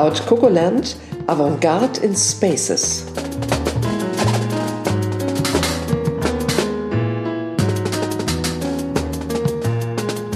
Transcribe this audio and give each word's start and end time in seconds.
Cloud 0.00 0.26
Cocoland 0.26 0.96
Avantgarde 1.26 2.00
in 2.00 2.16
Spaces. 2.16 3.04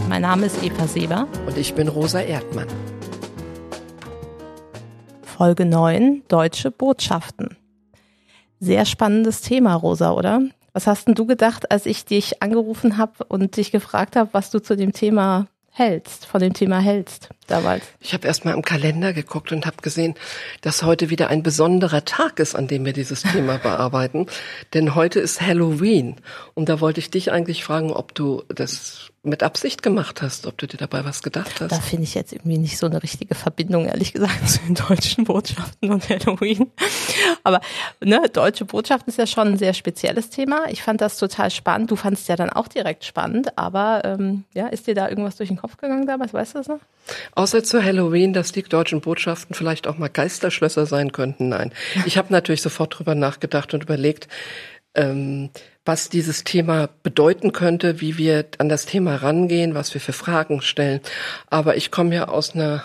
Mein 0.07 0.21
Name 0.21 0.45
ist 0.45 0.63
Eva 0.63 0.87
Seber. 0.87 1.27
Und 1.47 1.57
ich 1.57 1.73
bin 1.73 1.89
Rosa 1.89 2.21
Erdmann. 2.21 2.67
Folge 5.23 5.65
9 5.65 6.25
Deutsche 6.29 6.71
Botschaften. 6.71 7.57
Sehr 8.61 8.85
spannendes 8.85 9.41
Thema, 9.41 9.77
Rosa, 9.77 10.13
oder? 10.13 10.43
Was 10.75 10.87
hast 10.87 11.07
denn 11.07 11.15
du 11.15 11.25
gedacht, 11.25 11.71
als 11.71 11.87
ich 11.87 12.05
dich 12.05 12.43
angerufen 12.43 12.99
habe 12.99 13.25
und 13.29 13.57
dich 13.57 13.73
gefragt 13.73 14.15
habe, 14.15 14.29
was 14.33 14.51
du 14.51 14.59
zu 14.59 14.77
dem 14.77 14.93
Thema 14.93 15.47
hältst, 15.75 16.25
von 16.27 16.41
dem 16.41 16.55
Thema 16.55 16.79
hältst 16.79 17.29
damals? 17.49 17.85
Ich 18.01 18.15
habe 18.15 18.27
erst 18.27 18.45
mal 18.45 18.55
im 18.55 18.63
Kalender 18.63 19.13
geguckt 19.13 19.53
und 19.53 19.67
habe 19.67 19.77
gesehen, 19.83 20.15
dass 20.63 20.85
heute 20.85 21.11
wieder 21.11 21.29
ein 21.29 21.43
besonderer 21.43 22.05
Tag 22.05 22.39
ist, 22.39 22.55
an 22.55 22.69
dem 22.69 22.85
wir 22.85 22.93
dieses 22.93 23.23
Thema 23.23 23.59
bearbeiten. 23.63 24.27
Denn 24.73 24.95
heute 24.95 25.21
ist 25.21 25.41
Halloween. 25.41 26.17
Und 26.55 26.69
da 26.69 26.81
wollte 26.81 27.01
ich 27.01 27.11
dich 27.11 27.33
eigentlich 27.33 27.65
fragen, 27.65 27.93
ob 27.93 28.15
du 28.15 28.45
das 28.49 29.11
mit 29.25 29.43
Absicht 29.43 29.83
gemacht 29.83 30.23
hast, 30.23 30.47
ob 30.47 30.59
du 30.59 30.67
dir 30.67 30.77
dabei 30.77 31.05
was 31.05 31.23
gedacht 31.23 31.61
hast. 31.61 31.73
Da 31.73 31.81
finde 31.81 32.05
ich 32.05 32.15
jetzt 32.15 32.33
irgendwie 32.33 32.59
nicht 32.59 32.79
so 32.79 32.87
eine 32.87 33.03
richtige 33.03 33.35
Verbindung, 33.35 33.87
ehrlich 33.87 34.13
gesagt, 34.13 34.49
zu 34.49 34.61
den 34.61 34.75
deutschen 34.75 35.25
Botschaften 35.25 35.91
und 35.91 36.09
Halloween. 36.09 36.71
Aber 37.43 37.61
ne, 38.03 38.23
deutsche 38.33 38.65
Botschaften 38.65 39.11
ist 39.11 39.19
ja 39.19 39.27
schon 39.27 39.49
ein 39.49 39.59
sehr 39.59 39.75
spezielles 39.75 40.31
Thema. 40.31 40.67
Ich 40.69 40.83
fand 40.83 41.01
das 41.01 41.19
total 41.19 41.51
spannend. 41.51 41.91
Du 41.91 41.97
fandest 41.97 42.29
ja 42.29 42.37
dann 42.37 42.51
auch 42.51 42.69
direkt 42.69 43.05
spannend, 43.05 43.57
aber 43.57 44.03
ähm, 44.05 44.45
ja, 44.55 44.67
ist 44.69 44.87
dir 44.87 44.95
da 44.95 45.09
irgendwas 45.09 45.37
durch 45.37 45.49
den 45.49 45.59
Kopf 45.59 45.77
gegangen 45.79 46.07
damals? 46.07 46.35
Weißt 46.35 46.55
du 46.55 46.59
das 46.59 46.69
noch? 46.69 46.81
Außer 47.35 47.65
zu 47.65 47.83
Halloween, 47.83 48.33
dass 48.33 48.53
die 48.53 48.63
deutschen 48.63 49.01
Botschaften 49.01 49.55
vielleicht 49.55 49.87
auch 49.87 49.99
mal 49.99 50.09
Geisterschlösser 50.09 50.87
sein 50.87 51.13
könnten. 51.13 51.49
Nein. 51.49 51.73
Ich 52.07 52.19
habe 52.19 52.33
natürlich 52.33 52.63
sofort 52.63 52.99
drüber 52.99 53.15
nachgedacht 53.15 53.75
und 53.75 53.83
überlegt, 53.83 54.29
ähm, 54.95 55.51
was 55.85 56.09
dieses 56.09 56.45
Thema 56.45 56.89
bedeuten 57.03 57.53
könnte, 57.53 58.01
wie 58.01 58.17
wir 58.17 58.47
an 58.59 58.69
das 58.69 58.87
Thema 58.87 59.17
rangehen, 59.17 59.75
was 59.75 59.93
wir 59.95 60.01
für 60.01 60.13
Fragen 60.13 60.63
stellen. 60.63 61.01
Aber 61.49 61.77
ich 61.77 61.91
komme 61.91 62.15
ja 62.15 62.29
aus 62.29 62.55
einer 62.55 62.85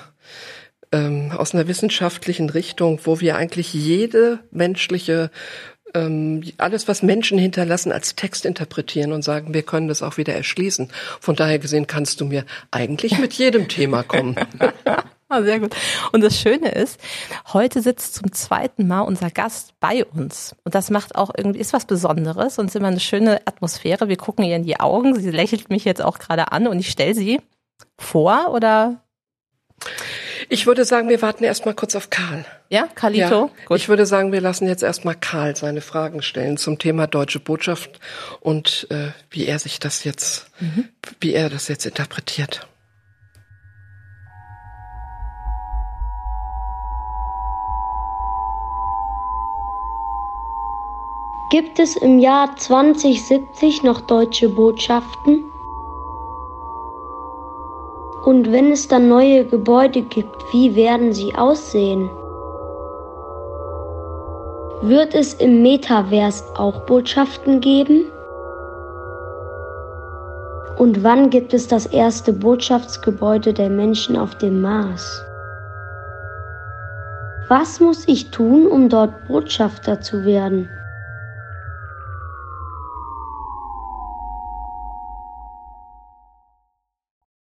ähm, 0.92 1.32
aus 1.32 1.54
einer 1.54 1.68
wissenschaftlichen 1.68 2.50
Richtung, 2.50 3.00
wo 3.04 3.20
wir 3.20 3.36
eigentlich 3.36 3.74
jede 3.74 4.40
menschliche 4.52 5.30
ähm, 5.94 6.44
alles, 6.58 6.88
was 6.88 7.04
Menschen 7.04 7.38
hinterlassen, 7.38 7.92
als 7.92 8.16
Text 8.16 8.46
interpretieren 8.46 9.12
und 9.12 9.24
sagen, 9.24 9.54
wir 9.54 9.64
können 9.64 9.88
das 9.88 10.02
auch 10.02 10.18
wieder 10.18 10.34
erschließen. 10.34 10.90
Von 11.20 11.36
daher 11.36 11.60
gesehen 11.60 11.88
kannst 11.88 12.22
du 12.22 12.26
mir 12.26 12.46
eigentlich 12.72 13.18
mit 13.20 13.34
jedem 13.34 13.68
Thema 13.68 14.04
kommen. 14.04 14.36
Ah, 15.32 15.44
sehr 15.44 15.60
gut. 15.60 15.76
Und 16.12 16.22
das 16.22 16.40
Schöne 16.40 16.72
ist, 16.72 17.00
heute 17.54 17.84
sitzt 17.84 18.16
zum 18.16 18.32
zweiten 18.32 18.88
Mal 18.88 19.02
unser 19.02 19.30
Gast 19.30 19.74
bei 19.80 20.04
uns. 20.04 20.56
Und 20.64 20.74
das 20.74 20.90
macht 20.90 21.16
auch 21.16 21.30
irgendwie, 21.38 21.60
ist 21.60 21.72
was 21.72 21.86
Besonderes 21.86 22.58
und 22.58 22.66
ist 22.66 22.76
immer 22.76 22.88
eine 22.88 23.00
schöne 23.00 23.40
Atmosphäre. 23.46 24.10
Wir 24.10 24.18
gucken 24.18 24.44
ihr 24.44 24.56
in 24.56 24.64
die 24.64 24.80
Augen. 24.80 25.20
Sie 25.20 25.30
lächelt 25.30 25.70
mich 25.70 25.86
jetzt 25.86 26.02
auch 26.02 26.18
gerade 26.18 26.52
an 26.52 26.68
und 26.68 26.80
ich 26.80 26.90
stelle 26.90 27.14
sie 27.14 27.42
vor 28.00 28.52
oder? 28.52 29.04
Ich 30.50 30.66
würde 30.66 30.84
sagen, 30.84 31.10
wir 31.10 31.22
warten 31.22 31.44
erstmal 31.44 31.76
kurz 31.76 31.96
auf 31.96 32.10
Karl. 32.10 32.44
Ja, 32.70 32.88
Carlito? 32.96 33.52
Ja, 33.70 33.76
ich 33.76 33.88
würde 33.88 34.08
sagen, 34.08 34.32
wir 34.32 34.42
lassen 34.42 34.68
jetzt 34.68 34.82
erstmal 34.82 35.16
Karl 35.16 35.56
seine 35.56 35.82
Fragen 35.82 36.24
stellen 36.24 36.58
zum 36.58 36.80
Thema 36.80 37.06
deutsche 37.06 37.40
Botschaft 37.40 38.00
und 38.40 38.88
äh, 38.90 39.12
wie 39.30 39.46
er 39.46 39.60
sich 39.60 39.80
das 39.80 40.04
jetzt, 40.04 40.48
mhm. 40.60 40.90
wie 41.20 41.34
er 41.34 41.50
das 41.50 41.68
jetzt 41.68 41.86
interpretiert. 41.86 42.68
Gibt 51.50 51.80
es 51.80 51.96
im 51.96 52.20
Jahr 52.20 52.56
2070 52.56 53.82
noch 53.82 54.02
deutsche 54.02 54.50
Botschaften? 54.50 55.46
Und 58.24 58.52
wenn 58.52 58.72
es 58.72 58.88
dann 58.88 59.08
neue 59.08 59.46
Gebäude 59.46 60.04
gibt, 60.04 60.36
wie 60.52 60.76
werden 60.76 61.12
sie 61.12 61.34
aussehen? 61.34 62.08
Wird 64.84 65.16
es 65.16 65.34
im 65.34 65.64
Metaverse 65.64 66.44
auch 66.56 66.82
Botschaften 66.82 67.62
geben? 67.62 68.06
Und 70.78 71.04
wann 71.04 71.32
gibt 71.32 71.56
es 71.56 71.68
das 71.68 71.88
erste 71.88 72.32
Botschaftsgebäude 72.32 73.54
der 73.54 73.72
Menschen 73.72 74.16
auf 74.18 74.36
dem 74.36 74.62
Mars? 74.62 75.26
Was 77.48 77.80
muss 77.80 78.08
ich 78.08 78.30
tun, 78.30 78.68
um 78.68 78.88
dort 78.88 79.28
Botschafter 79.28 80.00
zu 80.00 80.26
werden? 80.26 80.70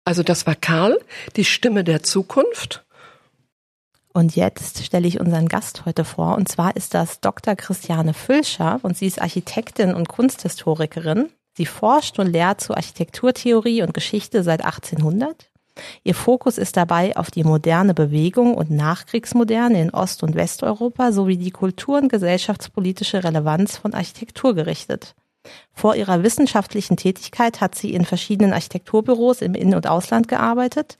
Also 0.09 0.23
das 0.23 0.47
war 0.47 0.55
Karl, 0.55 0.97
die 1.35 1.45
Stimme 1.45 1.83
der 1.83 2.01
Zukunft. 2.01 2.83
Und 4.11 4.35
jetzt 4.35 4.83
stelle 4.83 5.07
ich 5.07 5.19
unseren 5.19 5.47
Gast 5.47 5.85
heute 5.85 6.03
vor. 6.03 6.35
Und 6.35 6.49
zwar 6.49 6.75
ist 6.75 6.95
das 6.95 7.19
Dr. 7.19 7.55
Christiane 7.55 8.15
Fülscher 8.15 8.79
und 8.81 8.97
sie 8.97 9.05
ist 9.05 9.21
Architektin 9.21 9.93
und 9.93 10.09
Kunsthistorikerin. 10.09 11.29
Sie 11.55 11.67
forscht 11.67 12.17
und 12.17 12.25
lehrt 12.25 12.59
zu 12.59 12.73
Architekturtheorie 12.73 13.83
und 13.83 13.93
Geschichte 13.93 14.41
seit 14.41 14.65
1800. 14.65 15.51
Ihr 16.03 16.15
Fokus 16.15 16.57
ist 16.57 16.75
dabei 16.75 17.15
auf 17.15 17.29
die 17.29 17.43
moderne 17.43 17.93
Bewegung 17.93 18.55
und 18.55 18.71
Nachkriegsmoderne 18.71 19.79
in 19.79 19.91
Ost- 19.91 20.23
und 20.23 20.33
Westeuropa 20.33 21.11
sowie 21.11 21.37
die 21.37 21.51
kultur- 21.51 21.99
und 21.99 22.09
gesellschaftspolitische 22.09 23.23
Relevanz 23.23 23.77
von 23.77 23.93
Architektur 23.93 24.55
gerichtet. 24.55 25.13
Vor 25.73 25.95
ihrer 25.95 26.23
wissenschaftlichen 26.23 26.97
Tätigkeit 26.97 27.61
hat 27.61 27.75
sie 27.75 27.93
in 27.93 28.05
verschiedenen 28.05 28.53
Architekturbüros 28.53 29.41
im 29.41 29.55
In- 29.55 29.75
und 29.75 29.87
Ausland 29.87 30.27
gearbeitet. 30.27 30.97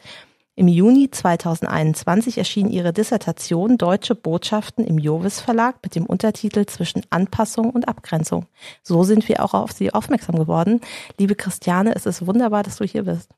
Im 0.60 0.68
Juni 0.68 1.10
2021 1.10 2.38
erschien 2.38 2.70
ihre 2.70 2.92
Dissertation 2.92 3.78
Deutsche 3.78 4.14
Botschaften 4.14 4.86
im 4.86 4.98
Jovis 4.98 5.40
Verlag 5.40 5.78
mit 5.84 5.96
dem 5.96 6.06
Untertitel 6.06 6.66
Zwischen 6.66 7.02
Anpassung 7.10 7.70
und 7.70 7.88
Abgrenzung. 7.88 8.46
So 8.84 9.04
sind 9.04 9.30
wir 9.30 9.42
auch 9.42 9.54
auf 9.54 9.72
sie 9.72 9.94
aufmerksam 9.94 10.36
geworden. 10.36 10.82
Liebe 11.18 11.36
Christiane, 11.36 11.96
es 11.96 12.06
ist 12.06 12.28
wunderbar, 12.28 12.64
dass 12.64 12.76
du 12.76 12.84
hier 12.84 13.04
bist. 13.04 13.32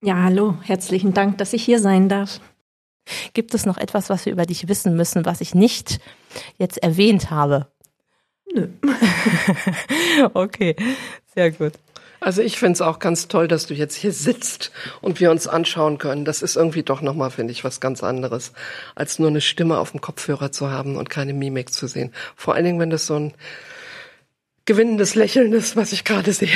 Ja, 0.00 0.22
hallo, 0.22 0.54
herzlichen 0.62 1.12
Dank, 1.12 1.38
dass 1.38 1.54
ich 1.54 1.64
hier 1.64 1.80
sein 1.80 2.08
darf. 2.08 2.40
Gibt 3.32 3.52
es 3.54 3.66
noch 3.66 3.76
etwas, 3.76 4.08
was 4.08 4.24
wir 4.24 4.32
über 4.32 4.46
dich 4.46 4.68
wissen 4.68 4.94
müssen, 4.94 5.24
was 5.24 5.40
ich 5.40 5.56
nicht 5.56 5.98
jetzt 6.58 6.80
erwähnt 6.82 7.30
habe? 7.30 7.66
Nö. 8.54 8.68
okay, 10.34 10.76
sehr 11.34 11.50
gut. 11.50 11.72
Also 12.20 12.40
ich 12.40 12.58
finde 12.58 12.74
es 12.74 12.80
auch 12.80 13.00
ganz 13.00 13.28
toll, 13.28 13.48
dass 13.48 13.66
du 13.66 13.74
jetzt 13.74 13.96
hier 13.96 14.12
sitzt 14.12 14.70
und 15.02 15.20
wir 15.20 15.30
uns 15.30 15.46
anschauen 15.46 15.98
können. 15.98 16.24
Das 16.24 16.40
ist 16.40 16.56
irgendwie 16.56 16.82
doch 16.82 17.02
nochmal, 17.02 17.30
finde 17.30 17.52
ich, 17.52 17.64
was 17.64 17.80
ganz 17.80 18.02
anderes, 18.02 18.52
als 18.94 19.18
nur 19.18 19.28
eine 19.28 19.42
Stimme 19.42 19.78
auf 19.78 19.90
dem 19.90 20.00
Kopfhörer 20.00 20.50
zu 20.50 20.70
haben 20.70 20.96
und 20.96 21.10
keine 21.10 21.34
Mimik 21.34 21.70
zu 21.72 21.86
sehen. 21.86 22.14
Vor 22.34 22.54
allen 22.54 22.64
Dingen, 22.64 22.80
wenn 22.80 22.88
das 22.88 23.06
so 23.06 23.16
ein 23.16 23.34
gewinnendes 24.64 25.16
Lächeln 25.16 25.52
ist, 25.52 25.76
was 25.76 25.92
ich 25.92 26.04
gerade 26.04 26.32
sehe. 26.32 26.48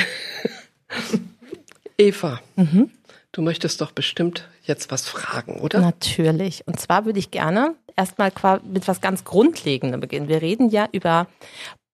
Eva, 1.99 2.39
mhm. 2.55 2.89
du 3.31 3.41
möchtest 3.43 3.81
doch 3.81 3.91
bestimmt 3.91 4.49
jetzt 4.63 4.89
was 4.89 5.07
fragen, 5.07 5.59
oder? 5.59 5.81
Natürlich. 5.81 6.65
Und 6.65 6.79
zwar 6.79 7.05
würde 7.05 7.19
ich 7.19 7.29
gerne 7.29 7.75
erstmal 7.95 8.31
mit 8.63 8.87
was 8.87 9.01
ganz 9.01 9.25
Grundlegendem 9.25 9.99
beginnen. 9.99 10.29
Wir 10.29 10.41
reden 10.41 10.69
ja 10.69 10.87
über 10.93 11.27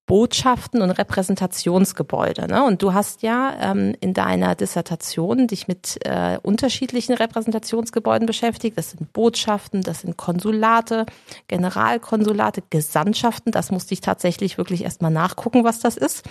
Botschaften 0.05 0.81
und 0.81 0.91
Repräsentationsgebäude. 0.91 2.47
Ne? 2.47 2.63
Und 2.63 2.83
du 2.83 2.93
hast 2.93 3.23
ja 3.23 3.55
ähm, 3.59 3.95
in 4.01 4.13
deiner 4.13 4.53
Dissertation 4.53 5.47
dich 5.47 5.67
mit 5.67 5.99
äh, 6.05 6.37
unterschiedlichen 6.41 7.13
Repräsentationsgebäuden 7.13 8.27
beschäftigt. 8.27 8.77
Das 8.77 8.91
sind 8.91 9.13
Botschaften, 9.13 9.81
das 9.81 10.01
sind 10.01 10.15
Konsulate, 10.15 11.05
Generalkonsulate, 11.47 12.61
Gesandtschaften. 12.69 13.51
Das 13.51 13.71
musste 13.71 13.95
ich 13.95 14.01
tatsächlich 14.01 14.57
wirklich 14.59 14.83
erstmal 14.83 15.11
nachgucken, 15.11 15.63
was 15.63 15.79
das 15.79 15.97
ist. 15.97 16.23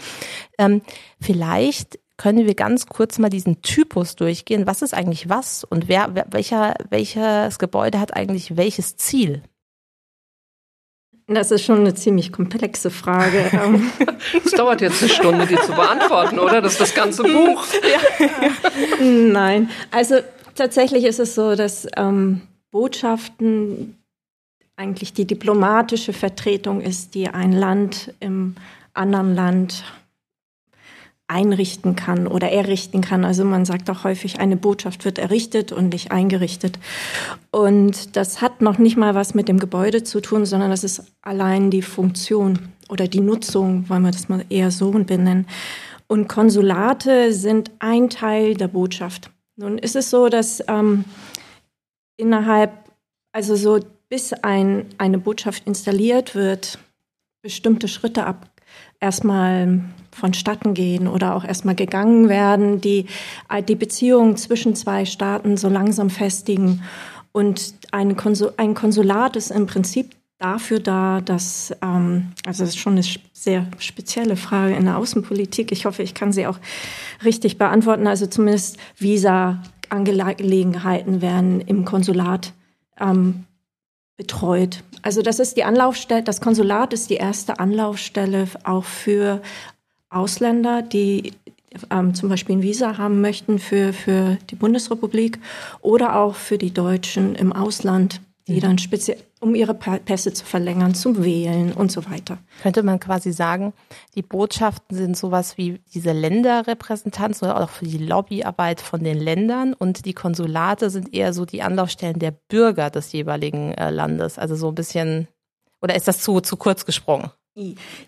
Ähm, 0.57 0.83
vielleicht 1.21 1.99
können 2.17 2.47
wir 2.47 2.55
ganz 2.55 2.87
kurz 2.87 3.19
mal 3.19 3.29
diesen 3.29 3.61
Typus 3.63 4.15
durchgehen. 4.15 4.69
Was 4.69 4.83
ist 4.83 4.95
eigentlich 4.95 5.29
was 5.29 5.65
und 5.65 5.89
wer, 5.89 6.15
welcher, 6.31 6.75
welches 6.91 7.59
Gebäude 7.59 7.99
hat 7.99 8.15
eigentlich 8.15 8.57
welches 8.57 8.97
Ziel? 8.97 9.43
Das 11.27 11.51
ist 11.51 11.63
schon 11.65 11.81
eine 11.81 11.95
ziemlich 11.95 12.33
komplexe 12.33 12.91
Frage. 12.91 13.51
Ähm. 13.55 13.91
Es 14.45 14.53
dauert 14.53 14.81
jetzt 14.81 15.01
eine 15.03 15.11
Stunde, 15.11 15.47
die 15.47 15.57
zu 15.57 15.73
beantworten, 15.73 16.39
oder? 16.39 16.61
Das 16.61 16.73
ist 16.73 16.81
das 16.81 16.95
ganze 16.95 17.23
Buch. 17.23 17.65
Ja. 17.83 19.05
Nein, 19.05 19.71
also 19.91 20.17
tatsächlich 20.55 21.05
ist 21.05 21.21
es 21.21 21.35
so, 21.35 21.55
dass 21.55 21.87
ähm, 21.97 22.43
Botschaften 22.71 23.97
eigentlich 24.77 25.13
die 25.13 25.27
diplomatische 25.27 26.13
Vertretung 26.13 26.81
ist, 26.81 27.15
die 27.15 27.29
ein 27.29 27.53
Land 27.53 28.13
im 28.21 28.57
anderen 28.93 29.35
Land 29.35 29.85
einrichten 31.27 31.97
kann 31.97 32.27
oder 32.27 32.51
errichten 32.51 33.01
kann. 33.01 33.25
Also 33.25 33.45
man 33.45 33.65
sagt 33.65 33.89
auch 33.89 34.05
häufig, 34.05 34.41
eine 34.41 34.57
Botschaft 34.57 35.05
wird 35.05 35.19
errichtet 35.19 35.73
und 35.73 35.91
nicht 35.91 36.13
eingerichtet. 36.13 36.79
Und 37.51 38.17
das 38.17 38.43
hat 38.43 38.61
noch 38.61 38.79
nicht 38.79 38.97
mal 38.97 39.15
was 39.15 39.35
mit 39.35 39.49
dem 39.49 39.59
Gebäude 39.59 40.03
zu 40.03 40.21
tun, 40.21 40.45
sondern 40.45 40.71
das 40.71 40.85
ist 40.85 41.05
allein 41.23 41.71
die 41.71 41.83
Funktion 41.83 42.59
oder 42.91 43.09
die 43.09 43.21
Nutzung, 43.21 43.89
wollen 43.89 44.03
wir 44.03 44.11
das 44.11 44.29
mal 44.29 44.45
eher 44.51 44.71
so 44.71 44.91
benennen. 44.91 45.47
Und 46.07 46.29
Konsulate 46.29 47.33
sind 47.33 47.71
ein 47.79 48.11
Teil 48.11 48.55
der 48.55 48.69
Botschaft. 48.69 49.31
Nun 49.57 49.79
ist 49.79 49.97
es 49.97 50.11
so, 50.11 50.29
dass 50.29 50.63
ähm, 50.69 51.05
innerhalb, 52.19 52.73
also 53.33 53.57
so 53.57 53.81
bis 54.11 54.35
ein, 54.35 54.87
eine 54.99 55.19
Botschaft 55.19 55.67
installiert 55.67 56.35
wird, 56.35 56.79
bestimmte 57.41 57.89
Schritte 57.89 58.27
ab 58.27 58.51
erstmal 59.01 59.81
vonstatten 60.15 60.75
gehen 60.75 61.09
oder 61.09 61.35
auch 61.35 61.45
erstmal 61.45 61.75
gegangen 61.75 62.29
werden, 62.29 62.81
die 62.81 63.07
die 63.69 63.75
Beziehungen 63.75 64.37
zwischen 64.37 64.75
zwei 64.75 65.05
Staaten 65.05 65.57
so 65.57 65.69
langsam 65.69 66.11
festigen. 66.11 66.83
Und 67.33 67.75
ein, 67.91 68.17
Konsul, 68.17 68.53
ein 68.57 68.75
Konsulat 68.75 69.37
ist 69.37 69.51
im 69.51 69.67
Prinzip 69.67 70.15
dafür 70.39 70.81
da, 70.81 71.21
dass, 71.21 71.75
ähm, 71.83 72.33
also 72.47 72.63
das 72.63 72.71
ist 72.71 72.79
schon 72.79 72.95
eine 72.95 73.05
sehr 73.33 73.67
spezielle 73.79 74.37
Frage 74.37 74.75
in 74.75 74.85
der 74.85 74.99
Außenpolitik. 74.99 75.73
Ich 75.73 75.87
hoffe, 75.87 76.03
ich 76.03 76.15
kann 76.15 76.33
sie 76.33 76.47
auch 76.47 76.59
richtig 77.25 77.59
beantworten. 77.59 78.07
Also 78.07 78.27
zumindest 78.27 78.79
Visa-Angelegenheiten 78.99 81.23
werden 81.23 81.61
im 81.61 81.85
Konsulat 81.85 82.53
ähm, 83.01 83.45
betreut. 84.17 84.83
Also 85.03 85.23
das 85.23 85.39
ist 85.39 85.57
die 85.57 85.65
Anlaufstelle, 85.65 86.23
das 86.23 86.41
Konsulat 86.41 86.93
ist 86.93 87.11
die 87.11 87.17
erste 87.17 87.59
Anlaufstelle 87.59 88.47
auch 88.63 88.85
für 88.85 89.43
Ausländer, 90.15 90.83
die 90.83 91.33
ähm, 91.91 92.15
zum 92.15 92.29
Beispiel 92.29 92.57
ein 92.57 92.63
Visa 92.63 92.99
haben 92.99 93.21
möchten 93.21 93.59
für, 93.59 93.93
für 93.93 94.39
die 94.51 94.55
Bundesrepublik 94.55 95.39
oder 95.81 96.17
auch 96.17 96.35
für 96.35 96.59
die 96.59 96.73
Deutschen 96.73 97.35
im 97.35 97.53
Ausland, 97.53 98.21
die 98.47 98.55
mhm. 98.55 98.61
dann 98.61 98.79
speziell, 98.79 99.19
um 99.41 99.55
ihre 99.55 99.75
Pässe 99.75 100.33
zu 100.33 100.45
verlängern, 100.45 100.95
zum 100.95 101.25
Wählen 101.25 101.73
und 101.73 101.91
so 101.91 102.09
weiter. 102.09 102.39
Könnte 102.63 102.83
man 102.83 103.01
quasi 103.01 103.33
sagen, 103.33 103.73
die 104.15 104.23
Botschaften 104.23 104.97
sind 104.97 105.17
sowas 105.17 105.59
wie 105.59 105.81
diese 105.93 106.13
Länderrepräsentanz 106.13 107.43
oder 107.43 107.61
auch 107.61 107.71
für 107.71 107.87
die 107.87 107.99
Lobbyarbeit 107.99 108.81
von 108.81 109.03
den 109.03 109.19
Ländern 109.19 109.75
und 109.75 110.07
die 110.07 110.15
Konsulate 110.15 110.91
sind 110.91 111.13
eher 111.13 111.33
so 111.33 111.45
die 111.45 111.63
Anlaufstellen 111.63 112.19
der 112.19 112.31
Bürger 112.31 112.91
des 112.91 113.13
jeweiligen 113.13 113.73
äh, 113.73 113.91
Landes. 113.91 114.39
Also 114.39 114.55
so 114.55 114.69
ein 114.69 114.75
bisschen, 114.75 115.29
oder 115.83 115.97
ist 115.97 116.09
das 116.09 116.21
zu, 116.21 116.41
zu 116.41 116.57
kurz 116.57 116.87
gesprungen? 116.87 117.31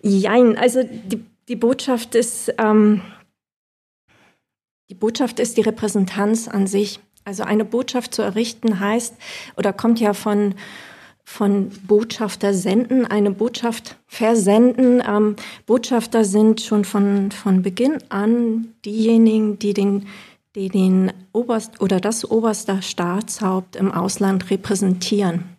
Jein, 0.03 0.59
also 0.59 0.83
die, 0.83 1.23
die 1.49 1.57
Botschaft 1.57 2.15
ist, 2.15 2.53
ähm, 2.59 3.03
die 4.89 4.95
Botschaft 4.95 5.41
ist 5.41 5.57
die 5.57 5.63
Repräsentanz 5.63 6.49
an 6.49 6.67
sich. 6.67 7.01
Also 7.25 7.43
eine 7.43 7.65
Botschaft 7.65 8.15
zu 8.15 8.23
errichten 8.23 8.79
heißt 8.79 9.15
oder 9.57 9.73
kommt 9.73 10.01
ja 10.01 10.13
von 10.15 10.55
von 11.29 11.71
Botschafter 11.89 12.55
senden, 12.55 13.05
eine 13.05 13.33
Botschaft 13.33 13.97
versenden. 14.07 15.03
Ähm, 15.07 15.35
Botschafter 15.67 16.25
sind 16.25 16.61
schon 16.61 16.85
von, 16.85 17.33
von 17.33 17.63
Beginn 17.63 17.99
an 18.11 18.69
diejenigen, 18.85 19.59
die 19.59 19.75
den, 19.75 20.07
die 20.55 20.69
den 20.69 21.13
Oberst 21.33 21.81
oder 21.81 22.01
das 22.01 22.31
oberste 22.31 22.81
Staatshaupt 22.81 23.75
im 23.75 23.91
Ausland 23.91 24.51
repräsentieren. 24.51 25.57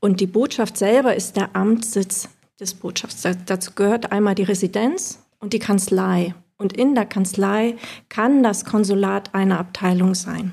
Und 0.00 0.20
die 0.20 0.26
Botschaft 0.26 0.78
selber 0.78 1.14
ist 1.14 1.36
der 1.36 1.54
Amtssitz 1.54 2.30
des 2.60 2.74
Botschafters. 2.74 3.36
Dazu 3.46 3.72
gehört 3.72 4.12
einmal 4.12 4.34
die 4.34 4.42
Residenz 4.42 5.24
und 5.38 5.52
die 5.52 5.58
Kanzlei. 5.58 6.34
Und 6.56 6.72
in 6.72 6.94
der 6.94 7.06
Kanzlei 7.06 7.76
kann 8.08 8.42
das 8.42 8.64
Konsulat 8.64 9.34
eine 9.34 9.58
Abteilung 9.58 10.14
sein. 10.14 10.52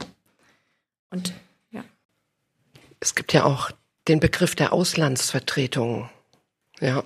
Und 1.11 1.33
ja. 1.71 1.83
Es 2.99 3.15
gibt 3.15 3.33
ja 3.33 3.45
auch 3.45 3.71
den 4.07 4.19
Begriff 4.19 4.55
der 4.55 4.73
Auslandsvertretung. 4.73 6.09
Ja. 6.79 7.03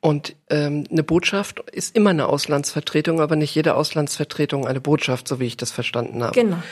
Und 0.00 0.36
ähm, 0.50 0.86
eine 0.90 1.02
Botschaft 1.02 1.60
ist 1.70 1.96
immer 1.96 2.10
eine 2.10 2.26
Auslandsvertretung, 2.26 3.20
aber 3.20 3.36
nicht 3.36 3.54
jede 3.54 3.74
Auslandsvertretung 3.74 4.66
eine 4.66 4.80
Botschaft, 4.80 5.28
so 5.28 5.40
wie 5.40 5.46
ich 5.46 5.56
das 5.56 5.70
verstanden 5.70 6.22
habe. 6.22 6.34
Genau. 6.34 6.62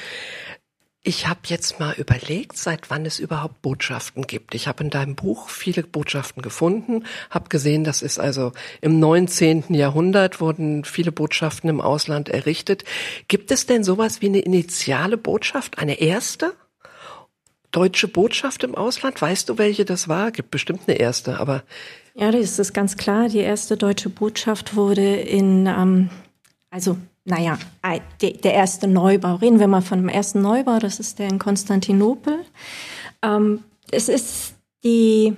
Ich 1.05 1.27
habe 1.27 1.41
jetzt 1.47 1.81
mal 1.81 1.95
überlegt, 1.95 2.57
seit 2.57 2.89
wann 2.89 3.05
es 3.07 3.19
überhaupt 3.19 3.61
Botschaften 3.61 4.25
gibt. 4.25 4.55
Ich 4.55 4.69
habe 4.69 4.85
in 4.85 4.91
deinem 4.91 5.17
Buch 5.17 5.49
viele 5.49 5.83
Botschaften 5.83 6.43
gefunden, 6.43 7.07
habe 7.29 7.49
gesehen, 7.49 7.83
das 7.83 8.03
ist 8.03 8.21
also 8.21 8.53
im 8.81 9.01
19. 9.01 9.75
Jahrhundert 9.75 10.41
wurden 10.41 10.85
viele 10.85 11.11
Botschaften 11.11 11.69
im 11.69 11.81
Ausland 11.81 12.29
errichtet. 12.29 12.85
Gibt 13.27 13.51
es 13.51 13.67
denn 13.67 13.83
sowas 13.83 14.21
wie 14.21 14.27
eine 14.27 14.39
initiale 14.39 15.17
Botschaft, 15.17 15.79
eine 15.79 16.01
erste? 16.01 16.55
Deutsche 17.73 18.07
Botschaft 18.07 18.63
im 18.63 18.77
Ausland, 18.77 19.21
weißt 19.21 19.49
du, 19.49 19.59
welche 19.59 19.85
das 19.85 20.07
war? 20.07 20.31
Gibt 20.31 20.53
bestimmt 20.53 20.83
eine 20.87 20.99
erste, 20.99 21.41
aber 21.41 21.65
ja, 22.15 22.31
das 22.31 22.59
ist 22.59 22.75
ganz 22.75 22.97
klar. 22.97 23.29
Die 23.29 23.39
erste 23.39 23.77
deutsche 23.77 24.11
Botschaft 24.11 24.77
wurde 24.77 25.17
in, 25.17 25.67
ähm, 25.67 26.11
also 26.71 26.97
naja, 27.25 27.59
der 28.21 28.55
erste 28.55 28.89
Neubau. 28.89 29.37
Reden 29.37 29.61
wir 29.61 29.69
mal 29.69 29.83
von 29.83 29.99
dem 29.99 30.09
ersten 30.09 30.43
Neubau, 30.43 30.79
das 30.79 30.99
ist 30.99 31.19
der 31.19 31.29
in 31.29 31.39
Konstantinopel. 31.39 32.45
Ähm, 33.23 33.63
es 33.91 34.09
ist 34.09 34.55
die 34.85 35.37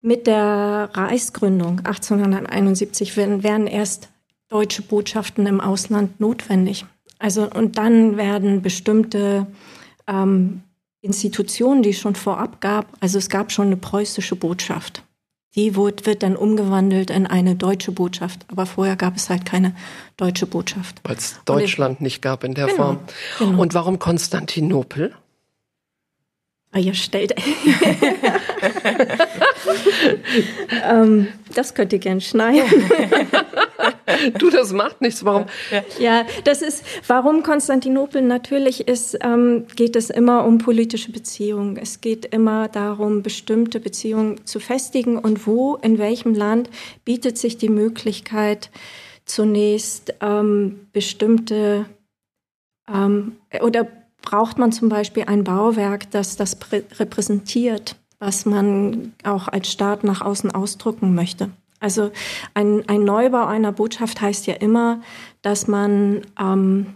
mit 0.00 0.26
der 0.28 0.90
Reichsgründung 0.92 1.80
1871 1.80 3.16
werden, 3.16 3.66
erst 3.66 4.10
deutsche 4.48 4.82
Botschaften 4.82 5.46
im 5.46 5.60
Ausland 5.60 6.20
notwendig. 6.20 6.86
Also 7.18 7.50
und 7.50 7.78
dann 7.78 8.16
werden 8.16 8.62
bestimmte 8.62 9.46
ähm, 10.06 10.62
Institutionen, 11.00 11.82
die 11.82 11.90
es 11.90 11.98
schon 11.98 12.14
vorab 12.14 12.60
gab, 12.60 12.86
also 13.00 13.18
es 13.18 13.28
gab 13.28 13.50
schon 13.50 13.66
eine 13.66 13.76
preußische 13.76 14.36
Botschaft 14.36 15.02
die 15.58 15.74
wird, 15.74 16.06
wird 16.06 16.22
dann 16.22 16.36
umgewandelt 16.36 17.10
in 17.10 17.26
eine 17.26 17.56
deutsche 17.56 17.90
Botschaft. 17.90 18.46
Aber 18.46 18.64
vorher 18.64 18.94
gab 18.94 19.16
es 19.16 19.28
halt 19.28 19.44
keine 19.44 19.74
deutsche 20.16 20.46
Botschaft. 20.46 21.00
Weil 21.02 21.16
es 21.16 21.40
Deutschland 21.44 21.96
ich, 21.96 22.00
nicht 22.00 22.22
gab 22.22 22.44
in 22.44 22.54
der 22.54 22.66
genau, 22.66 22.76
Form. 22.76 23.00
Genau. 23.40 23.60
Und 23.60 23.74
warum 23.74 23.98
Konstantinopel? 23.98 25.12
Ah, 26.70 26.78
ihr 26.78 26.94
stellt. 26.94 27.34
ähm, 30.88 31.26
das 31.54 31.74
könnt 31.74 31.92
ihr 31.92 31.98
gern 31.98 32.20
schneiden. 32.20 32.62
du, 34.38 34.50
das 34.50 34.72
macht 34.72 35.00
nichts. 35.00 35.24
Warum? 35.24 35.46
Ja, 35.98 36.24
das 36.44 36.62
ist, 36.62 36.84
warum 37.06 37.42
Konstantinopel 37.42 38.22
natürlich 38.22 38.88
ist, 38.88 39.18
ähm, 39.22 39.66
geht 39.76 39.96
es 39.96 40.10
immer 40.10 40.44
um 40.44 40.58
politische 40.58 41.12
Beziehungen. 41.12 41.76
Es 41.76 42.00
geht 42.00 42.24
immer 42.26 42.68
darum, 42.68 43.22
bestimmte 43.22 43.80
Beziehungen 43.80 44.44
zu 44.46 44.60
festigen 44.60 45.18
und 45.18 45.46
wo, 45.46 45.76
in 45.76 45.98
welchem 45.98 46.34
Land 46.34 46.70
bietet 47.04 47.38
sich 47.38 47.58
die 47.58 47.68
Möglichkeit, 47.68 48.70
zunächst 49.24 50.14
ähm, 50.20 50.88
bestimmte 50.92 51.86
ähm, 52.92 53.36
oder 53.60 53.86
braucht 54.22 54.58
man 54.58 54.72
zum 54.72 54.88
Beispiel 54.88 55.24
ein 55.26 55.44
Bauwerk, 55.44 56.10
das 56.10 56.36
das 56.36 56.56
repräsentiert, 56.98 57.96
was 58.18 58.46
man 58.46 59.12
auch 59.24 59.48
als 59.48 59.70
Staat 59.70 60.04
nach 60.04 60.20
außen 60.20 60.50
ausdrücken 60.50 61.14
möchte. 61.14 61.50
Also 61.80 62.10
ein, 62.54 62.88
ein 62.88 63.04
Neubau 63.04 63.46
einer 63.46 63.72
Botschaft 63.72 64.20
heißt 64.20 64.46
ja 64.46 64.54
immer, 64.54 65.00
dass 65.42 65.68
man, 65.68 66.22
ähm, 66.40 66.94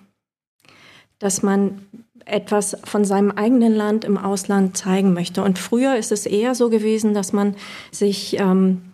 dass 1.19 1.43
man 1.43 1.87
etwas 2.25 2.77
von 2.85 3.05
seinem 3.05 3.31
eigenen 3.33 3.75
Land 3.75 4.05
im 4.05 4.19
Ausland 4.19 4.77
zeigen 4.77 5.12
möchte. 5.12 5.43
Und 5.43 5.59
früher 5.59 5.97
ist 5.97 6.12
es 6.12 6.27
eher 6.27 6.55
so 6.55 6.71
gewesen, 6.71 7.15
dass 7.15 7.33
man 7.33 7.57
sich 7.91 8.39
ähm, 8.39 8.93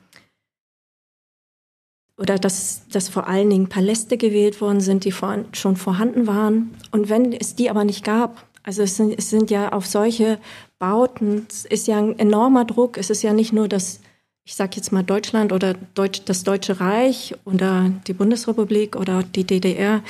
oder 2.18 2.36
dass, 2.36 2.82
dass 2.88 3.08
vor 3.08 3.28
allen 3.28 3.48
Dingen 3.48 3.68
Paläste 3.68 4.16
gewählt 4.16 4.60
worden 4.60 4.80
sind, 4.80 5.04
die 5.04 5.12
vor, 5.12 5.44
schon 5.52 5.76
vorhanden 5.76 6.26
waren. 6.26 6.74
Und 6.90 7.08
wenn 7.08 7.32
es 7.32 7.54
die 7.54 7.70
aber 7.70 7.84
nicht 7.84 8.04
gab, 8.04 8.44
also 8.64 8.82
es 8.82 8.96
sind, 8.96 9.16
es 9.16 9.30
sind 9.30 9.50
ja 9.50 9.72
auf 9.72 9.86
solche 9.86 10.38
Bauten, 10.78 11.46
es 11.48 11.64
ist 11.64 11.86
ja 11.86 11.98
ein 11.98 12.18
enormer 12.18 12.64
Druck. 12.64 12.98
Es 12.98 13.08
ist 13.08 13.22
ja 13.22 13.32
nicht 13.32 13.52
nur 13.52 13.68
das, 13.68 14.00
ich 14.48 14.56
sage 14.56 14.76
jetzt 14.76 14.92
mal 14.92 15.04
Deutschland 15.04 15.52
oder 15.52 15.74
Deutsch, 15.92 16.22
das 16.24 16.42
Deutsche 16.42 16.80
Reich 16.80 17.34
oder 17.44 17.92
die 18.06 18.14
Bundesrepublik 18.14 18.96
oder 18.96 19.22
die 19.22 19.44
DDR 19.44 20.02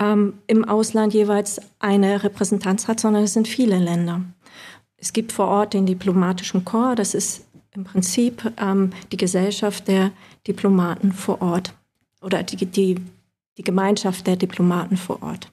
ähm, 0.00 0.34
im 0.48 0.64
Ausland 0.64 1.14
jeweils 1.14 1.60
eine 1.78 2.24
Repräsentanz 2.24 2.88
hat, 2.88 2.98
sondern 2.98 3.22
es 3.22 3.34
sind 3.34 3.46
viele 3.46 3.78
Länder. 3.78 4.20
Es 4.96 5.12
gibt 5.12 5.30
vor 5.30 5.46
Ort 5.46 5.74
den 5.74 5.86
diplomatischen 5.86 6.64
Korps, 6.64 6.96
das 6.96 7.14
ist 7.14 7.46
im 7.70 7.84
Prinzip 7.84 8.52
ähm, 8.60 8.90
die 9.12 9.16
Gesellschaft 9.16 9.86
der 9.86 10.10
Diplomaten 10.48 11.12
vor 11.12 11.40
Ort 11.40 11.72
oder 12.20 12.42
die, 12.42 12.66
die, 12.66 12.96
die 13.56 13.62
Gemeinschaft 13.62 14.26
der 14.26 14.34
Diplomaten 14.34 14.96
vor 14.96 15.22
Ort. 15.22 15.52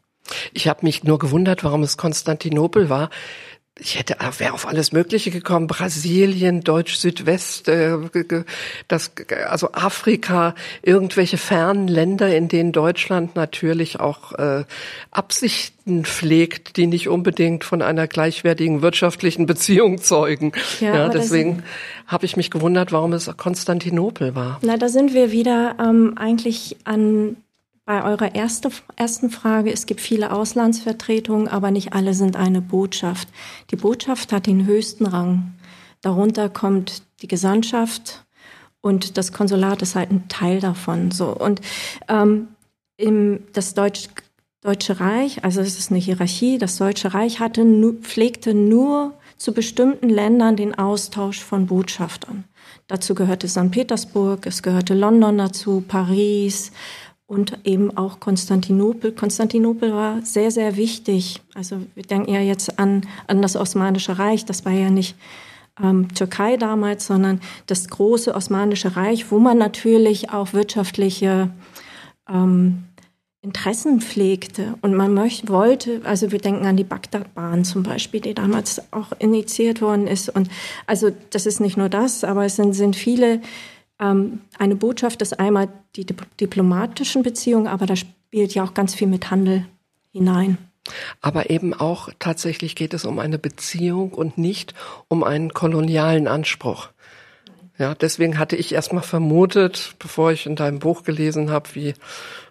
Ich 0.52 0.68
habe 0.68 0.84
mich 0.84 1.04
nur 1.04 1.20
gewundert, 1.20 1.64
warum 1.64 1.84
es 1.84 1.98
Konstantinopel 1.98 2.90
war. 2.90 3.12
Ich 3.80 3.98
hätte 3.98 4.18
wäre 4.38 4.54
auf 4.54 4.68
alles 4.68 4.92
Mögliche 4.92 5.32
gekommen. 5.32 5.68
Brasilien, 5.68 6.62
Deutsch 6.62 6.96
Südwest, 6.96 7.70
äh, 7.70 7.98
das 8.88 9.12
also 9.48 9.72
Afrika, 9.72 10.56
irgendwelche 10.82 11.38
fernen 11.38 11.88
Länder, 11.88 12.36
in 12.36 12.48
denen 12.48 12.74
Deutschland 12.74 13.36
natürlich 13.36 14.00
auch 14.00 14.34
äh, 14.34 14.66
Absichten 15.10 16.04
pflegt, 16.04 16.78
die 16.78 16.86
nicht 16.86 17.08
unbedingt 17.08 17.64
von 17.64 17.82
einer 17.82 18.08
gleichwertigen 18.08 18.82
wirtschaftlichen 18.82 19.46
Beziehung 19.48 20.00
zeugen. 20.00 20.52
Ja, 20.80 20.96
ja 20.96 21.10
deswegen 21.10 21.64
habe 22.08 22.26
ich 22.26 22.36
mich 22.36 22.52
gewundert, 22.52 22.92
warum 22.92 23.14
es 23.14 23.32
Konstantinopel 23.38 24.36
war. 24.36 24.60
Na, 24.62 24.78
da 24.78 24.90
sind 24.90 25.14
wir 25.14 25.32
wieder 25.32 25.78
ähm, 25.80 26.14
eigentlich 26.18 26.78
an 26.84 27.38
bei 27.86 28.04
eurer 28.04 28.36
erste, 28.36 28.70
ersten 28.96 29.30
Frage, 29.30 29.72
es 29.72 29.86
gibt 29.86 30.02
viele 30.02 30.32
Auslandsvertretungen, 30.32 31.48
aber 31.48 31.72
nicht 31.72 31.94
alle 31.94 32.14
sind 32.14 32.36
eine 32.36 32.62
Botschaft. 32.62 33.28
Die 33.72 33.76
Botschaft 33.76 34.32
hat 34.32 34.48
den 34.48 34.66
höchsten 34.66 35.06
Rang. 35.06 35.54
Darunter 36.02 36.50
kommt 36.50 37.04
die 37.22 37.28
Gesandtschaft 37.28 38.26
und 38.82 39.18
das 39.18 39.34
Konsulat 39.34 39.82
ist 39.82 39.96
halt 39.96 40.12
ein 40.12 40.28
Teil 40.28 40.60
davon. 40.60 41.12
So 41.12 41.36
und 41.36 41.62
ähm, 42.08 42.50
im, 42.98 43.44
das 43.54 43.74
Deutsch, 43.74 44.10
Deutsche 44.62 45.00
Reich, 45.00 45.44
also 45.44 45.62
es 45.62 45.80
ist 45.80 45.90
eine 45.90 46.00
Hierarchie, 46.00 46.60
das 46.60 46.78
Deutsche 46.78 47.14
Reich 47.14 47.40
hatte, 47.40 47.66
pflegte 48.02 48.54
nur 48.54 49.14
zu 49.38 49.54
bestimmten 49.54 50.08
Ländern 50.08 50.56
den 50.56 50.78
Austausch 50.78 51.40
von 51.40 51.66
Botschaftern. 51.66 52.44
Dazu 52.86 53.16
gehörte 53.16 53.48
St. 53.48 53.72
Petersburg, 53.72 54.46
es 54.46 54.62
gehörte 54.62 54.94
London 54.94 55.40
dazu, 55.40 55.84
Paris, 55.88 56.72
und 57.32 57.60
eben 57.64 57.96
auch 57.96 58.20
Konstantinopel. 58.20 59.14
Konstantinopel 59.14 59.94
war 59.94 60.22
sehr, 60.22 60.52
sehr 60.52 60.76
wichtig. 60.76 61.40
Also 61.54 61.78
wir 61.96 62.04
denken 62.04 62.30
ja 62.30 62.42
jetzt 62.42 62.78
an, 62.78 63.08
an 63.28 63.42
das 63.42 63.56
Osmanische 63.56 64.20
Reich. 64.20 64.44
Das 64.44 64.66
war 64.66 64.74
ja 64.74 64.90
nicht 64.90 65.16
ähm, 65.82 66.14
Türkei 66.14 66.58
damals, 66.58 67.08
sondern 67.08 67.40
das 67.68 67.88
große 67.88 68.36
Osmanische 68.36 68.98
Reich, 68.98 69.32
wo 69.32 69.40
man 69.40 69.58
natürlich 69.58 70.30
auch 70.32 70.52
wirtschaftliche 70.52 71.50
ähm, 72.30 72.84
Interessen 73.42 74.02
pflegte. 74.02 74.76
Und 74.82 74.94
man 74.94 75.14
möchte, 75.14 75.48
wollte, 75.48 76.02
also 76.04 76.34
wir 76.34 76.40
denken 76.40 76.66
an 76.66 76.76
die 76.76 76.84
Bagdadbahn 76.84 77.64
zum 77.64 77.84
Beispiel, 77.84 78.20
die 78.20 78.34
damals 78.34 78.82
auch 78.92 79.14
initiiert 79.20 79.82
worden 79.82 80.06
ist. 80.06 80.28
Und 80.28 80.50
also 80.86 81.12
das 81.30 81.46
ist 81.46 81.62
nicht 81.62 81.78
nur 81.78 81.88
das, 81.88 82.26
aber 82.26 82.44
es 82.44 82.58
sind, 82.58 82.74
sind 82.74 82.98
viele 82.98 83.40
eine 84.02 84.76
Botschaft 84.76 85.22
ist 85.22 85.40
einmal 85.40 85.70
die 85.96 86.08
diplomatischen 86.40 87.22
Beziehungen, 87.22 87.68
aber 87.68 87.86
da 87.86 87.96
spielt 87.96 88.56
ja 88.56 88.64
auch 88.64 88.74
ganz 88.74 88.96
viel 88.96 89.08
mit 89.08 89.30
Handel 89.30 89.68
hinein. 90.12 90.58
Aber 91.22 91.52
eben 91.52 91.76
auch 91.76 92.10
tatsächlich 92.18 92.76
geht 92.76 92.96
es 92.96 93.06
um 93.06 93.20
eine 93.20 93.38
Beziehung 93.38 94.14
und 94.14 94.40
nicht 94.40 94.74
um 95.08 95.24
einen 95.24 95.54
kolonialen 95.54 96.28
Anspruch. 96.28 96.90
Ja, 97.82 97.96
deswegen 97.96 98.38
hatte 98.38 98.56
ich 98.56 98.76
erstmal 98.76 99.02
vermutet, 99.02 99.96
bevor 99.98 100.32
ich 100.32 100.46
in 100.46 100.56
deinem 100.56 100.78
Buch 100.78 101.04
gelesen 101.04 101.50
habe, 101.50 101.70
wie 101.74 101.96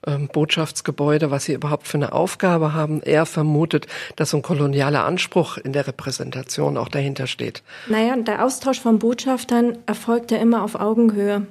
ähm, 0.05 0.27
Botschaftsgebäude, 0.27 1.31
was 1.31 1.45
sie 1.45 1.53
überhaupt 1.53 1.87
für 1.87 1.99
eine 1.99 2.13
Aufgabe 2.13 2.75
haben, 2.75 3.01
eher 3.01 3.27
vermutet, 3.27 3.87
dass 4.17 4.31
so 4.31 4.39
ein 4.39 4.43
kolonialer 4.43 5.05
Anspruch 5.05 5.57
in 5.57 5.73
der 5.73 5.87
Repräsentation 5.87 6.77
auch 6.77 6.89
dahinter 6.89 7.29
steht. 7.29 7.63
Naja, 7.87 8.17
der 8.17 8.45
Austausch 8.45 8.81
von 8.81 8.99
Botschaftern 8.99 9.79
erfolgt 9.87 10.33
ja 10.33 10.39
immer 10.39 10.65
auf 10.65 10.75
Augenhöhe. 10.75 11.47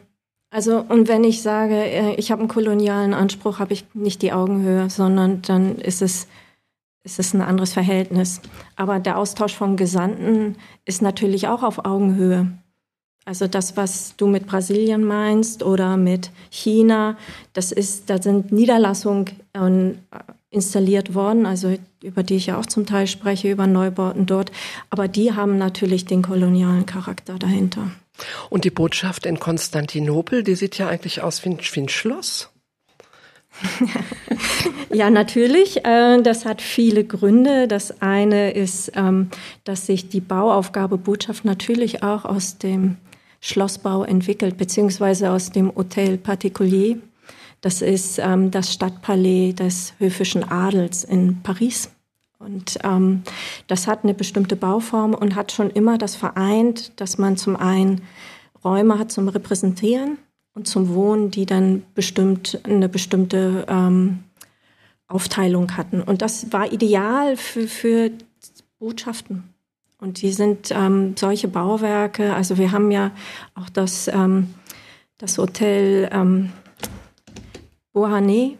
Also, 0.51 0.79
und 0.79 1.07
wenn 1.07 1.23
ich 1.23 1.41
sage, 1.41 1.75
äh, 1.75 2.15
ich 2.15 2.31
habe 2.31 2.41
einen 2.41 2.49
kolonialen 2.49 3.13
Anspruch, 3.13 3.59
habe 3.59 3.71
ich 3.71 3.85
nicht 3.93 4.21
die 4.21 4.33
Augenhöhe, 4.33 4.89
sondern 4.89 5.41
dann 5.43 5.77
ist 5.77 6.01
es, 6.01 6.27
ist 7.05 7.17
es 7.17 7.33
ein 7.33 7.41
anderes 7.41 7.71
Verhältnis. 7.71 8.41
Aber 8.75 8.99
der 8.99 9.17
Austausch 9.17 9.55
von 9.55 9.77
Gesandten 9.77 10.57
ist 10.83 11.01
natürlich 11.01 11.47
auch 11.47 11.63
auf 11.63 11.85
Augenhöhe. 11.85 12.51
Also 13.25 13.47
das, 13.47 13.77
was 13.77 14.15
du 14.17 14.27
mit 14.27 14.47
Brasilien 14.47 15.03
meinst 15.03 15.61
oder 15.61 15.97
mit 15.97 16.31
China, 16.49 17.17
das 17.53 17.71
ist, 17.71 18.09
da 18.09 18.21
sind 18.21 18.51
Niederlassungen 18.51 19.27
äh, 19.53 19.91
installiert 20.49 21.13
worden, 21.13 21.45
also 21.45 21.75
über 22.01 22.23
die 22.23 22.35
ich 22.35 22.47
ja 22.47 22.57
auch 22.57 22.65
zum 22.65 22.85
Teil 22.85 23.07
spreche, 23.07 23.51
über 23.51 23.67
Neubauten 23.67 24.25
dort. 24.25 24.51
Aber 24.89 25.07
die 25.07 25.33
haben 25.33 25.57
natürlich 25.57 26.05
den 26.05 26.23
kolonialen 26.23 26.85
Charakter 26.85 27.37
dahinter. 27.37 27.91
Und 28.49 28.63
die 28.63 28.71
Botschaft 28.71 29.25
in 29.25 29.39
Konstantinopel, 29.39 30.43
die 30.43 30.55
sieht 30.55 30.77
ja 30.77 30.87
eigentlich 30.87 31.21
aus 31.21 31.45
wie 31.45 31.49
ein, 31.49 31.59
wie 31.59 31.79
ein 31.81 31.89
Schloss. 31.89 32.49
ja, 34.93 35.09
natürlich. 35.09 35.85
Äh, 35.85 36.21
das 36.21 36.45
hat 36.45 36.61
viele 36.61 37.03
Gründe. 37.03 37.67
Das 37.67 38.01
eine 38.01 38.51
ist, 38.51 38.91
ähm, 38.95 39.29
dass 39.63 39.85
sich 39.85 40.09
die 40.09 40.21
Bauaufgabe 40.21 40.97
Botschaft 40.97 41.45
natürlich 41.45 42.03
auch 42.03 42.25
aus 42.25 42.57
dem 42.57 42.97
Schlossbau 43.39 44.03
entwickelt, 44.03 44.57
beziehungsweise 44.57 45.31
aus 45.31 45.51
dem 45.51 45.73
Hotel 45.75 46.17
Particulier. 46.17 46.97
Das 47.61 47.81
ist 47.81 48.19
ähm, 48.19 48.51
das 48.51 48.73
Stadtpalais 48.73 49.53
des 49.53 49.93
höfischen 49.99 50.49
Adels 50.49 51.03
in 51.03 51.41
Paris. 51.41 51.89
Und 52.37 52.79
ähm, 52.83 53.23
das 53.67 53.87
hat 53.87 54.03
eine 54.03 54.13
bestimmte 54.13 54.55
Bauform 54.55 55.13
und 55.13 55.35
hat 55.35 55.51
schon 55.51 55.69
immer 55.69 55.97
das 55.97 56.15
vereint, 56.15 56.99
dass 56.99 57.17
man 57.17 57.35
zum 57.35 57.57
einen 57.57 58.01
Räume 58.63 58.97
hat 58.97 59.11
zum 59.11 59.27
Repräsentieren 59.27 60.17
und 60.53 60.67
zum 60.67 60.93
Wohnen, 60.93 61.31
die 61.31 61.45
dann 61.45 61.83
bestimmt 61.95 62.61
eine 62.63 62.87
bestimmte 62.87 63.65
ähm, 63.67 64.23
Aufteilung 65.07 65.75
hatten. 65.75 66.01
Und 66.01 66.21
das 66.21 66.51
war 66.53 66.71
ideal 66.71 67.35
für, 67.35 67.67
für 67.67 68.11
Botschaften. 68.79 69.53
Und 69.99 70.21
die 70.21 70.31
sind 70.31 70.71
ähm, 70.71 71.15
solche 71.17 71.49
Bauwerke, 71.49 72.33
also 72.33 72.57
wir 72.57 72.71
haben 72.71 72.89
ja 72.89 73.11
auch 73.53 73.69
das, 73.69 74.07
ähm, 74.07 74.53
das 75.17 75.37
Hotel 75.37 76.09
ähm, 76.13 76.51
Beauharnais, 77.91 78.57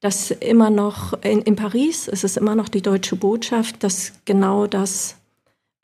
das 0.00 0.30
immer 0.30 0.68
noch 0.68 1.14
in, 1.22 1.40
in 1.42 1.56
Paris, 1.56 2.08
es 2.08 2.24
ist 2.24 2.36
immer 2.36 2.54
noch 2.54 2.68
die 2.68 2.82
deutsche 2.82 3.16
Botschaft, 3.16 3.82
das 3.82 4.12
genau 4.26 4.66
das 4.66 5.16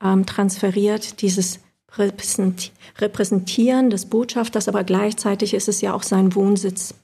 ähm, 0.03 0.27
transferiert, 0.27 1.23
dieses 1.23 1.61
Repräsentieren 1.97 3.89
des 3.89 4.07
Botschafters, 4.07 4.69
aber 4.69 4.85
gleichzeitig 4.85 5.55
ist 5.55 5.69
es 5.69 5.81
ja 5.81 5.95
auch 5.95 6.03
sein 6.03 6.35
Wohnsitz. 6.35 6.95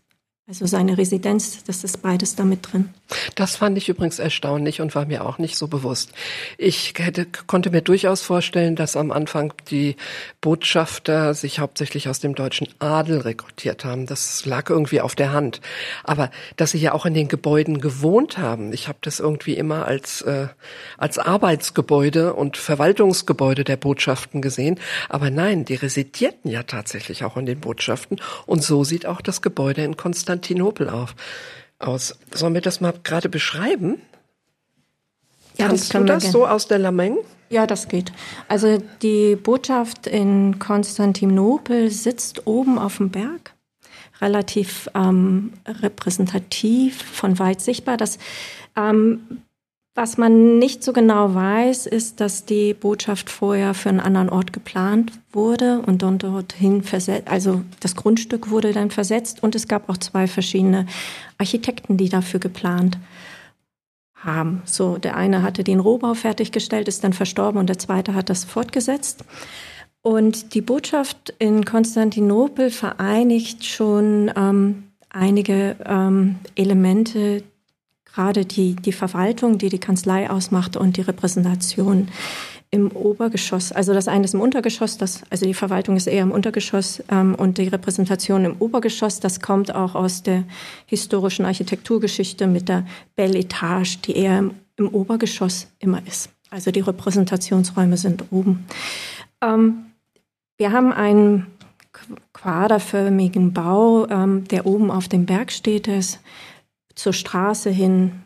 Also 0.47 0.67
seine 0.67 0.99
Residenz, 0.99 1.65
das 1.65 1.85
ist 1.85 2.03
beides 2.03 2.37
damit 2.37 2.71
drin. 2.71 2.91
Das 3.35 3.57
fand 3.57 3.79
ich 3.79 3.89
übrigens 3.89 4.19
erstaunlich 4.19 4.83
und 4.83 4.95
war 4.95 5.07
mir 5.07 5.25
auch 5.25 5.39
nicht 5.39 5.57
so 5.57 5.69
bewusst. 5.69 6.13
Ich 6.59 6.93
hätte, 6.99 7.27
konnte 7.47 7.71
mir 7.71 7.81
durchaus 7.81 8.21
vorstellen, 8.21 8.77
dass 8.77 8.95
am 8.95 9.11
Anfang 9.11 9.55
die 9.71 9.97
Botschafter 10.43 11.33
sich 11.33 11.61
hauptsächlich 11.61 12.11
aus 12.11 12.21
dem 12.21 12.35
deutschen 12.35 12.69
Adel 12.79 13.23
rekrutiert 13.23 13.87
haben. 13.87 14.05
Das 14.05 14.45
lag 14.45 14.69
irgendwie 14.69 15.01
auf 15.01 15.15
der 15.15 15.33
Hand. 15.33 15.63
Aber 16.03 16.31
dass 16.57 16.73
sie 16.73 16.79
ja 16.79 16.93
auch 16.93 17.07
in 17.07 17.15
den 17.15 17.29
Gebäuden 17.29 17.81
gewohnt 17.81 18.37
haben, 18.37 18.75
ich 18.75 18.87
habe 18.87 18.99
das 19.01 19.21
irgendwie 19.21 19.55
immer 19.55 19.87
als, 19.87 20.21
äh, 20.23 20.49
als 20.99 21.17
Arbeitsgebäude 21.17 22.35
und 22.35 22.59
Verwaltungsgebäude 22.59 23.65
der 23.65 23.79
Botschaften 23.79 24.43
gesehen. 24.43 24.79
Aber 25.09 25.31
nein, 25.31 25.65
die 25.65 25.77
residierten 25.77 26.51
ja 26.51 26.65
tatsächlich 26.65 27.25
auch 27.25 27.39
in 27.39 27.47
den 27.47 27.61
Botschaften. 27.61 28.21
Und 28.45 28.63
so 28.63 28.85
sieht 28.85 29.07
auch 29.07 29.23
das 29.23 29.41
Gebäude 29.41 29.83
in 29.83 29.97
Konstanz 29.97 30.34
Konstantinopel 30.35 30.89
auf, 30.89 31.15
aus. 31.79 32.19
Sollen 32.33 32.55
wir 32.55 32.61
das 32.61 32.81
mal 32.81 32.95
gerade 33.03 33.29
beschreiben? 33.29 34.01
Ja, 35.57 35.69
Kannst 35.69 35.95
das 35.95 36.01
du 36.01 36.07
das 36.07 36.33
so 36.33 36.47
aus 36.47 36.67
der 36.67 36.79
Lameng? 36.79 37.19
Ja, 37.51 37.67
das 37.67 37.87
geht. 37.89 38.13
Also 38.49 38.83
die 39.03 39.37
Botschaft 39.37 40.07
in 40.07 40.59
Konstantinopel 40.59 41.91
sitzt 41.91 42.47
oben 42.47 42.79
auf 42.79 42.97
dem 42.97 43.11
Berg, 43.11 43.55
relativ 44.21 44.89
ähm, 44.95 45.53
repräsentativ, 45.67 47.03
von 47.03 47.39
weit 47.39 47.61
sichtbar. 47.61 47.97
Das 47.97 48.19
ähm, 48.77 49.43
was 49.95 50.19
man 50.19 50.59
nicht 50.59 50.83
so 50.83 50.93
genau 50.93 51.35
weiß, 51.35 51.87
ist, 51.87 52.21
dass 52.21 52.45
die 52.45 52.75
Botschaft 52.75 53.31
vorher 53.31 53.75
für 53.75 53.91
einen 53.91 54.01
anderen 54.01 54.29
Ort 54.29 54.53
geplant 54.53 55.13
wurde 55.33 55.83
und 55.87 56.03
dann 56.03 56.19
dorthin 56.19 56.83
versetzt, 56.83 57.29
also 57.29 57.63
das 57.79 57.95
Grundstück 57.95 58.51
wurde 58.51 58.73
dann 58.73 58.91
versetzt 58.91 59.43
und 59.43 59.55
es 59.55 59.69
gab 59.69 59.89
auch 59.89 59.97
zwei 59.97 60.27
verschiedene 60.27 60.87
Architekten, 61.39 61.97
die 61.97 62.09
dafür 62.09 62.41
geplant 62.41 62.99
haben. 64.17 64.63
So, 64.65 64.99
der 64.99 65.17
eine 65.17 65.43
hatte 65.43 65.63
den 65.63 65.79
Rohbau 65.79 66.15
fertiggestellt, 66.15 66.89
ist 66.89 67.05
dann 67.05 67.13
verstorben 67.13 67.61
und 67.61 67.69
der 67.69 67.79
zweite 67.79 68.15
hat 68.15 68.31
das 68.31 68.43
fortgesetzt. 68.43 69.25
Und 70.03 70.55
die 70.55 70.61
Botschaft 70.61 71.33
in 71.39 71.65
Konstantinopel 71.65 72.71
vereinigt 72.71 73.65
schon 73.65 74.31
ähm, 74.37 74.85
einige 75.09 75.77
ähm, 75.87 76.37
Elemente, 76.57 77.45
gerade 78.15 78.45
die, 78.45 78.77
die 78.77 78.93
Verwaltung, 78.93 79.59
die 79.59 79.69
die 79.69 79.79
Kanzlei 79.79 80.31
ausmacht 80.31 80.77
und 80.77 80.97
die 80.97 81.01
Repräsentation 81.01 82.09
im 82.71 82.91
Obergeschoss. 82.91 83.73
Also 83.73 83.93
das 83.93 84.09
eine 84.09 84.25
ist 84.25 84.35
im 84.35 84.41
Untergeschoss, 84.41 84.99
das, 84.99 85.23
also 85.31 85.47
die 85.47 85.55
Verwaltung 85.55 85.97
ist 85.97 86.07
eher 86.07 86.23
im 86.23 86.33
Untergeschoss 86.33 87.03
ähm, 87.11 87.35
und 87.35 87.59
die 87.59 87.69
Repräsentation 87.69 88.45
im 88.45 88.57
Obergeschoss, 88.59 89.21
das 89.21 89.41
kommt 89.41 89.75
auch 89.75 89.95
aus 89.95 90.23
der 90.23 90.45
historischen 90.87 91.45
Architekturgeschichte 91.45 92.47
mit 92.47 92.69
der 92.69 92.85
Belle 93.17 93.39
Etage, 93.39 94.01
die 94.01 94.17
eher 94.17 94.39
im, 94.39 94.55
im 94.77 94.89
Obergeschoss 94.89 95.69
immer 95.79 96.01
ist. 96.07 96.31
Also 96.51 96.71
die 96.71 96.81
Repräsentationsräume 96.81 97.97
sind 97.97 98.25
oben. 98.31 98.67
Ähm, 99.41 99.87
wir 100.57 100.73
haben 100.73 100.93
einen 100.93 101.47
quaderförmigen 102.33 103.53
Bau, 103.53 104.09
ähm, 104.09 104.47
der 104.49 104.67
oben 104.67 104.91
auf 104.91 105.09
dem 105.09 105.27
Berg 105.27 105.53
steht, 105.53 105.87
der 105.87 105.99
ist 105.99 106.21
zur 106.95 107.13
Straße 107.13 107.71
hin 107.71 108.25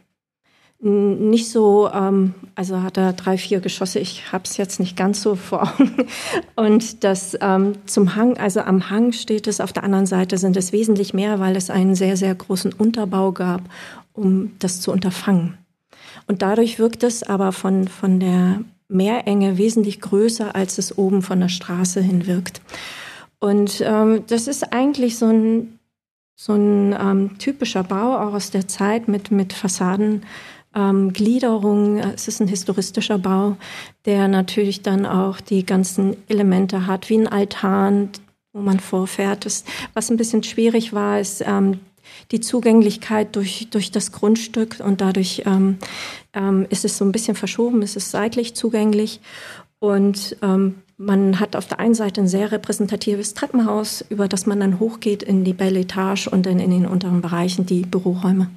nicht 0.81 1.51
so, 1.51 1.91
ähm, 1.93 2.35
also 2.55 2.83
hat 2.83 2.99
er 2.99 3.13
drei, 3.13 3.37
vier 3.37 3.59
Geschosse, 3.59 3.99
ich 3.99 4.31
habe 4.31 4.45
es 4.45 4.57
jetzt 4.57 4.79
nicht 4.79 4.97
ganz 4.97 5.21
so 5.23 5.35
vor 5.35 5.63
Augen. 5.63 6.07
Und 6.57 7.03
das 7.03 7.37
ähm, 7.41 7.73
zum 7.87 8.15
Hang, 8.15 8.37
also 8.37 8.61
am 8.61 8.89
Hang 8.89 9.13
steht 9.13 9.49
es, 9.49 9.61
auf 9.61 9.73
der 9.73 9.83
anderen 9.83 10.07
Seite 10.07 10.39
sind 10.39 10.57
es 10.57 10.73
wesentlich 10.73 11.15
mehr, 11.15 11.41
weil 11.41 11.57
es 11.57 11.69
einen 11.69 11.97
sehr, 11.97 12.17
sehr 12.17 12.33
großen 12.33 12.73
Unterbau 12.73 13.33
gab, 13.33 13.63
um 14.13 14.53
das 14.61 14.81
zu 14.81 14.93
unterfangen. 14.93 15.59
Und 16.29 16.43
dadurch 16.43 16.79
wirkt 16.79 17.03
es 17.03 17.25
aber 17.25 17.51
von, 17.51 17.89
von 17.89 18.21
der 18.21 18.61
Meerenge 18.87 19.59
wesentlich 19.59 20.01
größer, 20.01 20.55
als 20.55 20.79
es 20.79 20.97
oben 20.97 21.23
von 21.23 21.41
der 21.41 21.49
Straße 21.49 22.01
hin 22.01 22.29
wirkt. 22.29 22.61
Und 23.41 23.83
ähm, 23.85 24.23
das 24.29 24.47
ist 24.47 24.73
eigentlich 24.73 25.19
so 25.19 25.27
ein, 25.27 25.78
so 26.41 26.53
ein 26.53 26.93
ähm, 26.93 27.39
typischer 27.39 27.83
Bau, 27.83 28.17
auch 28.17 28.33
aus 28.33 28.53
der 28.53 28.69
Zeit 28.69 29.09
mit, 29.09 29.33
mit 29.33 29.53
Fassaden 29.53 30.23
ähm, 30.73 31.13
Gliederung. 31.13 31.99
Es 31.99 32.29
ist 32.29 32.41
ein 32.41 32.47
historistischer 32.47 33.19
Bau, 33.19 33.57
der 34.05 34.29
natürlich 34.29 34.83
dann 34.83 35.05
auch 35.05 35.41
die 35.41 35.67
ganzen 35.67 36.17
Elemente 36.29 36.87
hat, 36.87 37.11
wie 37.11 37.19
ein 37.19 37.27
Altan, 37.27 38.11
wo 38.53 38.61
man 38.61 38.79
vorfährt. 38.79 39.47
Das, 39.47 39.65
was 39.95 40.11
ein 40.11 40.17
bisschen 40.17 40.45
schwierig 40.45 40.93
war, 40.93 41.19
ist 41.19 41.43
ähm, 41.45 41.81
die 42.31 42.41
Zugänglichkeit 42.41 43.35
durch, 43.35 43.67
durch 43.71 43.91
das 43.91 44.13
Grundstück 44.13 44.77
und 44.79 45.01
dadurch 45.01 45.43
ähm, 45.45 45.79
ähm, 46.35 46.67
ist 46.71 46.85
es 46.85 46.99
so 46.99 47.05
ein 47.05 47.13
bisschen 47.13 47.35
verschoben, 47.35 47.83
ist 47.83 47.97
es 47.97 48.13
seitlich 48.13 48.55
zugänglich 48.55 49.21
und 49.81 50.37
ähm, 50.43 50.77
man 50.99 51.39
hat 51.39 51.55
auf 51.55 51.67
der 51.67 51.79
einen 51.79 51.95
Seite 51.95 52.21
ein 52.21 52.27
sehr 52.27 52.51
repräsentatives 52.51 53.33
Treppenhaus, 53.33 54.05
über 54.09 54.27
das 54.27 54.47
man 54.47 54.59
dann 54.59 54.81
hochgeht 54.81 55.23
in 55.23 55.45
die 55.45 55.53
Belle 55.53 55.81
Etage 55.81 56.27
und 56.27 56.45
dann 56.45 56.59
in 56.59 56.71
den 56.71 56.87
unteren 56.87 57.23
Bereichen 57.23 57.67
die 57.67 57.83
Büroräume. 57.83 58.51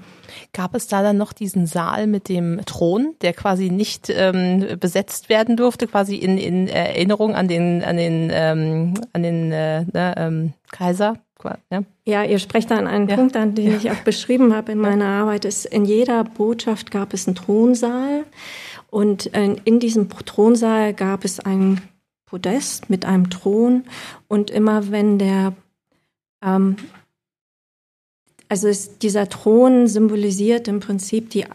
Gab 0.52 0.76
es 0.76 0.88
da 0.88 1.04
dann 1.04 1.18
noch 1.18 1.34
diesen 1.34 1.68
Saal 1.68 2.08
mit 2.08 2.30
dem 2.30 2.62
Thron, 2.66 3.14
der 3.22 3.34
quasi 3.34 3.70
nicht 3.70 4.10
ähm, 4.10 4.66
besetzt 4.80 5.30
werden 5.30 5.56
durfte, 5.56 5.88
quasi 5.88 6.16
in, 6.16 6.38
in 6.38 6.68
Erinnerung 6.68 7.36
an 7.36 7.48
den 7.48 7.84
an 7.84 7.98
den 7.98 8.30
ähm, 8.34 8.94
an 9.14 9.24
den 9.24 9.52
äh, 9.52 9.86
ne, 9.94 10.14
ähm, 10.18 10.54
Kaiser? 10.72 11.18
Ja. 11.72 11.82
ja, 12.06 12.24
ihr 12.24 12.38
sprecht 12.38 12.70
da 12.70 12.78
an 12.78 12.86
einen 12.86 13.10
ja. 13.10 13.16
Punkt 13.16 13.36
an, 13.36 13.56
den 13.56 13.72
ja. 13.72 13.76
ich 13.76 13.90
auch 13.90 14.04
beschrieben 14.04 14.54
habe 14.56 14.74
in 14.74 14.78
meiner 14.78 15.08
Arbeit. 15.08 15.44
Ist, 15.44 15.66
in 15.66 15.86
jeder 15.86 16.24
Botschaft 16.24 16.92
gab 16.92 17.16
es 17.16 17.28
einen 17.28 17.36
Thronsaal 17.36 18.26
und 18.92 19.34
äh, 19.34 19.56
in 19.64 19.80
diesem 19.80 20.08
Thronsaal 20.08 20.94
gab 20.94 21.26
es 21.26 21.40
ein 21.40 21.82
Podest 22.32 22.90
mit 22.90 23.04
einem 23.04 23.30
Thron 23.30 23.84
und 24.30 24.50
immer 24.50 24.90
wenn 24.90 25.20
der 25.20 25.54
ähm, 26.42 26.78
also 28.48 28.70
ist, 28.70 29.04
dieser 29.04 29.28
Thron 29.28 29.88
symbolisiert 29.88 30.70
im 30.70 30.80
Prinzip 30.80 31.30
die 31.30 31.46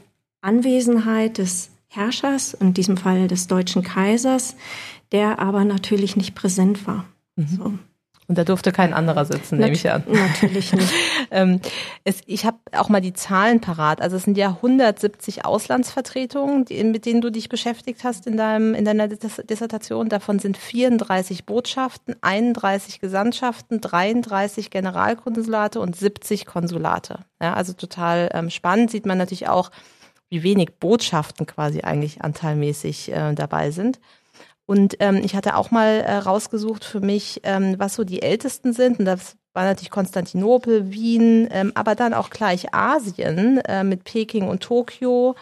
Anwesenheit 0.43 1.39
des 1.39 1.71
Herrschers, 1.89 2.53
in 2.53 2.75
diesem 2.75 2.99
Fall 2.99 3.27
des 3.27 3.47
deutschen 3.47 3.83
Kaisers, 3.83 4.55
der 5.13 5.39
aber 5.39 5.65
natürlich 5.65 6.17
nicht 6.17 6.35
präsent 6.35 6.87
war. 6.87 7.07
Mhm. 7.37 7.47
So. 7.49 7.73
Und 8.29 8.37
da 8.37 8.45
durfte 8.45 8.73
kein 8.73 8.93
anderer 8.93 9.25
sitzen, 9.25 9.59
nehme 9.59 9.73
ich 9.73 9.89
an. 9.89 10.03
Natürlich 10.09 10.73
nicht. 10.73 10.93
ähm, 11.31 11.61
es, 12.03 12.23
ich 12.27 12.45
habe 12.45 12.59
auch 12.73 12.89
mal 12.89 13.01
die 13.01 13.13
Zahlen 13.13 13.61
parat. 13.61 14.01
Also 14.01 14.17
es 14.17 14.25
sind 14.25 14.37
ja 14.37 14.49
170 14.49 15.45
Auslandsvertretungen, 15.45 16.65
die, 16.65 16.83
mit 16.83 17.07
denen 17.07 17.21
du 17.21 17.31
dich 17.31 17.49
beschäftigt 17.49 18.03
hast 18.03 18.27
in, 18.27 18.37
deinem, 18.37 18.75
in 18.75 18.85
deiner 18.85 19.07
Dissertation. 19.07 20.09
Davon 20.09 20.41
sind 20.41 20.57
34 20.57 21.47
Botschaften, 21.47 22.17
31 22.21 22.99
Gesandtschaften, 22.99 23.81
33 23.81 24.71
Generalkonsulate 24.71 25.79
und 25.79 25.95
70 25.95 26.47
Konsulate. 26.47 27.21
Ja, 27.41 27.55
also 27.55 27.75
total 27.75 28.29
ähm, 28.33 28.51
spannend. 28.51 28.91
Sieht 28.91 29.07
man 29.07 29.19
natürlich 29.19 29.49
auch, 29.49 29.71
wie 30.29 30.43
wenig 30.43 30.71
Botschaften 30.81 31.47
quasi 31.47 31.83
eigentlich 31.83 32.23
anteilmäßig 32.23 33.13
äh, 33.13 33.35
dabei 33.35 33.71
sind. 33.71 34.01
Und 34.67 34.97
ähm, 34.99 35.21
ich 35.25 35.37
hatte 35.37 35.57
auch 35.57 35.71
mal 35.71 36.01
äh, 36.01 36.17
rausgesucht 36.17 36.85
für 36.85 37.01
mich, 37.01 37.41
ähm, 37.45 37.77
was 37.79 37.95
so 37.95 38.03
die 38.03 38.23
ältesten 38.23 38.73
sind. 38.73 38.99
Und 38.99 39.05
das 39.05 39.37
war 39.55 39.65
natürlich 39.65 39.91
Konstantinopel, 39.91 40.93
Wien, 40.93 41.49
ähm, 41.51 41.73
aber 41.75 41.95
dann 41.95 42.13
auch 42.13 42.31
gleich 42.31 42.75
Asien 42.75 43.59
äh, 43.59 43.85
mit 43.85 44.05
Peking 44.05 44.49
und 44.49 44.63
Tokio, 44.63 45.37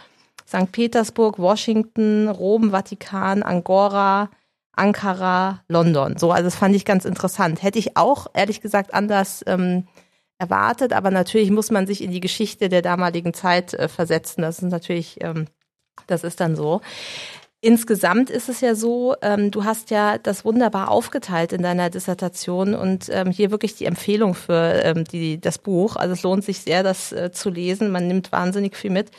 St. 0.46 0.70
Petersburg, 0.70 1.38
Washington, 1.38 2.28
Rom, 2.28 2.70
Vatikan, 2.70 3.42
Angora, 3.42 4.28
Ankara, 4.72 5.62
London. 5.68 6.18
So, 6.18 6.30
also 6.30 6.44
das 6.44 6.56
fand 6.56 6.76
ich 6.76 6.84
ganz 6.84 7.06
interessant. 7.06 7.62
Hätte 7.62 7.78
ich 7.78 7.96
auch 7.96 8.26
ehrlich 8.34 8.60
gesagt 8.60 8.92
anders 8.92 9.42
ähm, 9.46 9.86
erwartet, 10.38 10.92
aber 10.92 11.10
natürlich 11.10 11.50
muss 11.50 11.70
man 11.70 11.86
sich 11.86 12.02
in 12.02 12.10
die 12.10 12.20
Geschichte 12.20 12.68
der 12.68 12.82
damaligen 12.82 13.32
Zeit 13.32 13.72
äh, 13.74 13.88
versetzen. 13.88 14.42
Das 14.42 14.58
ist 14.58 14.70
natürlich, 14.70 15.22
ähm, 15.22 15.46
das 16.06 16.24
ist 16.24 16.40
dann 16.40 16.56
so. 16.56 16.82
Insgesamt 17.64 18.28
ist 18.28 18.50
es 18.50 18.60
ja 18.60 18.74
so, 18.74 19.14
ähm, 19.22 19.50
du 19.50 19.64
hast 19.64 19.88
ja 19.88 20.18
das 20.18 20.44
wunderbar 20.44 20.90
aufgeteilt 20.90 21.50
in 21.54 21.62
deiner 21.62 21.88
Dissertation 21.88 22.74
und 22.74 23.08
ähm, 23.10 23.30
hier 23.30 23.50
wirklich 23.50 23.74
die 23.74 23.86
Empfehlung 23.86 24.34
für 24.34 24.82
ähm, 24.84 25.04
die, 25.04 25.40
das 25.40 25.56
Buch. 25.56 25.96
Also 25.96 26.12
es 26.12 26.22
lohnt 26.22 26.44
sich 26.44 26.60
sehr, 26.60 26.82
das 26.82 27.10
äh, 27.12 27.32
zu 27.32 27.48
lesen. 27.48 27.90
Man 27.90 28.06
nimmt 28.06 28.32
wahnsinnig 28.32 28.76
viel 28.76 28.90
mit 28.90 29.10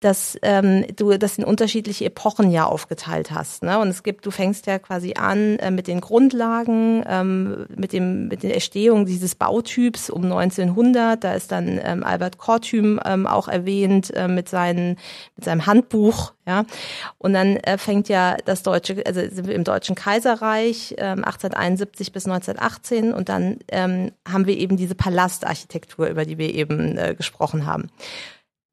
dass 0.00 0.38
ähm, 0.42 0.84
du 0.94 1.16
das 1.18 1.38
in 1.38 1.44
unterschiedliche 1.44 2.04
Epochen 2.04 2.52
ja 2.52 2.66
aufgeteilt 2.66 3.32
hast. 3.32 3.64
Ne? 3.64 3.78
Und 3.78 3.88
es 3.88 4.04
gibt, 4.04 4.24
du 4.24 4.30
fängst 4.30 4.66
ja 4.66 4.78
quasi 4.78 5.14
an 5.14 5.58
äh, 5.58 5.72
mit 5.72 5.88
den 5.88 6.00
Grundlagen, 6.00 7.04
ähm, 7.06 7.66
mit 7.74 7.92
dem 7.92 8.28
mit 8.28 8.44
der 8.44 8.54
Erstehung 8.54 9.06
dieses 9.06 9.34
Bautyps 9.34 10.08
um 10.08 10.24
1900. 10.24 11.22
Da 11.22 11.34
ist 11.34 11.50
dann 11.50 11.80
ähm, 11.82 12.04
Albert 12.04 12.38
Kortüm 12.38 13.00
ähm, 13.04 13.26
auch 13.26 13.48
erwähnt 13.48 14.14
äh, 14.14 14.28
mit 14.28 14.48
seinen 14.48 14.96
mit 15.36 15.44
seinem 15.44 15.66
Handbuch. 15.66 16.32
Ja, 16.46 16.64
und 17.18 17.34
dann 17.34 17.56
äh, 17.56 17.76
fängt 17.76 18.08
ja 18.08 18.36
das 18.46 18.62
deutsche, 18.62 19.04
also 19.04 19.20
sind 19.20 19.46
wir 19.46 19.54
im 19.54 19.64
deutschen 19.64 19.94
Kaiserreich 19.94 20.94
ähm, 20.96 21.22
1871 21.24 22.10
bis 22.10 22.24
1918 22.24 23.12
und 23.12 23.28
dann 23.28 23.58
ähm, 23.68 24.12
haben 24.26 24.46
wir 24.46 24.56
eben 24.56 24.78
diese 24.78 24.94
Palastarchitektur, 24.94 26.06
über 26.06 26.24
die 26.24 26.38
wir 26.38 26.54
eben 26.54 26.96
äh, 26.96 27.14
gesprochen 27.14 27.66
haben. 27.66 27.90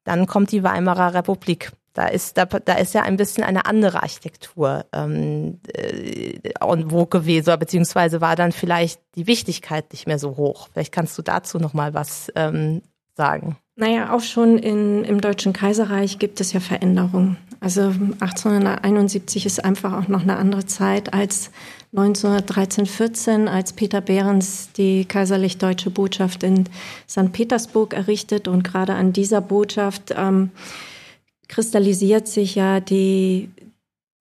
Dann 0.06 0.26
kommt 0.26 0.52
die 0.52 0.62
Weimarer 0.62 1.12
Republik. 1.12 1.72
Da 1.92 2.06
ist, 2.06 2.38
da, 2.38 2.44
da 2.44 2.74
ist 2.74 2.94
ja 2.94 3.02
ein 3.02 3.16
bisschen 3.16 3.42
eine 3.42 3.66
andere 3.66 4.02
Architektur 4.02 4.84
ähm, 4.92 5.60
äh, 5.74 6.38
en 6.60 6.90
vogue 6.90 7.20
gewesen, 7.20 7.58
beziehungsweise 7.58 8.20
war 8.20 8.36
dann 8.36 8.52
vielleicht 8.52 9.00
die 9.14 9.26
Wichtigkeit 9.26 9.92
nicht 9.92 10.06
mehr 10.06 10.18
so 10.18 10.36
hoch. 10.36 10.68
Vielleicht 10.72 10.92
kannst 10.92 11.18
du 11.18 11.22
dazu 11.22 11.58
noch 11.58 11.74
mal 11.74 11.94
was 11.94 12.30
ähm, 12.36 12.82
sagen. 13.14 13.56
Naja, 13.76 14.14
auch 14.14 14.20
schon 14.20 14.58
in, 14.58 15.04
im 15.04 15.20
Deutschen 15.20 15.52
Kaiserreich 15.52 16.18
gibt 16.18 16.40
es 16.40 16.52
ja 16.52 16.60
Veränderungen. 16.60 17.36
Also 17.60 17.82
1871 18.20 19.46
ist 19.46 19.64
einfach 19.64 19.92
auch 19.92 20.08
noch 20.08 20.22
eine 20.22 20.36
andere 20.36 20.66
Zeit 20.66 21.14
als 21.14 21.50
1913, 21.92 22.86
14, 22.86 23.48
als 23.48 23.72
Peter 23.72 24.00
Behrens 24.00 24.70
die 24.76 25.04
kaiserlich-deutsche 25.04 25.90
Botschaft 25.90 26.42
in 26.42 26.68
St. 27.08 27.32
Petersburg 27.32 27.94
errichtet. 27.94 28.48
Und 28.48 28.64
gerade 28.64 28.94
an 28.94 29.12
dieser 29.12 29.40
Botschaft 29.40 30.14
ähm, 30.16 30.50
kristallisiert 31.48 32.28
sich 32.28 32.54
ja 32.54 32.80
die, 32.80 33.48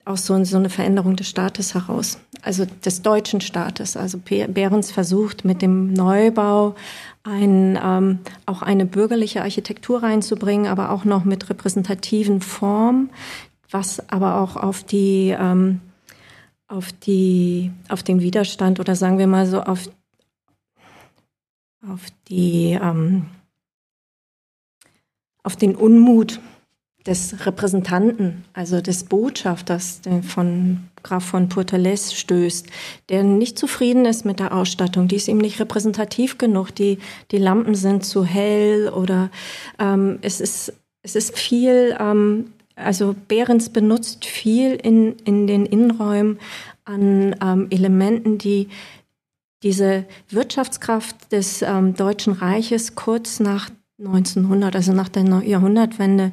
auch 0.05 0.17
so, 0.17 0.41
so 0.43 0.57
eine 0.57 0.69
Veränderung 0.69 1.15
des 1.15 1.27
Staates 1.27 1.73
heraus, 1.73 2.19
also 2.43 2.65
des 2.85 3.01
deutschen 3.01 3.41
Staates. 3.41 3.97
Also 3.97 4.19
Behrens 4.19 4.91
versucht 4.91 5.45
mit 5.45 5.63
dem 5.63 5.93
Neubau 5.93 6.75
ein, 7.23 7.77
ähm, 7.83 8.19
auch 8.45 8.61
eine 8.61 8.85
bürgerliche 8.85 9.41
Architektur 9.41 10.03
reinzubringen, 10.03 10.67
aber 10.67 10.91
auch 10.91 11.05
noch 11.05 11.25
mit 11.25 11.49
repräsentativen 11.49 12.41
Formen, 12.41 13.09
was 13.71 14.09
aber 14.09 14.39
auch 14.39 14.55
auf 14.55 14.83
die 14.83 15.35
ähm, 15.37 15.81
auf 16.67 16.91
die 16.91 17.71
auf 17.89 18.03
den 18.03 18.21
Widerstand 18.21 18.79
oder 18.79 18.95
sagen 18.95 19.17
wir 19.17 19.27
mal 19.27 19.45
so 19.47 19.61
auf 19.61 19.89
auf 21.87 22.01
die 22.27 22.77
ähm, 22.81 23.25
auf 25.43 25.55
den 25.55 25.75
Unmut 25.75 26.39
des 27.05 27.45
Repräsentanten, 27.45 28.45
also 28.53 28.81
des 28.81 29.03
Botschafters 29.03 30.01
von 30.27 30.79
Graf 31.03 31.23
von 31.23 31.49
Pourtalès 31.49 32.15
stößt, 32.15 32.67
der 33.09 33.23
nicht 33.23 33.59
zufrieden 33.59 34.05
ist 34.05 34.25
mit 34.25 34.39
der 34.39 34.55
Ausstattung. 34.55 35.07
Die 35.07 35.17
ist 35.17 35.27
ihm 35.27 35.37
nicht 35.37 35.59
repräsentativ 35.59 36.39
genug. 36.39 36.73
Die, 36.73 36.97
die 37.29 37.37
Lampen 37.37 37.75
sind 37.75 38.03
zu 38.03 38.25
hell 38.25 38.89
oder 38.89 39.29
ähm, 39.77 40.17
es, 40.21 40.41
ist, 40.41 40.73
es 41.03 41.15
ist 41.15 41.37
viel, 41.37 41.95
ähm, 41.99 42.53
also 42.75 43.15
Behrens 43.27 43.69
benutzt 43.69 44.25
viel 44.25 44.73
in, 44.73 45.15
in 45.25 45.45
den 45.45 45.67
Innenräumen 45.67 46.39
an 46.85 47.35
ähm, 47.39 47.67
Elementen, 47.69 48.39
die 48.39 48.69
diese 49.61 50.05
Wirtschaftskraft 50.29 51.31
des 51.31 51.61
ähm, 51.61 51.95
Deutschen 51.95 52.33
Reiches 52.33 52.95
kurz 52.95 53.39
nach 53.39 53.69
1900, 53.99 54.75
also 54.75 54.93
nach 54.93 55.09
der 55.09 55.23
Jahrhundertwende, 55.43 56.31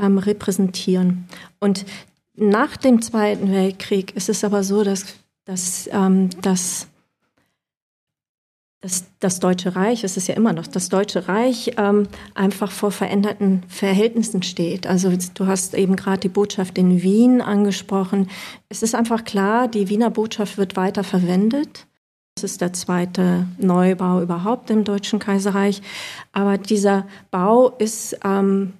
ähm, 0.00 0.18
repräsentieren. 0.18 1.28
Und 1.60 1.84
nach 2.34 2.76
dem 2.76 3.02
Zweiten 3.02 3.52
Weltkrieg 3.52 4.16
ist 4.16 4.28
es 4.28 4.44
aber 4.44 4.64
so, 4.64 4.82
dass, 4.84 5.04
dass, 5.44 5.88
ähm, 5.92 6.30
dass 6.40 6.88
das, 8.82 9.04
das 9.20 9.38
Deutsche 9.38 9.76
Reich, 9.76 10.02
es 10.02 10.16
ist 10.16 10.26
ja 10.26 10.34
immer 10.34 10.52
noch 10.52 10.66
das 10.66 10.88
Deutsche 10.88 11.28
Reich, 11.28 11.72
ähm, 11.76 12.08
einfach 12.34 12.72
vor 12.72 12.90
veränderten 12.90 13.62
Verhältnissen 13.68 14.42
steht. 14.42 14.88
Also 14.88 15.12
du 15.34 15.46
hast 15.46 15.74
eben 15.74 15.94
gerade 15.94 16.20
die 16.20 16.28
Botschaft 16.28 16.76
in 16.78 17.00
Wien 17.00 17.40
angesprochen. 17.40 18.28
Es 18.68 18.82
ist 18.82 18.96
einfach 18.96 19.24
klar, 19.24 19.68
die 19.68 19.88
Wiener 19.88 20.10
Botschaft 20.10 20.58
wird 20.58 20.76
weiter 20.76 21.04
verwendet. 21.04 21.86
Ist 22.42 22.60
der 22.60 22.72
zweite 22.72 23.46
Neubau 23.58 24.20
überhaupt 24.20 24.70
im 24.70 24.84
Deutschen 24.84 25.18
Kaiserreich. 25.18 25.82
Aber 26.32 26.58
dieser 26.58 27.06
Bau 27.30 27.70
ist, 27.78 28.18
ähm, 28.24 28.74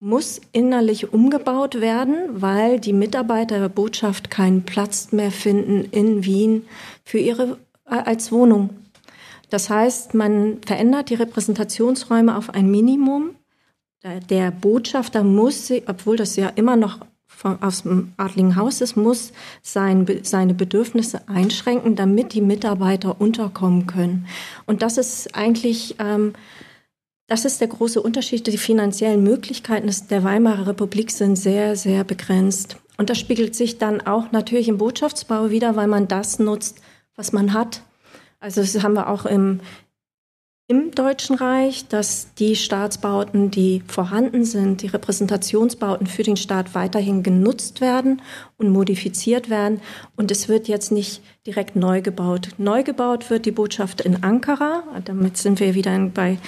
muss 0.00 0.40
innerlich 0.52 1.12
umgebaut 1.12 1.80
werden, 1.80 2.14
weil 2.30 2.78
die 2.80 2.92
Mitarbeiter 2.92 3.58
der 3.58 3.68
Botschaft 3.68 4.30
keinen 4.30 4.62
Platz 4.62 5.12
mehr 5.12 5.30
finden 5.30 5.84
in 5.90 6.24
Wien 6.24 6.66
für 7.04 7.18
ihre 7.18 7.58
äh, 7.86 7.94
als 7.94 8.30
Wohnung 8.30 8.70
das 9.50 9.70
heißt, 9.70 10.14
man 10.14 10.60
verändert 10.66 11.10
die 11.10 11.14
Repräsentationsräume 11.14 12.36
auf 12.36 12.50
ein 12.50 12.70
Minimum. 12.70 13.36
Der 14.28 14.50
Botschafter 14.50 15.24
muss, 15.24 15.72
obwohl 15.86 16.16
das 16.16 16.36
ja 16.36 16.48
immer 16.48 16.76
noch 16.76 17.00
von, 17.36 17.62
aus 17.62 17.82
dem 17.82 18.12
adligen 18.16 18.56
Haus 18.56 18.80
ist, 18.80 18.96
muss 18.96 19.32
sein, 19.62 20.06
seine 20.22 20.54
Bedürfnisse 20.54 21.28
einschränken, 21.28 21.94
damit 21.94 22.32
die 22.32 22.40
Mitarbeiter 22.40 23.20
unterkommen 23.20 23.86
können. 23.86 24.26
Und 24.64 24.80
das 24.80 24.96
ist 24.96 25.34
eigentlich, 25.34 25.96
ähm, 25.98 26.32
das 27.26 27.44
ist 27.44 27.60
der 27.60 27.68
große 27.68 28.00
Unterschied. 28.00 28.46
Die 28.46 28.56
finanziellen 28.56 29.22
Möglichkeiten 29.22 29.94
der 30.08 30.24
Weimarer 30.24 30.68
Republik 30.68 31.10
sind 31.10 31.36
sehr, 31.36 31.76
sehr 31.76 32.04
begrenzt. 32.04 32.78
Und 32.96 33.10
das 33.10 33.18
spiegelt 33.18 33.54
sich 33.54 33.76
dann 33.76 34.00
auch 34.00 34.32
natürlich 34.32 34.68
im 34.68 34.78
Botschaftsbau 34.78 35.50
wieder, 35.50 35.76
weil 35.76 35.88
man 35.88 36.08
das 36.08 36.38
nutzt, 36.38 36.80
was 37.16 37.32
man 37.32 37.52
hat. 37.52 37.82
Also 38.40 38.62
das 38.62 38.82
haben 38.82 38.94
wir 38.94 39.10
auch 39.10 39.26
im, 39.26 39.60
im 40.68 40.90
Deutschen 40.90 41.36
Reich, 41.36 41.86
dass 41.86 42.34
die 42.34 42.56
Staatsbauten, 42.56 43.52
die 43.52 43.84
vorhanden 43.86 44.44
sind, 44.44 44.82
die 44.82 44.88
Repräsentationsbauten 44.88 46.08
für 46.08 46.24
den 46.24 46.36
Staat 46.36 46.74
weiterhin 46.74 47.22
genutzt 47.22 47.80
werden 47.80 48.20
und 48.56 48.70
modifiziert 48.70 49.48
werden. 49.48 49.80
Und 50.16 50.32
es 50.32 50.48
wird 50.48 50.66
jetzt 50.66 50.90
nicht 50.90 51.22
direkt 51.46 51.76
neu 51.76 52.02
gebaut. 52.02 52.48
Neu 52.58 52.82
gebaut 52.82 53.30
wird 53.30 53.46
die 53.46 53.52
Botschaft 53.52 54.00
in 54.00 54.24
Ankara. 54.24 54.82
Damit 55.04 55.36
sind 55.36 55.60
wir 55.60 55.76
wieder 55.76 55.96
bei, 56.08 56.38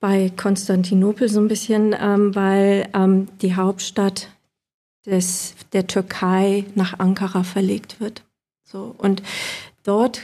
bei 0.00 0.32
Konstantinopel 0.34 1.28
so 1.28 1.40
ein 1.40 1.48
bisschen, 1.48 1.94
ähm, 2.00 2.34
weil 2.34 2.88
ähm, 2.94 3.28
die 3.42 3.54
Hauptstadt 3.54 4.30
des, 5.04 5.54
der 5.74 5.86
Türkei 5.86 6.64
nach 6.74 6.98
Ankara 7.00 7.42
verlegt 7.42 8.00
wird. 8.00 8.22
So, 8.64 8.94
und 8.96 9.22
dort, 9.84 10.22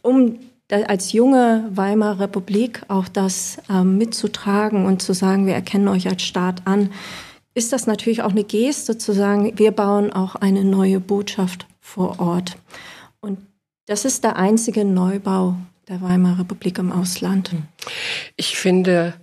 um 0.00 0.38
als 0.70 1.12
junge 1.12 1.68
Weimarer 1.70 2.20
Republik 2.20 2.82
auch 2.88 3.08
das 3.08 3.58
ähm, 3.70 3.98
mitzutragen 3.98 4.86
und 4.86 5.00
zu 5.00 5.12
sagen, 5.12 5.46
wir 5.46 5.54
erkennen 5.54 5.88
euch 5.88 6.08
als 6.08 6.22
Staat 6.22 6.62
an, 6.66 6.90
ist 7.54 7.72
das 7.72 7.86
natürlich 7.86 8.22
auch 8.22 8.32
eine 8.32 8.44
Geste 8.44 8.98
zu 8.98 9.12
sagen, 9.12 9.58
wir 9.58 9.70
bauen 9.70 10.12
auch 10.12 10.34
eine 10.34 10.64
neue 10.64 11.00
Botschaft 11.00 11.66
vor 11.80 12.20
Ort. 12.20 12.58
Und 13.20 13.38
das 13.86 14.04
ist 14.04 14.24
der 14.24 14.36
einzige 14.36 14.84
Neubau 14.84 15.56
der 15.88 16.02
Weimarer 16.02 16.40
Republik 16.40 16.78
im 16.78 16.92
Ausland. 16.92 17.52
Ich 18.36 18.58
finde, 18.58 19.14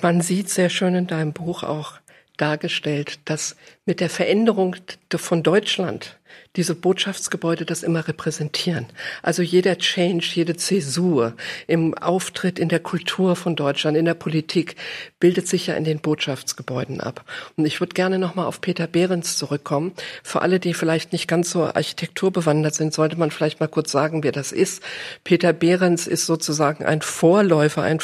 man 0.00 0.22
sieht 0.22 0.48
sehr 0.48 0.70
schön 0.70 0.94
in 0.94 1.06
deinem 1.06 1.32
Buch 1.32 1.62
auch 1.62 1.99
dargestellt, 2.40 3.18
dass 3.24 3.56
mit 3.84 4.00
der 4.00 4.10
Veränderung 4.10 4.76
von 5.16 5.42
Deutschland 5.42 6.16
diese 6.56 6.74
Botschaftsgebäude 6.74 7.64
das 7.64 7.82
immer 7.82 8.08
repräsentieren. 8.08 8.86
Also 9.22 9.42
jeder 9.42 9.78
Change, 9.78 10.28
jede 10.34 10.56
Zäsur 10.56 11.34
im 11.68 11.96
Auftritt, 11.96 12.58
in 12.58 12.68
der 12.68 12.80
Kultur 12.80 13.36
von 13.36 13.54
Deutschland, 13.54 13.96
in 13.96 14.04
der 14.04 14.14
Politik 14.14 14.74
bildet 15.20 15.46
sich 15.46 15.68
ja 15.68 15.74
in 15.74 15.84
den 15.84 16.00
Botschaftsgebäuden 16.00 17.00
ab. 17.00 17.24
Und 17.56 17.66
ich 17.66 17.80
würde 17.80 17.94
gerne 17.94 18.18
nochmal 18.18 18.46
auf 18.46 18.60
Peter 18.60 18.88
Behrens 18.88 19.38
zurückkommen. 19.38 19.92
Für 20.24 20.42
alle, 20.42 20.58
die 20.58 20.74
vielleicht 20.74 21.12
nicht 21.12 21.28
ganz 21.28 21.50
so 21.50 21.64
architekturbewandert 21.64 22.74
sind, 22.74 22.92
sollte 22.92 23.16
man 23.16 23.30
vielleicht 23.30 23.60
mal 23.60 23.68
kurz 23.68 23.92
sagen, 23.92 24.24
wer 24.24 24.32
das 24.32 24.50
ist. 24.50 24.82
Peter 25.22 25.52
Behrens 25.52 26.08
ist 26.08 26.26
sozusagen 26.26 26.84
ein 26.84 27.02
Vorläufer, 27.02 27.82
ein, 27.82 28.00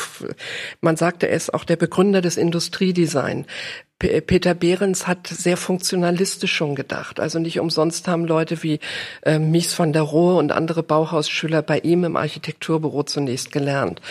man 0.80 0.96
sagte 0.96 1.28
es, 1.28 1.50
auch 1.50 1.64
der 1.64 1.76
Begründer 1.76 2.20
des 2.20 2.36
Industriedesign. 2.36 3.46
Peter 3.98 4.52
Behrens 4.52 5.06
hat 5.06 5.26
sehr 5.26 5.56
funktionalistisch 5.56 6.52
schon 6.52 6.74
gedacht. 6.74 7.18
Also 7.18 7.38
nicht 7.38 7.60
umsonst 7.60 8.08
haben 8.08 8.26
Leute 8.26 8.62
wie 8.62 8.78
äh, 9.22 9.38
Mies 9.38 9.78
van 9.78 9.94
der 9.94 10.02
Rohe 10.02 10.34
und 10.36 10.52
andere 10.52 10.82
Bauhausschüler 10.82 11.62
bei 11.62 11.78
ihm 11.78 12.04
im 12.04 12.14
Architekturbüro 12.14 13.04
zunächst 13.04 13.52
gelernt. 13.52 14.02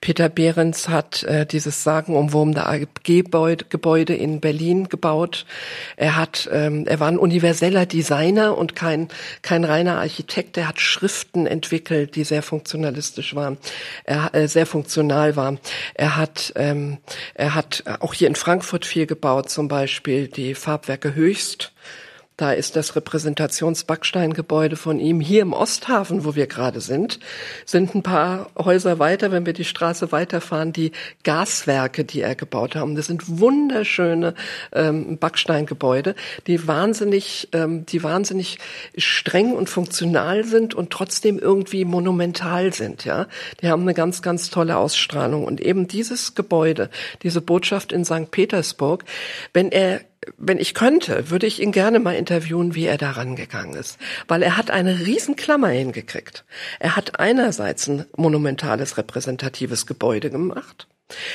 Peter 0.00 0.30
Behrens 0.30 0.88
hat 0.88 1.24
äh, 1.24 1.44
dieses 1.44 1.84
sagenumwurmende 1.84 2.66
AG-Gebäude 2.66 4.14
in 4.14 4.40
Berlin 4.40 4.88
gebaut. 4.88 5.44
Er 5.98 6.16
hat, 6.16 6.48
ähm, 6.50 6.86
er 6.86 6.98
war 7.00 7.08
ein 7.08 7.18
universeller 7.18 7.84
Designer 7.84 8.56
und 8.56 8.74
kein 8.74 9.08
kein 9.42 9.64
reiner 9.64 9.98
Architekt. 9.98 10.56
Er 10.56 10.68
hat 10.68 10.80
Schriften 10.80 11.46
entwickelt, 11.46 12.16
die 12.16 12.24
sehr 12.24 12.42
funktionalistisch 12.42 13.34
waren, 13.34 13.58
er, 14.04 14.34
äh, 14.34 14.48
sehr 14.48 14.64
funktional 14.64 15.36
waren. 15.36 15.58
Er 15.92 16.16
hat 16.16 16.54
ähm, 16.56 16.96
er 17.34 17.54
hat 17.54 17.84
auch 18.00 18.14
hier 18.14 18.28
in 18.28 18.36
Frankfurt 18.36 18.86
viel 18.86 19.04
gebaut 19.04 19.33
gebaut, 19.34 19.50
zum 19.50 19.68
Beispiel 19.68 20.28
die 20.28 20.54
Farbwerke 20.54 21.14
Höchst 21.14 21.72
da 22.36 22.52
ist 22.52 22.74
das 22.74 22.96
Repräsentationsbacksteingebäude 22.96 24.74
von 24.74 24.98
ihm. 24.98 25.20
Hier 25.20 25.42
im 25.42 25.52
Osthafen, 25.52 26.24
wo 26.24 26.34
wir 26.34 26.48
gerade 26.48 26.80
sind, 26.80 27.20
sind 27.64 27.94
ein 27.94 28.02
paar 28.02 28.50
Häuser 28.58 28.98
weiter, 28.98 29.30
wenn 29.30 29.46
wir 29.46 29.52
die 29.52 29.64
Straße 29.64 30.10
weiterfahren, 30.10 30.72
die 30.72 30.90
Gaswerke, 31.22 32.04
die 32.04 32.22
er 32.22 32.34
gebaut 32.34 32.74
haben. 32.74 32.96
Das 32.96 33.06
sind 33.06 33.38
wunderschöne 33.38 34.34
ähm, 34.72 35.16
Backsteingebäude, 35.18 36.16
die 36.48 36.66
wahnsinnig, 36.66 37.48
ähm, 37.52 37.86
die 37.86 38.02
wahnsinnig 38.02 38.58
streng 38.98 39.52
und 39.52 39.70
funktional 39.70 40.42
sind 40.42 40.74
und 40.74 40.90
trotzdem 40.90 41.38
irgendwie 41.38 41.84
monumental 41.84 42.72
sind. 42.72 43.04
Ja, 43.04 43.28
die 43.60 43.68
haben 43.68 43.82
eine 43.82 43.94
ganz, 43.94 44.22
ganz 44.22 44.50
tolle 44.50 44.76
Ausstrahlung. 44.76 45.44
Und 45.44 45.60
eben 45.60 45.86
dieses 45.86 46.34
Gebäude, 46.34 46.90
diese 47.22 47.40
Botschaft 47.40 47.92
in 47.92 48.04
St. 48.04 48.32
Petersburg, 48.32 49.04
wenn 49.52 49.70
er 49.70 50.00
wenn 50.36 50.58
ich 50.58 50.74
könnte, 50.74 51.30
würde 51.30 51.46
ich 51.46 51.60
ihn 51.60 51.72
gerne 51.72 51.98
mal 51.98 52.14
interviewen, 52.14 52.74
wie 52.74 52.86
er 52.86 52.98
daran 52.98 53.36
gegangen 53.36 53.74
ist. 53.74 53.98
Weil 54.28 54.42
er 54.42 54.56
hat 54.56 54.70
eine 54.70 55.00
Riesenklammer 55.00 55.68
hingekriegt. 55.68 56.44
Er 56.80 56.96
hat 56.96 57.18
einerseits 57.20 57.88
ein 57.88 58.06
monumentales 58.16 58.96
repräsentatives 58.96 59.86
Gebäude 59.86 60.30
gemacht. 60.30 60.86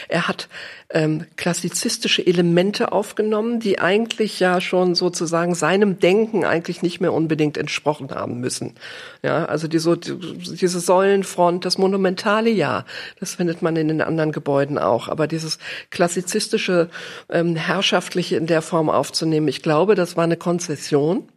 Er 0.08 0.28
hat 0.28 0.50
ähm, 0.90 1.28
klassizistische 1.36 2.26
Elemente 2.26 2.92
aufgenommen, 2.92 3.60
die 3.60 3.80
eigentlich 3.80 4.40
ja 4.40 4.62
schon 4.62 4.96
sozusagen 4.96 5.54
seinem 5.54 6.00
Denken 6.00 6.44
eigentlich 6.44 6.82
nicht 6.82 7.00
mehr 7.00 7.14
unbedingt 7.14 7.56
entsprochen 7.56 8.10
haben 8.10 8.40
müssen. 8.40 8.74
Ja, 9.22 9.46
also 9.46 9.68
die, 9.68 9.78
so, 9.78 9.96
die, 9.96 10.18
diese 10.18 10.80
Säulenfront, 10.80 11.66
das 11.66 11.78
monumentale 11.78 12.50
ja, 12.50 12.86
das 13.20 13.36
findet 13.36 13.62
man 13.62 13.76
in 13.76 13.90
den 13.90 14.02
anderen 14.02 14.32
Gebäuden 14.32 14.80
auch. 14.80 15.08
Aber 15.08 15.28
dieses 15.28 15.60
klassizistische, 15.92 16.90
ähm, 17.30 17.56
herrschaftliche 17.56 18.38
in 18.38 18.48
der 18.48 18.64
Form 18.64 18.90
aufzunehmen, 18.90 19.48
ich 19.48 19.62
glaube, 19.62 19.94
das 19.94 20.18
war 20.18 20.24
eine 20.24 20.38
Konzession 20.38 21.30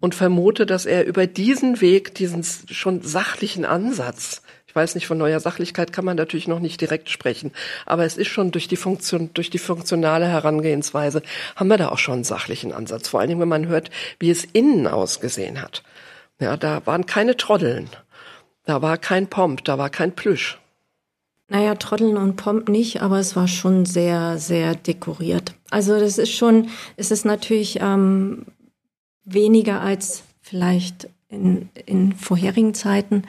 und 0.00 0.14
vermute, 0.14 0.64
dass 0.64 0.86
er 0.86 1.04
über 1.04 1.26
diesen 1.26 1.82
Weg, 1.82 2.14
diesen 2.14 2.42
schon 2.42 3.02
sachlichen 3.02 3.66
Ansatz, 3.66 4.40
ich 4.70 4.76
weiß 4.76 4.94
nicht, 4.94 5.08
von 5.08 5.18
neuer 5.18 5.40
Sachlichkeit 5.40 5.92
kann 5.92 6.04
man 6.04 6.16
natürlich 6.16 6.46
noch 6.46 6.60
nicht 6.60 6.80
direkt 6.80 7.10
sprechen, 7.10 7.50
aber 7.86 8.04
es 8.04 8.16
ist 8.16 8.28
schon 8.28 8.52
durch 8.52 8.68
die 8.68 8.76
Funktion, 8.76 9.30
durch 9.34 9.50
die 9.50 9.58
funktionale 9.58 10.28
Herangehensweise 10.28 11.22
haben 11.56 11.66
wir 11.66 11.76
da 11.76 11.88
auch 11.88 11.98
schon 11.98 12.14
einen 12.14 12.24
sachlichen 12.24 12.72
Ansatz. 12.72 13.08
Vor 13.08 13.18
allen 13.18 13.30
Dingen, 13.30 13.40
wenn 13.40 13.48
man 13.48 13.66
hört, 13.66 13.90
wie 14.20 14.30
es 14.30 14.44
innen 14.44 14.86
ausgesehen 14.86 15.60
hat. 15.60 15.82
Ja, 16.38 16.56
da 16.56 16.86
waren 16.86 17.04
keine 17.04 17.36
Troddeln. 17.36 17.90
Da 18.64 18.80
war 18.80 18.96
kein 18.96 19.26
Pomp, 19.26 19.64
da 19.64 19.76
war 19.76 19.90
kein 19.90 20.14
Plüsch. 20.14 20.60
Naja, 21.48 21.74
Trotteln 21.74 22.16
und 22.16 22.36
Pomp 22.36 22.68
nicht, 22.68 23.02
aber 23.02 23.18
es 23.18 23.34
war 23.34 23.48
schon 23.48 23.86
sehr, 23.86 24.38
sehr 24.38 24.76
dekoriert. 24.76 25.54
Also 25.70 25.98
das 25.98 26.16
ist 26.16 26.30
schon, 26.30 26.68
es 26.96 27.10
ist 27.10 27.24
natürlich 27.24 27.80
ähm, 27.80 28.46
weniger 29.24 29.80
als 29.80 30.22
vielleicht 30.40 31.08
in, 31.28 31.70
in 31.86 32.12
vorherigen 32.12 32.72
Zeiten, 32.72 33.24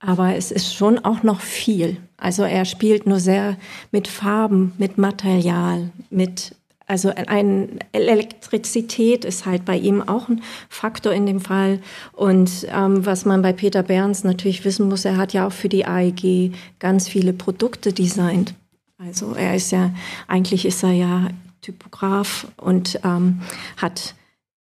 aber 0.00 0.34
es 0.36 0.50
ist 0.50 0.74
schon 0.74 0.98
auch 1.04 1.22
noch 1.22 1.40
viel. 1.40 1.96
Also 2.16 2.42
er 2.42 2.64
spielt 2.64 3.06
nur 3.06 3.20
sehr 3.20 3.56
mit 3.90 4.08
Farben, 4.08 4.72
mit 4.78 4.98
Material, 4.98 5.90
mit 6.10 6.54
also 6.88 7.12
ein 7.14 7.80
Elektrizität 7.92 9.26
ist 9.26 9.44
halt 9.44 9.66
bei 9.66 9.76
ihm 9.76 10.00
auch 10.00 10.30
ein 10.30 10.40
Faktor 10.70 11.12
in 11.12 11.26
dem 11.26 11.40
Fall. 11.40 11.80
Und 12.14 12.66
ähm, 12.72 13.04
was 13.04 13.26
man 13.26 13.42
bei 13.42 13.52
Peter 13.52 13.82
Berns 13.82 14.24
natürlich 14.24 14.64
wissen 14.64 14.88
muss, 14.88 15.04
er 15.04 15.18
hat 15.18 15.34
ja 15.34 15.46
auch 15.46 15.52
für 15.52 15.68
die 15.68 15.84
AEG 15.84 16.54
ganz 16.78 17.06
viele 17.06 17.34
Produkte 17.34 17.92
designt. 17.92 18.54
Also 18.96 19.34
er 19.34 19.54
ist 19.54 19.70
ja, 19.70 19.90
eigentlich 20.28 20.64
ist 20.64 20.82
er 20.82 20.92
ja 20.92 21.28
Typograf 21.60 22.46
und 22.56 22.98
ähm, 23.04 23.42
hat 23.76 24.14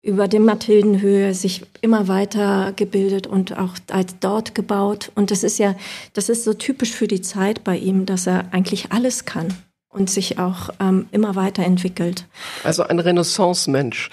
über 0.06 0.28
dem 0.28 0.44
Mathildenhöhe 0.44 1.34
sich 1.34 1.66
immer 1.80 2.06
weiter 2.06 2.72
gebildet 2.76 3.26
und 3.26 3.58
auch 3.58 3.74
als 3.90 4.14
dort 4.20 4.54
gebaut. 4.54 5.10
Und 5.16 5.32
das 5.32 5.42
ist 5.42 5.58
ja, 5.58 5.74
das 6.12 6.28
ist 6.28 6.44
so 6.44 6.54
typisch 6.54 6.92
für 6.92 7.08
die 7.08 7.20
Zeit 7.20 7.64
bei 7.64 7.76
ihm, 7.76 8.06
dass 8.06 8.26
er 8.28 8.44
eigentlich 8.52 8.92
alles 8.92 9.24
kann 9.24 9.48
und 9.88 10.08
sich 10.08 10.38
auch 10.38 10.70
ähm, 10.78 11.06
immer 11.10 11.34
weiterentwickelt. 11.34 12.26
Also 12.62 12.84
ein 12.84 13.00
Renaissance-Mensch. 13.00 14.10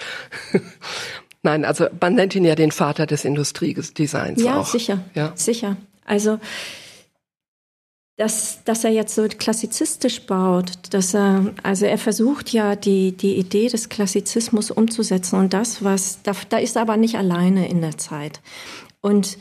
Nein, 1.44 1.64
also 1.64 1.86
man 2.00 2.14
nennt 2.14 2.34
ihn 2.34 2.44
ja 2.44 2.56
den 2.56 2.72
Vater 2.72 3.06
des 3.06 3.24
Industriedesigns 3.24 4.42
ja, 4.42 4.58
auch. 4.58 4.66
Sicher, 4.66 4.98
ja, 5.14 5.32
sicher. 5.36 5.76
Also 6.04 6.40
dass, 8.16 8.62
dass 8.64 8.84
er 8.84 8.90
jetzt 8.90 9.14
so 9.14 9.26
klassizistisch 9.26 10.22
baut, 10.26 10.70
dass 10.90 11.14
er, 11.14 11.52
also 11.62 11.86
er 11.86 11.98
versucht 11.98 12.52
ja 12.52 12.76
die, 12.76 13.12
die 13.12 13.36
Idee 13.36 13.68
des 13.68 13.88
Klassizismus 13.88 14.70
umzusetzen 14.70 15.38
und 15.38 15.52
das, 15.52 15.82
was, 15.82 16.22
da, 16.22 16.32
da 16.48 16.58
ist 16.58 16.76
er 16.76 16.82
aber 16.82 16.96
nicht 16.96 17.16
alleine 17.16 17.68
in 17.68 17.80
der 17.80 17.98
Zeit. 17.98 18.40
Und 19.00 19.36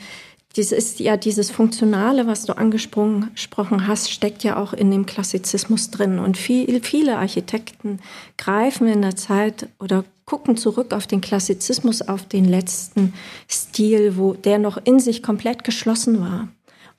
das 0.56 0.72
ist 0.72 1.00
ja 1.00 1.18
dieses 1.18 1.50
Funktionale, 1.52 2.28
was 2.28 2.46
du 2.46 2.56
angesprochen 2.56 3.88
hast, 3.88 4.12
steckt 4.12 4.44
ja 4.44 4.58
auch 4.58 4.74
in 4.74 4.92
dem 4.92 5.06
Klassizismus 5.06 5.90
drin. 5.90 6.20
Und 6.20 6.38
viel, 6.38 6.80
viele 6.84 7.18
Architekten 7.18 8.00
greifen 8.38 8.88
in 8.88 9.02
der 9.02 9.16
Zeit 9.16 9.68
oder 9.80 10.04
gucken 10.26 10.56
zurück 10.56 10.94
auf 10.94 11.08
den 11.08 11.22
Klassizismus, 11.22 12.04
auf 12.04 12.28
den 12.28 12.46
letzten 12.46 13.14
Stil, 13.50 14.16
wo 14.18 14.34
der 14.34 14.60
noch 14.60 14.78
in 14.84 15.00
sich 15.00 15.24
komplett 15.24 15.64
geschlossen 15.64 16.20
war 16.22 16.50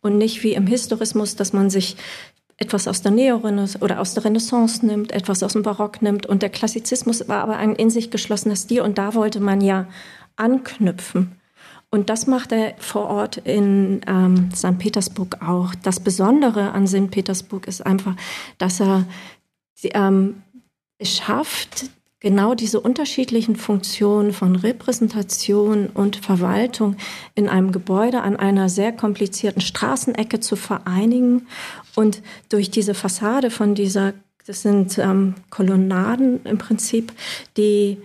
und 0.04 0.18
nicht 0.18 0.42
wie 0.42 0.52
im 0.52 0.66
Historismus, 0.66 1.34
dass 1.34 1.52
man 1.52 1.70
sich 1.70 1.96
etwas 2.56 2.86
aus 2.86 3.02
der 3.02 3.10
Neorenaissance 3.10 3.78
oder 3.82 4.00
aus 4.00 4.14
der 4.14 4.24
Renaissance 4.24 4.84
nimmt, 4.86 5.10
etwas 5.12 5.42
aus 5.42 5.54
dem 5.54 5.62
Barock 5.62 6.02
nimmt. 6.02 6.26
Und 6.26 6.42
der 6.42 6.50
Klassizismus 6.50 7.26
war 7.26 7.42
aber 7.42 7.56
ein 7.56 7.74
in 7.74 7.90
sich 7.90 8.10
geschlossener 8.10 8.54
Stil 8.54 8.82
und 8.82 8.98
da 8.98 9.14
wollte 9.14 9.40
man 9.40 9.60
ja 9.60 9.88
anknüpfen. 10.36 11.40
Und 11.90 12.10
das 12.10 12.26
macht 12.26 12.52
er 12.52 12.74
vor 12.78 13.08
Ort 13.08 13.38
in 13.38 14.02
ähm, 14.06 14.50
St. 14.54 14.78
Petersburg 14.78 15.38
auch. 15.42 15.74
Das 15.82 16.00
Besondere 16.00 16.72
an 16.72 16.86
St. 16.86 17.10
Petersburg 17.10 17.66
ist 17.66 17.84
einfach, 17.84 18.14
dass 18.58 18.80
er 18.80 19.04
ähm, 19.82 20.42
es 20.98 21.16
schafft, 21.16 21.86
genau 22.24 22.54
diese 22.54 22.80
unterschiedlichen 22.80 23.54
Funktionen 23.54 24.32
von 24.32 24.56
Repräsentation 24.56 25.88
und 25.88 26.16
Verwaltung 26.16 26.96
in 27.34 27.50
einem 27.50 27.70
Gebäude 27.70 28.22
an 28.22 28.36
einer 28.36 28.70
sehr 28.70 28.92
komplizierten 28.92 29.60
Straßenecke 29.60 30.40
zu 30.40 30.56
vereinigen 30.56 31.46
und 31.94 32.22
durch 32.48 32.70
diese 32.70 32.94
Fassade 32.94 33.50
von 33.50 33.74
dieser, 33.74 34.14
das 34.46 34.62
sind 34.62 34.96
ähm, 34.96 35.34
Kolonnaden 35.50 36.40
im 36.44 36.56
Prinzip, 36.56 37.12
die, 37.58 37.98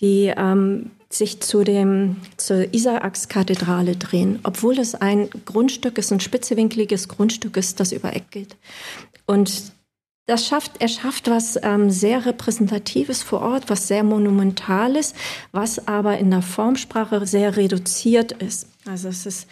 die 0.00 0.32
ähm, 0.36 0.92
sich 1.10 1.40
zu 1.40 1.64
dem, 1.64 2.18
zur 2.36 2.72
Isaakskathedrale 2.72 3.96
drehen, 3.96 4.38
obwohl 4.44 4.78
es 4.78 4.94
ein 4.94 5.28
Grundstück 5.44 5.98
ist, 5.98 6.12
ein 6.12 6.20
spitzewinkliges 6.20 7.08
Grundstück 7.08 7.56
ist, 7.56 7.80
das 7.80 7.90
über 7.90 8.14
Eck 8.14 8.30
geht. 8.30 8.56
Und 9.26 9.72
das 10.26 10.46
schafft, 10.46 10.80
er 10.80 10.88
schafft 10.88 11.28
was 11.28 11.58
ähm, 11.62 11.90
sehr 11.90 12.24
Repräsentatives 12.24 13.22
vor 13.22 13.42
Ort, 13.42 13.68
was 13.68 13.88
sehr 13.88 14.04
Monumentales, 14.04 15.14
was 15.50 15.88
aber 15.88 16.18
in 16.18 16.30
der 16.30 16.42
Formsprache 16.42 17.26
sehr 17.26 17.56
reduziert 17.56 18.32
ist. 18.32 18.68
Also 18.86 19.08
es 19.08 19.26
ist, 19.26 19.48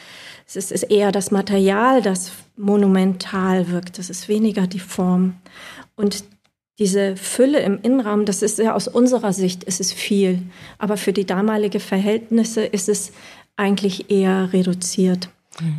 es 0.46 0.70
ist 0.70 0.85
eher 0.85 1.11
das 1.11 1.30
Material, 1.30 2.02
das 2.02 2.33
monumental 2.56 3.68
wirkt. 3.68 3.98
Das 3.98 4.11
ist 4.11 4.28
weniger 4.28 4.66
die 4.66 4.80
Form. 4.80 5.35
Und 5.96 6.24
diese 6.78 7.16
Fülle 7.16 7.61
im 7.61 7.80
Innenraum, 7.83 8.24
das 8.24 8.40
ist 8.42 8.59
ja 8.59 8.74
aus 8.74 8.88
unserer 8.88 9.33
Sicht, 9.33 9.64
ist 9.64 9.80
es 9.80 9.92
viel. 9.92 10.40
Aber 10.78 10.96
für 10.96 11.12
die 11.12 11.26
damalige 11.26 11.80
Verhältnisse 11.80 12.64
ist 12.64 12.88
es 12.88 13.12
eigentlich 13.56 14.11
eher 14.11 14.52
reduziert. 14.52 15.28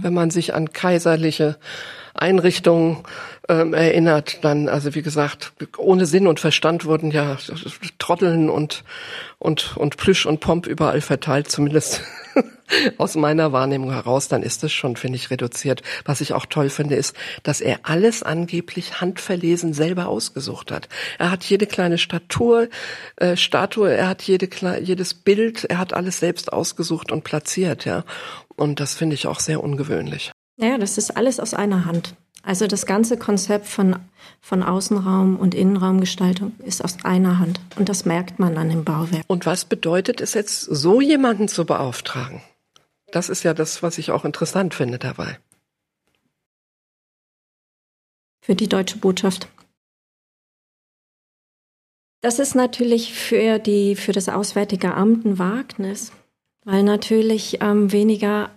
Wenn 0.02 0.14
man 0.14 0.30
sich 0.30 0.54
an 0.54 0.74
kaiserliche 0.74 1.58
Einrichtungen 2.14 2.98
ähm, 3.52 3.74
erinnert, 3.74 4.46
dann, 4.46 4.70
also 4.70 4.96
wie 4.96 5.02
gesagt, 5.02 5.52
ohne 5.78 6.06
Sinn 6.06 6.26
und 6.26 6.40
Verstand 6.40 6.86
wurden 6.86 7.12
ja 7.12 7.38
Trotteln 8.00 8.50
und, 8.50 8.86
und, 9.40 9.76
und 9.76 9.98
Plüsch 9.98 10.26
und 10.26 10.40
Pomp 10.40 10.68
überall 10.68 11.02
verteilt, 11.02 11.52
zumindest 11.52 12.02
aus 12.98 13.16
meiner 13.16 13.52
Wahrnehmung 13.52 13.92
heraus, 13.92 14.30
dann 14.30 14.42
ist 14.42 14.64
es 14.64 14.72
schon, 14.72 14.96
finde 14.96 15.18
ich, 15.18 15.32
reduziert. 15.32 15.82
Was 16.06 16.22
ich 16.22 16.32
auch 16.32 16.46
toll 16.46 16.70
finde, 16.70 16.96
ist, 16.96 17.14
dass 17.44 17.60
er 17.60 17.82
alles 17.84 18.24
angeblich 18.24 19.02
handverlesen 19.02 19.74
selber 19.74 20.08
ausgesucht 20.08 20.72
hat. 20.72 20.88
Er 21.20 21.30
hat 21.30 21.44
jede 21.44 21.68
kleine 21.68 21.98
Statur, 21.98 22.70
äh, 23.18 23.36
Statue, 23.36 23.92
er 23.92 24.08
hat 24.08 24.22
jede, 24.22 24.48
jedes 24.80 25.14
Bild, 25.14 25.66
er 25.66 25.78
hat 25.78 25.94
alles 25.94 26.20
selbst 26.20 26.54
ausgesucht 26.54 27.12
und 27.12 27.26
platziert, 27.26 27.84
ja. 27.84 28.06
Und 28.56 28.80
das 28.80 28.96
finde 28.96 29.16
ich 29.16 29.28
auch 29.28 29.42
sehr 29.42 29.62
ungewöhnlich. 29.62 30.32
Ja, 30.56 30.78
das 30.78 30.98
ist 30.98 31.18
alles 31.18 31.42
aus 31.42 31.54
einer 31.54 31.84
Hand. 31.84 32.16
Also 32.44 32.68
das 32.68 32.86
ganze 32.86 33.18
Konzept 33.18 33.68
von, 33.68 33.98
von 34.42 34.64
Außenraum 34.64 35.36
und 35.38 35.54
Innenraumgestaltung 35.54 36.54
ist 36.66 36.84
aus 36.84 37.04
einer 37.04 37.40
Hand. 37.40 37.60
Und 37.76 37.88
das 37.88 38.06
merkt 38.06 38.40
man 38.40 38.58
an 38.58 38.70
dem 38.70 38.84
Bauwerk. 38.84 39.24
Und 39.28 39.46
was 39.46 39.66
bedeutet 39.66 40.22
es 40.22 40.34
jetzt, 40.34 40.62
so 40.62 41.02
jemanden 41.02 41.48
zu 41.48 41.66
beauftragen? 41.66 42.42
Das 43.12 43.30
ist 43.30 43.44
ja 43.44 43.54
das, 43.54 43.84
was 43.84 43.98
ich 43.98 44.12
auch 44.12 44.26
interessant 44.26 44.74
finde 44.74 44.98
dabei. 44.98 45.38
Für 48.42 48.56
die 48.56 48.70
deutsche 48.70 48.98
Botschaft. 48.98 49.48
Das 52.22 52.40
ist 52.40 52.56
natürlich 52.56 53.14
für, 53.14 53.60
die, 53.60 53.96
für 53.96 54.14
das 54.14 54.30
Auswärtige 54.30 54.94
Amt 54.94 55.26
ein 55.26 55.40
Wagnis, 55.40 56.12
weil 56.64 56.84
natürlich 56.84 57.60
ähm, 57.62 57.92
weniger 57.92 58.52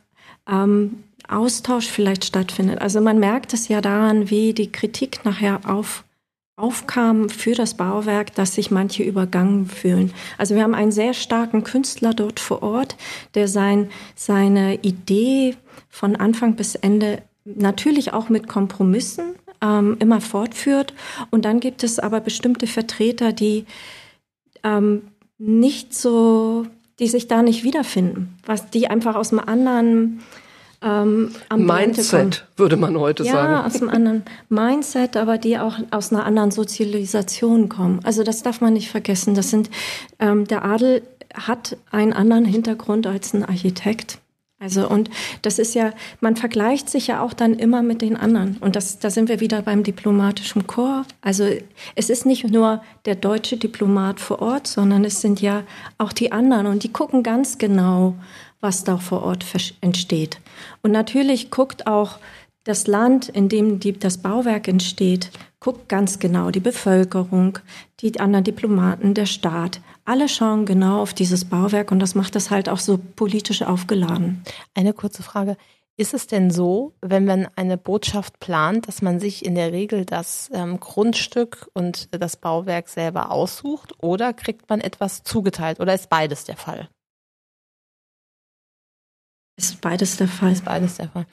ähm, 0.46 1.02
Austausch 1.28 1.86
vielleicht 1.86 2.24
stattfindet. 2.24 2.80
Also 2.80 3.00
man 3.00 3.18
merkt 3.18 3.52
es 3.52 3.68
ja 3.68 3.80
daran, 3.80 4.30
wie 4.30 4.52
die 4.52 4.70
Kritik 4.70 5.24
nachher 5.24 5.60
auf, 5.64 6.04
aufkam 6.56 7.28
für 7.28 7.54
das 7.54 7.74
Bauwerk, 7.74 8.34
dass 8.34 8.54
sich 8.54 8.70
manche 8.70 9.02
übergangen 9.02 9.66
fühlen. 9.66 10.12
Also 10.38 10.54
wir 10.54 10.62
haben 10.62 10.74
einen 10.74 10.92
sehr 10.92 11.14
starken 11.14 11.64
Künstler 11.64 12.14
dort 12.14 12.40
vor 12.40 12.62
Ort, 12.62 12.96
der 13.34 13.48
sein, 13.48 13.90
seine 14.14 14.76
Idee 14.82 15.56
von 15.88 16.16
Anfang 16.16 16.56
bis 16.56 16.74
Ende 16.74 17.22
natürlich 17.44 18.12
auch 18.12 18.28
mit 18.28 18.48
Kompromissen 18.48 19.34
ähm, 19.62 19.96
immer 20.00 20.20
fortführt. 20.20 20.94
Und 21.30 21.44
dann 21.44 21.60
gibt 21.60 21.84
es 21.84 21.98
aber 21.98 22.20
bestimmte 22.20 22.66
Vertreter, 22.66 23.32
die 23.32 23.66
ähm, 24.62 25.02
nicht 25.38 25.94
so, 25.94 26.66
die 26.98 27.08
sich 27.08 27.28
da 27.28 27.42
nicht 27.42 27.64
wiederfinden, 27.64 28.36
was 28.46 28.70
die 28.70 28.88
einfach 28.88 29.16
aus 29.16 29.32
einem 29.32 29.40
anderen 29.40 30.20
ähm, 30.84 31.30
Mindset, 31.56 32.46
würde 32.56 32.76
man 32.76 32.98
heute 32.98 33.24
ja, 33.24 33.32
sagen. 33.32 33.52
Ja, 33.52 33.66
aus 33.66 33.80
einem 33.80 33.88
anderen 33.88 34.22
Mindset, 34.48 35.16
aber 35.16 35.38
die 35.38 35.58
auch 35.58 35.78
aus 35.90 36.12
einer 36.12 36.26
anderen 36.26 36.50
Sozialisation 36.50 37.68
kommen. 37.68 38.00
Also 38.04 38.22
das 38.22 38.42
darf 38.42 38.60
man 38.60 38.74
nicht 38.74 38.90
vergessen. 38.90 39.34
Das 39.34 39.50
sind, 39.50 39.70
ähm, 40.18 40.46
der 40.46 40.64
Adel 40.64 41.02
hat 41.32 41.76
einen 41.90 42.12
anderen 42.12 42.44
Hintergrund 42.44 43.06
als 43.06 43.32
ein 43.32 43.44
Architekt. 43.44 44.18
Also 44.60 44.88
und 44.88 45.10
das 45.42 45.58
ist 45.58 45.74
ja, 45.74 45.92
man 46.20 46.36
vergleicht 46.36 46.88
sich 46.88 47.08
ja 47.08 47.20
auch 47.20 47.34
dann 47.34 47.54
immer 47.54 47.82
mit 47.82 48.00
den 48.00 48.16
anderen. 48.16 48.56
Und 48.60 48.76
das, 48.76 48.98
da 48.98 49.10
sind 49.10 49.28
wir 49.28 49.40
wieder 49.40 49.62
beim 49.62 49.82
diplomatischen 49.82 50.66
Chor. 50.66 51.04
Also 51.20 51.48
es 51.96 52.08
ist 52.08 52.24
nicht 52.24 52.48
nur 52.50 52.82
der 53.04 53.16
deutsche 53.16 53.56
Diplomat 53.56 54.20
vor 54.20 54.40
Ort, 54.40 54.66
sondern 54.66 55.04
es 55.04 55.20
sind 55.20 55.40
ja 55.40 55.64
auch 55.98 56.12
die 56.12 56.32
anderen. 56.32 56.66
Und 56.66 56.82
die 56.82 56.92
gucken 56.92 57.22
ganz 57.22 57.58
genau, 57.58 58.14
was 58.64 58.82
da 58.82 58.96
vor 58.96 59.22
Ort 59.22 59.44
entsteht. 59.82 60.40
Und 60.82 60.90
natürlich 60.90 61.50
guckt 61.50 61.86
auch 61.86 62.18
das 62.64 62.86
Land, 62.86 63.28
in 63.28 63.50
dem 63.50 63.78
die, 63.78 63.92
das 63.92 64.18
Bauwerk 64.18 64.68
entsteht, 64.68 65.30
guckt 65.60 65.88
ganz 65.88 66.18
genau 66.18 66.50
die 66.50 66.60
Bevölkerung, 66.60 67.58
die 68.00 68.18
anderen 68.18 68.42
Diplomaten, 68.42 69.12
der 69.12 69.26
Staat. 69.26 69.82
Alle 70.06 70.30
schauen 70.30 70.64
genau 70.64 71.02
auf 71.02 71.12
dieses 71.12 71.44
Bauwerk 71.44 71.92
und 71.92 72.00
das 72.00 72.14
macht 72.14 72.34
das 72.34 72.50
halt 72.50 72.70
auch 72.70 72.78
so 72.78 72.98
politisch 73.16 73.62
aufgeladen. 73.62 74.42
Eine 74.74 74.94
kurze 74.94 75.22
Frage. 75.22 75.56
Ist 75.96 76.14
es 76.14 76.26
denn 76.26 76.50
so, 76.50 76.94
wenn 77.02 77.24
man 77.26 77.46
eine 77.54 77.76
Botschaft 77.76 78.40
plant, 78.40 78.88
dass 78.88 79.02
man 79.02 79.20
sich 79.20 79.44
in 79.44 79.54
der 79.54 79.72
Regel 79.72 80.04
das 80.06 80.50
ähm, 80.52 80.80
Grundstück 80.80 81.68
und 81.74 82.08
das 82.18 82.36
Bauwerk 82.36 82.88
selber 82.88 83.30
aussucht 83.30 83.92
oder 84.02 84.32
kriegt 84.32 84.68
man 84.70 84.80
etwas 84.80 85.22
zugeteilt 85.22 85.78
oder 85.80 85.94
ist 85.94 86.08
beides 86.08 86.44
der 86.44 86.56
Fall? 86.56 86.88
Ist 89.56 89.80
beides 89.80 90.16
der 90.16 90.26
Fall. 90.26 90.50
Ist 90.50 90.64
beides 90.64 90.96
der 90.96 91.08
Fall. 91.08 91.26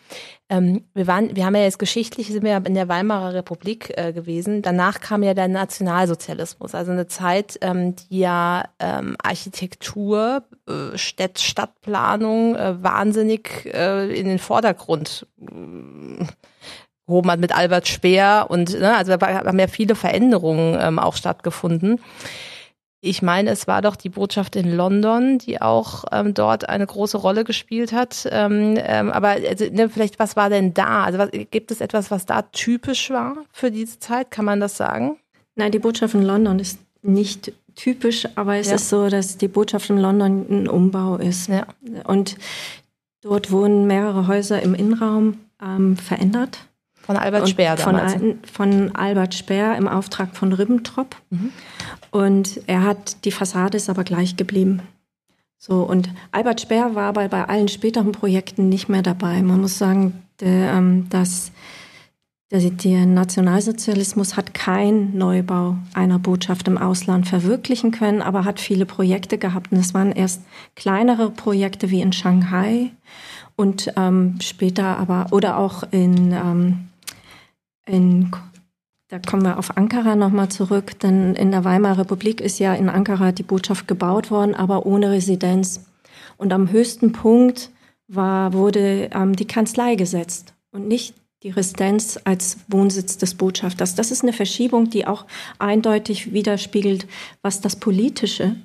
Ähm, 0.48 0.84
wir 0.94 1.08
waren, 1.08 1.36
wir 1.36 1.44
haben 1.46 1.56
ja 1.56 1.64
jetzt 1.64 1.80
geschichtlich 1.80 2.28
sind 2.28 2.44
wir 2.44 2.64
in 2.66 2.76
der 2.76 2.88
Weimarer 2.88 3.34
Republik 3.34 3.94
äh, 3.98 4.14
gewesen. 4.14 4.62
Danach 4.62 5.00
kam 5.00 5.24
ja 5.24 5.34
der 5.34 5.48
Nationalsozialismus, 5.48 6.76
also 6.76 6.92
eine 6.92 7.08
Zeit, 7.08 7.58
ähm, 7.62 7.96
die 7.96 8.20
ja 8.20 8.66
ähm, 8.80 9.16
Architektur, 9.24 10.44
äh, 10.68 10.98
Stadt, 10.98 11.40
Stadtplanung 11.40 12.56
äh, 12.56 12.84
wahnsinnig 12.84 13.66
äh, 13.74 14.14
in 14.14 14.28
den 14.28 14.40
Vordergrund 14.40 15.26
äh, 15.40 16.26
gehoben 17.08 17.32
hat 17.32 17.40
mit 17.40 17.56
Albert 17.56 17.88
Speer 17.88 18.46
und 18.50 18.80
ne, 18.80 18.96
also 18.96 19.18
da 19.18 19.46
haben 19.46 19.60
ja 19.60 19.68
viele 19.68 19.96
Veränderungen 19.96 20.78
ähm, 20.80 21.00
auch 21.00 21.16
stattgefunden. 21.16 22.00
Ich 23.04 23.24
meine, 23.24 23.50
es 23.50 23.68
war 23.68 23.82
doch 23.82 23.96
die 23.96 24.10
Botschaft 24.10 24.56
in 24.56 24.76
London, 24.76 25.40
die 25.40 25.60
auch 25.60 26.06
ähm, 26.12 26.36
dort 26.36 26.70
eine 26.70 26.86
große 26.86 27.18
Rolle 27.18 27.44
gespielt 27.44 27.94
hat. 27.94 28.30
Ähm, 28.32 28.76
ähm, 28.78 29.12
aber 29.12 29.30
also, 29.30 29.66
ne, 29.72 29.90
vielleicht, 29.90 30.20
was 30.20 30.36
war 30.36 30.52
denn 30.52 30.76
da? 30.76 31.04
Also 31.04 31.18
was, 31.18 31.30
gibt 31.32 31.72
es 31.72 31.82
etwas, 31.82 32.12
was 32.12 32.28
da 32.28 32.44
typisch 32.44 33.10
war 33.10 33.38
für 33.52 33.72
diese 33.72 33.98
Zeit? 33.98 34.30
Kann 34.30 34.46
man 34.46 34.60
das 34.60 34.78
sagen? 34.78 35.18
Nein, 35.56 35.72
die 35.72 35.80
Botschaft 35.80 36.14
in 36.14 36.22
London 36.22 36.60
ist 36.60 36.80
nicht 37.02 37.52
typisch, 37.76 38.28
aber 38.36 38.58
es 38.58 38.70
ja. 38.70 38.76
ist 38.76 38.90
so, 38.90 39.10
dass 39.10 39.36
die 39.36 39.48
Botschaft 39.48 39.90
in 39.90 39.98
London 39.98 40.46
ein 40.48 40.68
Umbau 40.68 41.16
ist. 41.16 41.48
Ja. 41.48 41.66
Und 42.04 42.38
dort 43.22 43.50
wurden 43.50 43.88
mehrere 43.88 44.28
Häuser 44.28 44.62
im 44.62 44.76
Innenraum 44.76 45.40
ähm, 45.60 45.98
verändert. 45.98 46.60
Von 47.02 47.18
Albert 47.18 47.50
Speer 47.50 47.76
damals. 47.76 48.14
Von, 48.14 48.40
von 48.44 48.96
Albert 48.96 49.34
Speer 49.34 49.76
im 49.76 49.88
Auftrag 49.88 50.36
von 50.36 50.54
Ribbentrop. 50.54 51.16
Mhm. 51.32 51.52
Und 52.12 52.62
er 52.68 52.84
hat, 52.84 53.26
die 53.26 53.32
Fassade 53.32 53.78
ist 53.78 53.90
aber 53.90 54.04
gleich 54.04 54.36
geblieben. 54.36 54.82
So, 55.58 55.84
und 55.84 56.10
Albert 56.32 56.62
Speer 56.62 56.96
war 56.96 57.10
aber 57.10 57.28
bei 57.30 57.46
allen 57.46 57.68
späteren 57.68 58.12
Projekten 58.12 58.68
nicht 58.70 58.90
mehr 58.90 59.02
dabei. 59.02 59.42
Man 59.42 59.62
muss 59.62 59.78
sagen, 59.78 60.22
der, 60.40 60.74
ähm, 60.74 61.08
dass 61.10 61.52
der, 62.52 62.70
der 62.70 63.06
Nationalsozialismus 63.06 64.36
hat 64.36 64.54
keinen 64.54 65.18
Neubau 65.18 65.78
einer 65.94 66.20
Botschaft 66.20 66.68
im 66.68 66.78
Ausland 66.78 67.28
verwirklichen 67.28 67.92
können, 67.92 68.22
aber 68.22 68.44
hat 68.44 68.60
viele 68.60 68.86
Projekte 68.86 69.38
gehabt. 69.38 69.72
Und 69.72 69.78
es 69.78 69.94
waren 69.94 70.12
erst 70.12 70.42
kleinere 70.76 71.30
Projekte 71.30 71.92
wie 71.92 72.02
in 72.02 72.12
Shanghai 72.12 72.92
und 73.56 73.94
ähm, 73.96 74.38
später 74.42 74.98
aber, 74.98 75.28
oder 75.32 75.58
auch 75.58 75.84
in, 75.92 76.34
ähm, 76.34 76.90
in 77.86 78.32
da 79.12 79.20
kommen 79.20 79.44
wir 79.44 79.60
auf 79.60 79.76
Ankara 79.76 80.16
nochmal 80.16 80.48
zurück, 80.48 80.98
denn 81.02 81.36
in 81.36 81.52
der 81.52 81.66
Weimarer 81.66 82.00
Republik 82.00 82.40
ist 82.40 82.60
ja 82.60 82.74
in 82.74 82.88
Ankara 82.88 83.34
die 83.34 83.44
Botschaft 83.44 83.86
gebaut 83.86 84.32
worden, 84.32 84.56
aber 84.56 84.86
ohne 84.86 85.12
Residenz. 85.12 85.84
Und 86.38 86.54
am 86.54 86.72
höchsten 86.72 87.12
Punkt 87.12 87.72
war, 88.08 88.54
wurde 88.54 89.10
ähm, 89.14 89.36
die 89.36 89.48
Kanzlei 89.48 89.96
gesetzt 89.96 90.54
und 90.72 90.88
nicht 90.88 91.14
die 91.44 91.50
Residenz 91.50 92.20
als 92.24 92.60
Wohnsitz 92.70 93.18
des 93.18 93.36
Botschafters. 93.36 93.96
Das 93.96 94.12
ist 94.12 94.24
eine 94.24 94.32
Verschiebung, 94.32 94.90
die 94.90 95.06
auch 95.06 95.26
eindeutig 95.60 96.32
widerspiegelt, 96.32 97.06
was 97.42 97.60
das 97.60 97.76
Politische 97.76 98.56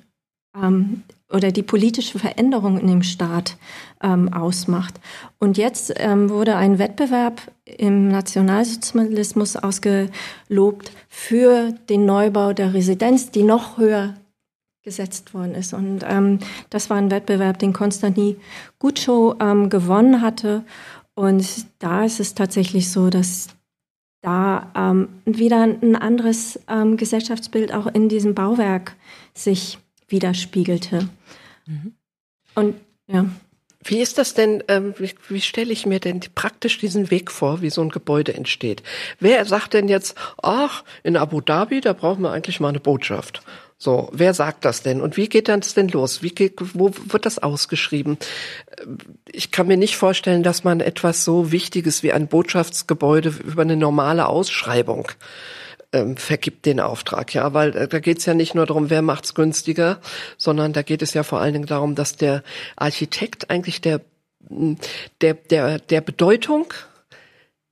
ähm, 0.55 1.03
oder 1.31 1.51
die 1.51 1.63
politische 1.63 2.19
Veränderung 2.19 2.79
in 2.79 2.87
dem 2.87 3.03
Staat 3.03 3.57
ähm, 4.01 4.31
ausmacht. 4.31 4.99
Und 5.39 5.57
jetzt 5.57 5.93
ähm, 5.97 6.29
wurde 6.29 6.55
ein 6.55 6.79
Wettbewerb 6.79 7.41
im 7.65 8.07
Nationalsozialismus 8.07 9.57
ausgelobt 9.57 10.91
für 11.09 11.73
den 11.89 12.05
Neubau 12.05 12.53
der 12.53 12.73
Residenz, 12.73 13.31
die 13.31 13.43
noch 13.43 13.77
höher 13.77 14.15
gesetzt 14.83 15.33
worden 15.33 15.53
ist. 15.53 15.73
Und 15.73 16.05
ähm, 16.07 16.39
das 16.69 16.89
war 16.89 16.95
ein 16.95 17.11
Wettbewerb, 17.11 17.59
den 17.59 17.73
Konstantin 17.73 18.37
Gutschow 18.79 19.35
ähm, 19.41 19.69
gewonnen 19.69 20.21
hatte. 20.21 20.63
Und 21.13 21.65
da 21.79 22.05
ist 22.05 22.21
es 22.21 22.35
tatsächlich 22.35 22.89
so, 22.89 23.09
dass 23.09 23.49
da 24.21 24.71
ähm, 24.75 25.09
wieder 25.25 25.61
ein 25.63 25.97
anderes 25.97 26.59
ähm, 26.69 26.95
Gesellschaftsbild 26.95 27.73
auch 27.73 27.87
in 27.87 28.07
diesem 28.07 28.33
Bauwerk 28.33 28.95
sich 29.33 29.77
widerspiegelte. 30.07 31.09
Mhm. 31.65 31.93
Und 32.55 32.75
ja. 33.07 33.25
Wie 33.83 33.99
ist 33.99 34.17
das 34.17 34.33
denn, 34.33 34.63
ähm, 34.67 34.95
wie, 34.97 35.11
wie 35.29 35.39
stelle 35.39 35.71
ich 35.71 35.85
mir 35.85 35.99
denn 35.99 36.19
praktisch 36.35 36.77
diesen 36.77 37.09
Weg 37.09 37.31
vor, 37.31 37.61
wie 37.61 37.69
so 37.69 37.81
ein 37.81 37.89
Gebäude 37.89 38.33
entsteht? 38.33 38.83
Wer 39.19 39.45
sagt 39.45 39.73
denn 39.73 39.87
jetzt, 39.87 40.15
ach, 40.41 40.83
in 41.03 41.15
Abu 41.15 41.39
Dhabi, 41.39 41.79
da 41.79 41.93
brauchen 41.93 42.23
wir 42.23 42.31
eigentlich 42.31 42.59
mal 42.59 42.69
eine 42.69 42.81
Botschaft? 42.81 43.43
So, 43.77 44.09
wer 44.11 44.33
sagt 44.33 44.65
das 44.65 44.81
denn? 44.81 45.01
Und 45.01 45.17
wie 45.17 45.29
geht 45.29 45.47
das 45.47 45.75
denn 45.75 45.87
los? 45.89 46.23
Wie 46.23 46.31
geht, 46.31 46.55
wo 46.73 46.91
wird 46.95 47.27
das 47.27 47.37
ausgeschrieben? 47.37 48.17
Ich 49.31 49.51
kann 49.51 49.67
mir 49.67 49.77
nicht 49.77 49.95
vorstellen, 49.95 50.41
dass 50.41 50.63
man 50.63 50.79
etwas 50.79 51.23
so 51.23 51.51
Wichtiges 51.51 52.01
wie 52.01 52.11
ein 52.11 52.27
Botschaftsgebäude 52.27 53.29
über 53.45 53.61
eine 53.61 53.77
normale 53.77 54.27
Ausschreibung 54.27 55.09
ähm, 55.97 56.17
vergibt 56.17 56.65
den 56.65 56.79
Auftrag, 56.79 57.33
ja, 57.33 57.53
weil 57.53 57.75
äh, 57.75 57.87
da 57.87 57.99
geht 57.99 58.19
es 58.19 58.25
ja 58.25 58.33
nicht 58.33 58.55
nur 58.55 58.65
darum, 58.65 58.89
wer 58.89 59.01
macht's 59.01 59.33
günstiger, 59.33 59.99
sondern 60.37 60.73
da 60.73 60.81
geht 60.81 61.01
es 61.01 61.13
ja 61.13 61.23
vor 61.23 61.39
allen 61.39 61.53
Dingen 61.53 61.65
darum, 61.65 61.95
dass 61.95 62.15
der 62.15 62.43
Architekt 62.75 63.49
eigentlich 63.49 63.81
der 63.81 64.01
der 65.21 65.33
der 65.33 65.79
der 65.79 66.01
Bedeutung 66.01 66.73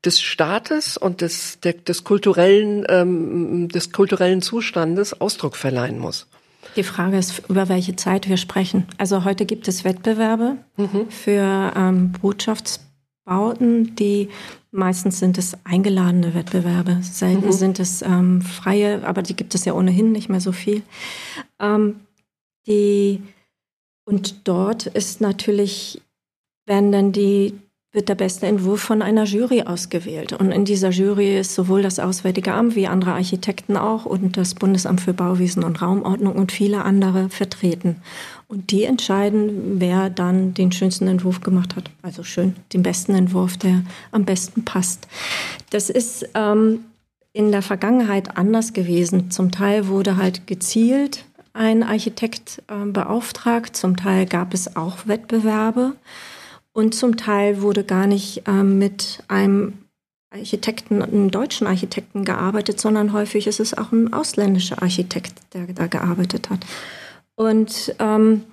des 0.04 0.22
Staates 0.22 0.98
und 0.98 1.22
des 1.22 1.60
der, 1.62 1.74
des 1.74 2.04
kulturellen 2.04 2.86
ähm, 2.90 3.70
des 3.70 3.92
kulturellen 3.92 4.42
Zustandes 4.42 5.20
Ausdruck 5.20 5.56
verleihen 5.56 6.00
muss. 6.00 6.28
Die 6.76 6.84
Frage 6.84 7.18
ist, 7.18 7.44
über 7.48 7.70
welche 7.70 7.96
Zeit 7.96 8.28
wir 8.28 8.38
sprechen. 8.38 8.86
Also 8.98 9.24
heute 9.24 9.46
gibt 9.46 9.68
es 9.68 9.86
Wettbewerbe 9.86 10.58
mhm. 10.76 11.10
für 11.10 11.72
ähm, 11.76 12.12
Botschaftsbauten, 12.22 13.96
die 13.96 14.30
Meistens 14.76 15.20
sind 15.20 15.38
es 15.38 15.58
eingeladene 15.64 16.34
Wettbewerbe, 16.34 16.98
selten 17.02 17.46
mhm. 17.46 17.52
sind 17.54 17.80
es 17.80 18.02
ähm, 18.02 18.42
freie, 18.42 19.08
aber 19.08 19.22
die 19.22 19.34
gibt 19.34 19.56
es 19.56 19.64
ja 19.64 19.74
ohnehin 19.74 20.12
nicht 20.12 20.28
mehr 20.28 20.42
so 20.42 20.52
viel. 20.52 20.84
Ähm, 21.62 22.02
die, 22.68 23.24
und 24.04 24.46
dort 24.50 24.88
ist 24.88 25.22
natürlich, 25.22 26.02
werden 26.66 26.92
dann 26.92 27.14
die 27.14 27.58
wird 27.96 28.10
der 28.10 28.16
beste 28.16 28.46
Entwurf 28.46 28.82
von 28.82 29.02
einer 29.02 29.24
Jury 29.24 29.64
ausgewählt. 29.64 30.34
Und 30.34 30.52
in 30.52 30.66
dieser 30.66 30.90
Jury 30.90 31.40
ist 31.40 31.56
sowohl 31.56 31.82
das 31.82 32.00
Auswärtige 32.00 32.54
Amt 32.54 32.76
wie 32.76 32.88
andere 32.88 33.14
Architekten 33.14 33.78
auch 33.78 34.06
und 34.06 34.38
das 34.38 34.54
Bundesamt 34.54 35.02
für 35.02 35.14
Bauwesen 35.14 35.64
und 35.64 35.82
Raumordnung 35.82 36.36
und 36.36 36.52
viele 36.52 36.84
andere 36.84 37.30
vertreten. 37.30 37.98
Und 38.48 38.72
die 38.72 38.84
entscheiden, 38.84 39.80
wer 39.80 40.10
dann 40.10 40.54
den 40.54 40.72
schönsten 40.72 41.08
Entwurf 41.08 41.42
gemacht 41.42 41.76
hat. 41.76 41.90
Also 42.02 42.24
schön, 42.24 42.56
den 42.74 42.84
besten 42.84 43.16
Entwurf, 43.16 43.58
der 43.58 43.82
am 44.12 44.26
besten 44.26 44.66
passt. 44.66 45.08
Das 45.72 45.90
ist 45.90 46.30
ähm, 46.36 46.82
in 47.34 47.52
der 47.52 47.64
Vergangenheit 47.64 48.38
anders 48.38 48.74
gewesen. 48.74 49.32
Zum 49.32 49.52
Teil 49.52 49.88
wurde 49.88 50.18
halt 50.18 50.46
gezielt 50.46 51.26
ein 51.56 51.84
Architekt 51.84 52.62
äh, 52.68 52.86
beauftragt, 52.86 53.78
zum 53.78 53.96
Teil 53.96 54.26
gab 54.26 54.54
es 54.54 54.76
auch 54.76 55.08
Wettbewerbe. 55.08 55.94
Und 56.76 56.94
zum 56.94 57.16
Teil 57.16 57.62
wurde 57.62 57.86
gar 57.86 58.06
nicht 58.06 58.44
ähm, 58.48 58.78
mit 58.78 59.24
einem 59.30 59.86
Architekten, 60.30 61.02
einem 61.02 61.32
deutschen 61.32 61.68
Architekten 61.68 62.26
gearbeitet, 62.26 62.82
sondern 62.82 63.14
häufig 63.14 63.48
ist 63.48 63.62
es 63.62 63.78
auch 63.78 63.94
ein 63.94 64.12
ausländischer 64.12 64.82
Architekt, 64.82 65.36
der 65.54 65.68
da 65.68 65.88
gearbeitet 65.88 66.50
hat. 66.50 66.66
Und 67.36 67.96
ähm, 68.00 68.44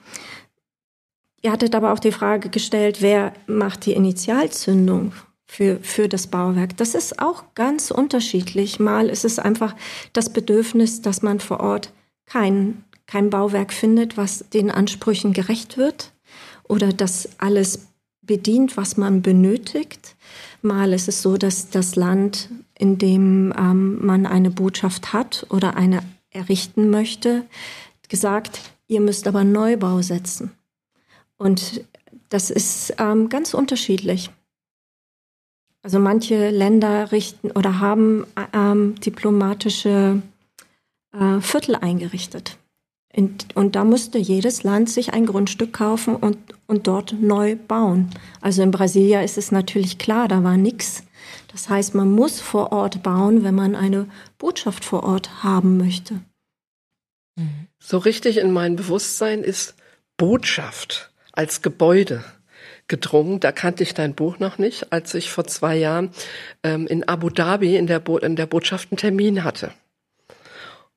ihr 1.43 1.51
hattet 1.51 1.75
aber 1.75 1.93
auch 1.93 1.99
die 1.99 2.13
Frage 2.13 2.49
gestellt, 2.49 3.03
wer 3.03 3.33
macht 3.49 3.87
die 3.87 3.93
Initialzündung 3.95 5.15
für, 5.49 5.81
für 5.83 6.09
das 6.09 6.29
Bauwerk? 6.29 6.77
Das 6.77 6.95
ist 6.95 7.19
auch 7.19 7.43
ganz 7.57 7.91
unterschiedlich. 7.91 8.79
Mal 8.79 9.09
ist 9.09 9.25
es 9.25 9.41
einfach 9.41 9.75
das 10.13 10.33
Bedürfnis, 10.33 11.03
dass 11.03 11.23
man 11.23 11.41
vor 11.41 11.59
Ort 11.59 11.93
kein, 12.27 12.85
kein 13.09 13.31
Bauwerk 13.31 13.73
findet, 13.73 14.17
was 14.17 14.49
den 14.51 14.71
Ansprüchen 14.71 15.33
gerecht 15.33 15.77
wird 15.77 16.13
oder 16.69 16.93
dass 16.93 17.29
alles 17.39 17.89
bedient, 18.23 18.77
was 18.77 18.97
man 18.97 19.21
benötigt. 19.23 20.17
Mal 20.63 20.93
ist 20.93 21.09
es 21.09 21.23
so, 21.23 21.37
dass 21.37 21.71
das 21.71 21.97
Land, 21.97 22.49
in 22.79 22.99
dem 22.99 23.53
ähm, 23.59 24.05
man 24.05 24.27
eine 24.27 24.51
Botschaft 24.51 25.13
hat 25.13 25.47
oder 25.51 25.77
eine 25.77 26.03
errichten 26.31 26.91
möchte, 26.91 27.45
gesagt, 28.09 28.61
ihr 28.87 29.01
müsst 29.01 29.27
aber 29.27 29.45
Neubau 29.45 30.03
setzen. 30.03 30.53
Und 31.37 31.85
das 32.29 32.51
ist 32.51 32.94
ähm, 32.99 33.29
ganz 33.29 33.55
unterschiedlich. 33.55 34.31
Also 35.83 35.99
manche 35.99 36.51
Länder 36.51 37.11
richten 37.11 37.51
oder 37.51 37.81
haben 37.81 38.25
ähm, 38.53 38.94
diplomatische 39.01 40.23
äh, 41.13 41.40
Viertel 41.40 41.75
eingerichtet. 41.75 42.59
Und 43.15 43.77
da 43.77 43.85
musste 43.85 44.19
jedes 44.19 44.63
Land 44.63 44.88
sich 44.88 45.13
ein 45.13 45.27
Grundstück 45.27 45.75
kaufen 45.75 46.17
und, 46.17 46.38
und 46.67 46.87
dort 46.87 47.15
neu 47.21 47.56
bauen. 47.56 48.10
Also 48.40 48.63
in 48.63 48.71
Brasilien 48.71 49.23
ist 49.23 49.37
es 49.37 49.52
natürlich 49.52 49.98
klar, 49.98 50.29
da 50.29 50.42
war 50.42 50.56
nichts. 50.56 51.04
Das 51.48 51.69
heißt, 51.69 51.94
man 51.94 52.10
muss 52.10 52.40
vor 52.40 52.73
Ort 52.73 53.02
bauen, 53.02 53.44
wenn 53.44 53.54
man 53.54 53.77
eine 53.77 54.06
Botschaft 54.38 54.85
vor 54.85 55.02
Ort 55.02 55.42
haben 55.42 55.77
möchte. 55.77 56.21
Mhm. 57.37 57.69
So 57.79 57.98
richtig 57.98 58.38
in 58.38 58.50
mein 58.50 58.77
Bewusstsein 58.77 59.42
ist 59.42 59.75
Botschaft 60.17 61.10
als 61.33 61.60
Gebäude 61.60 62.25
gedrungen. 62.88 63.40
Da 63.40 63.52
kannte 63.52 63.83
ich 63.83 63.92
dein 63.92 64.15
Buch 64.15 64.38
noch 64.38 64.56
nicht, 64.56 64.92
als 64.92 65.15
ich 65.15 65.31
vor 65.31 65.44
zwei 65.44 65.77
Jahren 65.77 66.10
ähm, 66.63 66.87
in 66.87 67.06
Abu 67.06 67.29
Dhabi 67.29 67.77
in 67.77 67.87
der, 67.87 68.00
Bo 68.00 68.19
in 68.19 68.37
der 68.37 68.46
Botschaft 68.46 68.90
einen 68.90 68.98
Termin 68.98 69.44
hatte. 69.44 69.73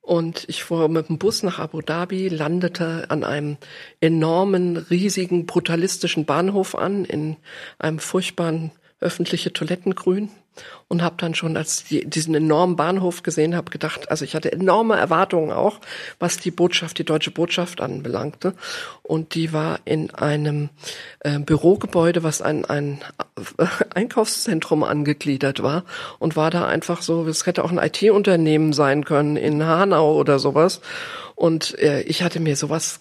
Und 0.06 0.44
ich 0.46 0.62
fuhr 0.62 0.88
mit 0.88 1.08
dem 1.08 1.18
Bus 1.18 1.42
nach 1.42 1.58
Abu 1.58 1.80
Dhabi, 1.80 2.28
landete 2.28 3.06
an 3.10 3.24
einem 3.24 3.56
enormen, 4.00 4.76
riesigen, 4.76 5.46
brutalistischen 5.46 6.26
Bahnhof 6.26 6.76
an, 6.76 7.04
in 7.04 7.36
einem 7.80 7.98
furchtbaren 7.98 8.70
öffentliche 9.00 9.52
Toilettengrün. 9.52 10.30
Und 10.88 11.02
habe 11.02 11.16
dann 11.18 11.34
schon, 11.34 11.56
als 11.56 11.84
ich 11.88 12.04
diesen 12.08 12.34
enormen 12.34 12.76
Bahnhof 12.76 13.22
gesehen 13.22 13.56
habe, 13.56 13.70
gedacht, 13.70 14.10
also 14.10 14.24
ich 14.24 14.34
hatte 14.34 14.52
enorme 14.52 14.96
Erwartungen 14.96 15.52
auch, 15.52 15.80
was 16.18 16.38
die 16.38 16.50
Botschaft, 16.50 16.98
die 16.98 17.04
deutsche 17.04 17.30
Botschaft 17.30 17.80
anbelangte. 17.80 18.54
Und 19.02 19.34
die 19.34 19.52
war 19.52 19.80
in 19.84 20.10
einem 20.12 20.68
äh, 21.20 21.38
Bürogebäude, 21.38 22.22
was 22.22 22.40
ein, 22.40 22.64
ein 22.64 23.00
Einkaufszentrum 23.94 24.84
angegliedert 24.84 25.62
war 25.62 25.84
und 26.18 26.36
war 26.36 26.50
da 26.50 26.66
einfach 26.66 27.02
so, 27.02 27.26
es 27.26 27.46
hätte 27.46 27.64
auch 27.64 27.72
ein 27.72 27.78
IT-Unternehmen 27.78 28.72
sein 28.72 29.04
können 29.04 29.36
in 29.36 29.64
Hanau 29.64 30.14
oder 30.14 30.38
sowas. 30.38 30.80
Und 31.34 31.78
äh, 31.78 32.02
ich 32.02 32.22
hatte 32.22 32.40
mir 32.40 32.56
sowas 32.56 33.00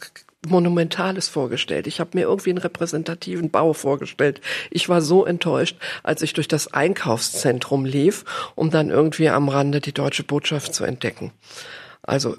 Monumentales 0.49 1.27
vorgestellt. 1.27 1.87
Ich 1.87 1.99
habe 1.99 2.11
mir 2.13 2.23
irgendwie 2.23 2.51
einen 2.51 2.59
repräsentativen 2.59 3.49
Bau 3.51 3.73
vorgestellt. 3.73 4.41
Ich 4.71 4.89
war 4.89 5.01
so 5.01 5.25
enttäuscht, 5.25 5.77
als 6.03 6.21
ich 6.21 6.33
durch 6.33 6.47
das 6.47 6.73
Einkaufszentrum 6.73 7.85
lief, 7.85 8.25
um 8.55 8.69
dann 8.69 8.89
irgendwie 8.89 9.29
am 9.29 9.49
Rande 9.49 9.81
die 9.81 9.93
deutsche 9.93 10.23
Botschaft 10.23 10.73
zu 10.73 10.83
entdecken. 10.83 11.31
Also 12.01 12.37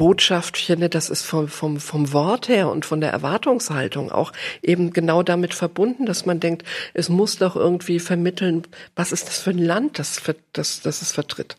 Botschaft, 0.00 0.56
ich 0.56 0.64
finde, 0.64 0.88
das 0.88 1.10
ist 1.10 1.26
vom, 1.26 1.46
vom, 1.46 1.78
vom 1.78 2.14
Wort 2.14 2.48
her 2.48 2.70
und 2.70 2.86
von 2.86 3.02
der 3.02 3.12
Erwartungshaltung 3.12 4.10
auch 4.10 4.32
eben 4.62 4.94
genau 4.94 5.22
damit 5.22 5.52
verbunden, 5.52 6.06
dass 6.06 6.24
man 6.24 6.40
denkt, 6.40 6.64
es 6.94 7.10
muss 7.10 7.36
doch 7.36 7.54
irgendwie 7.54 8.00
vermitteln, 8.00 8.62
was 8.96 9.12
ist 9.12 9.28
das 9.28 9.40
für 9.40 9.50
ein 9.50 9.58
Land, 9.58 9.98
das, 9.98 10.22
das, 10.54 10.80
das 10.80 11.02
es 11.02 11.12
vertritt. 11.12 11.58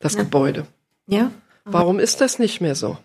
Das 0.00 0.14
ja. 0.14 0.22
Gebäude. 0.24 0.66
Ja. 1.06 1.30
Warum 1.64 2.00
ist 2.00 2.20
das 2.20 2.40
nicht 2.40 2.60
mehr 2.60 2.74
so? 2.74 2.98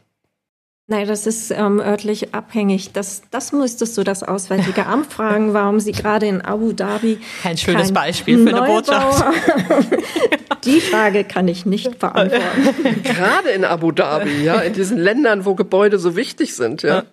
Nein, 0.92 1.08
das 1.08 1.28
ist 1.28 1.52
ähm, 1.52 1.80
örtlich 1.80 2.34
abhängig. 2.34 2.94
Das, 2.94 3.22
das 3.30 3.52
müsstest 3.52 3.96
du 3.96 4.04
das 4.04 4.24
Auswärtige 4.24 4.88
Amt 4.88 5.14
fragen, 5.14 5.54
warum 5.54 5.80
sie 5.80 5.92
gerade 5.92 6.26
in 6.26 6.42
Abu 6.42 6.74
Dhabi. 6.74 7.20
Kein 7.44 7.58
schönes 7.58 7.86
kein 7.88 7.94
Beispiel 7.94 8.40
für 8.40 8.52
Neubau. 8.52 8.64
eine 8.64 8.74
Botschaft. 8.74 9.24
Die 10.66 10.82
Frage 10.82 11.26
kann 11.26 11.48
ich 11.48 11.68
nicht 11.68 12.00
beantworten. 12.00 13.04
Gerade 13.04 13.50
in 13.50 13.64
Abu 13.64 13.92
Dhabi, 13.92 14.44
ja, 14.44 14.62
in 14.62 14.74
diesen 14.74 14.98
Ländern, 14.98 15.46
wo 15.46 15.54
Gebäude 15.54 16.00
so 16.00 16.16
wichtig 16.16 16.56
sind, 16.56 16.82
ja. 16.82 17.04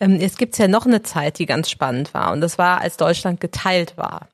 Ähm, 0.00 0.18
es 0.20 0.36
gibt 0.36 0.58
ja 0.58 0.66
noch 0.66 0.84
eine 0.84 1.02
Zeit, 1.02 1.38
die 1.38 1.46
ganz 1.46 1.70
spannend 1.70 2.12
war, 2.12 2.32
und 2.32 2.40
das 2.40 2.58
war, 2.58 2.80
als 2.80 2.96
Deutschland 2.96 3.40
geteilt 3.40 3.96
war. 3.96 4.28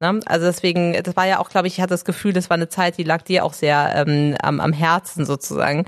Ne? 0.00 0.20
Also 0.26 0.46
deswegen, 0.46 1.00
das 1.02 1.16
war 1.16 1.26
ja 1.26 1.38
auch, 1.38 1.50
glaube 1.50 1.66
ich, 1.66 1.74
ich 1.74 1.80
hatte 1.80 1.92
das 1.92 2.04
Gefühl, 2.04 2.32
das 2.32 2.50
war 2.50 2.54
eine 2.54 2.68
Zeit, 2.68 2.98
die 2.98 3.04
lag 3.04 3.22
dir 3.22 3.44
auch 3.44 3.52
sehr 3.52 3.92
ähm, 4.06 4.36
am, 4.40 4.60
am 4.60 4.72
Herzen 4.72 5.26
sozusagen. 5.26 5.84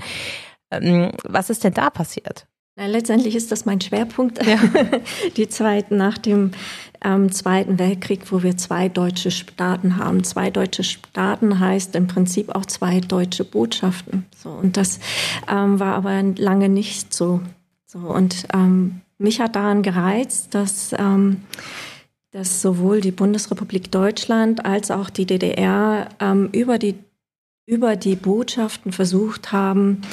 Ähm, 0.71 1.11
was 1.23 1.49
ist 1.49 1.63
denn 1.63 1.73
da 1.73 1.89
passiert? 1.89 2.47
Letztendlich 2.79 3.35
ist 3.35 3.51
das 3.51 3.65
mein 3.65 3.81
Schwerpunkt, 3.81 4.45
ja. 4.45 4.59
die 5.35 5.49
Zeit 5.49 5.89
nach 5.89 6.19
dem 6.19 6.51
ähm, 7.03 7.31
Zweiten 7.31 7.79
Weltkrieg, 7.79 8.31
wo 8.31 8.43
wir 8.43 8.55
zwei 8.55 8.87
deutsche 8.87 9.31
Staaten 9.31 9.97
haben. 9.97 10.23
Zwei 10.23 10.51
deutsche 10.51 10.83
Staaten 10.83 11.59
heißt 11.59 11.95
im 11.95 12.05
Prinzip 12.05 12.55
auch 12.55 12.67
zwei 12.67 12.99
deutsche 12.99 13.45
Botschaften. 13.45 14.27
So, 14.35 14.49
und 14.49 14.77
das 14.77 14.99
ähm, 15.49 15.79
war 15.79 15.95
aber 15.95 16.21
lange 16.21 16.69
nicht 16.69 17.15
so. 17.15 17.41
so 17.87 17.97
und 17.97 18.45
ähm, 18.53 19.01
mich 19.17 19.41
hat 19.41 19.55
daran 19.55 19.81
gereizt, 19.81 20.53
dass, 20.53 20.93
ähm, 20.99 21.41
dass 22.29 22.61
sowohl 22.61 23.01
die 23.01 23.11
Bundesrepublik 23.11 23.91
Deutschland 23.91 24.65
als 24.65 24.91
auch 24.91 25.09
die 25.09 25.25
DDR 25.25 26.09
ähm, 26.19 26.49
über, 26.51 26.77
die, 26.77 26.93
über 27.65 27.95
die 27.95 28.15
Botschaften 28.15 28.91
versucht 28.91 29.51
haben, 29.51 30.03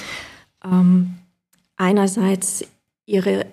ähm, 0.64 1.14
einerseits 1.76 2.64
ihre 3.06 3.46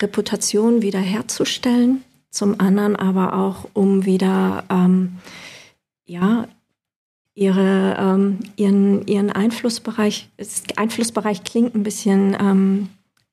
Reputation 0.00 0.82
wiederherzustellen, 0.82 2.04
zum 2.30 2.60
anderen 2.60 2.96
aber 2.96 3.34
auch, 3.34 3.68
um 3.74 4.04
wieder 4.04 4.64
ähm, 4.70 5.18
ja, 6.04 6.48
ihre, 7.34 7.96
ähm, 7.98 8.38
ihren, 8.56 9.06
ihren 9.06 9.30
Einflussbereich, 9.30 10.28
Einflussbereich 10.76 11.44
klingt 11.44 11.74
ein 11.74 11.82
bisschen, 11.82 12.36
ähm, 12.40 12.88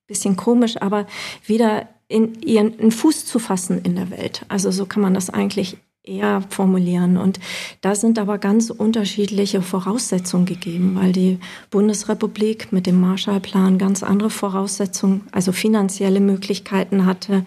bisschen 0.08 0.36
komisch, 0.36 0.78
aber 0.82 1.08
wieder 1.46 1.88
in 2.08 2.42
ihren 2.42 2.78
in 2.80 2.92
Fuß 2.92 3.26
zu 3.26 3.40
fassen 3.40 3.82
in 3.84 3.96
der 3.96 4.10
Welt. 4.10 4.46
Also 4.48 4.72
so 4.72 4.86
kann 4.86 5.02
man 5.02 5.14
das 5.14 5.30
eigentlich 5.30 5.78
eher 6.08 6.42
formulieren. 6.50 7.18
Und 7.18 7.40
da 7.82 7.96
sind 7.96 8.20
aber 8.20 8.38
ganz 8.38 8.70
unterschiedliche 8.70 9.62
Voraussetzungen 9.62 10.46
gegeben, 10.46 10.96
weil 10.96 11.12
die 11.12 11.40
Bundesrepublik 11.70 12.72
mit 12.72 12.88
dem 12.88 13.00
Marshallplan 13.00 13.78
ganz 13.78 14.04
andere 14.04 14.30
Voraussetzungen, 14.30 15.22
also 15.32 15.52
finanzielle 15.52 16.20
Möglichkeiten 16.20 17.06
hatte 17.06 17.46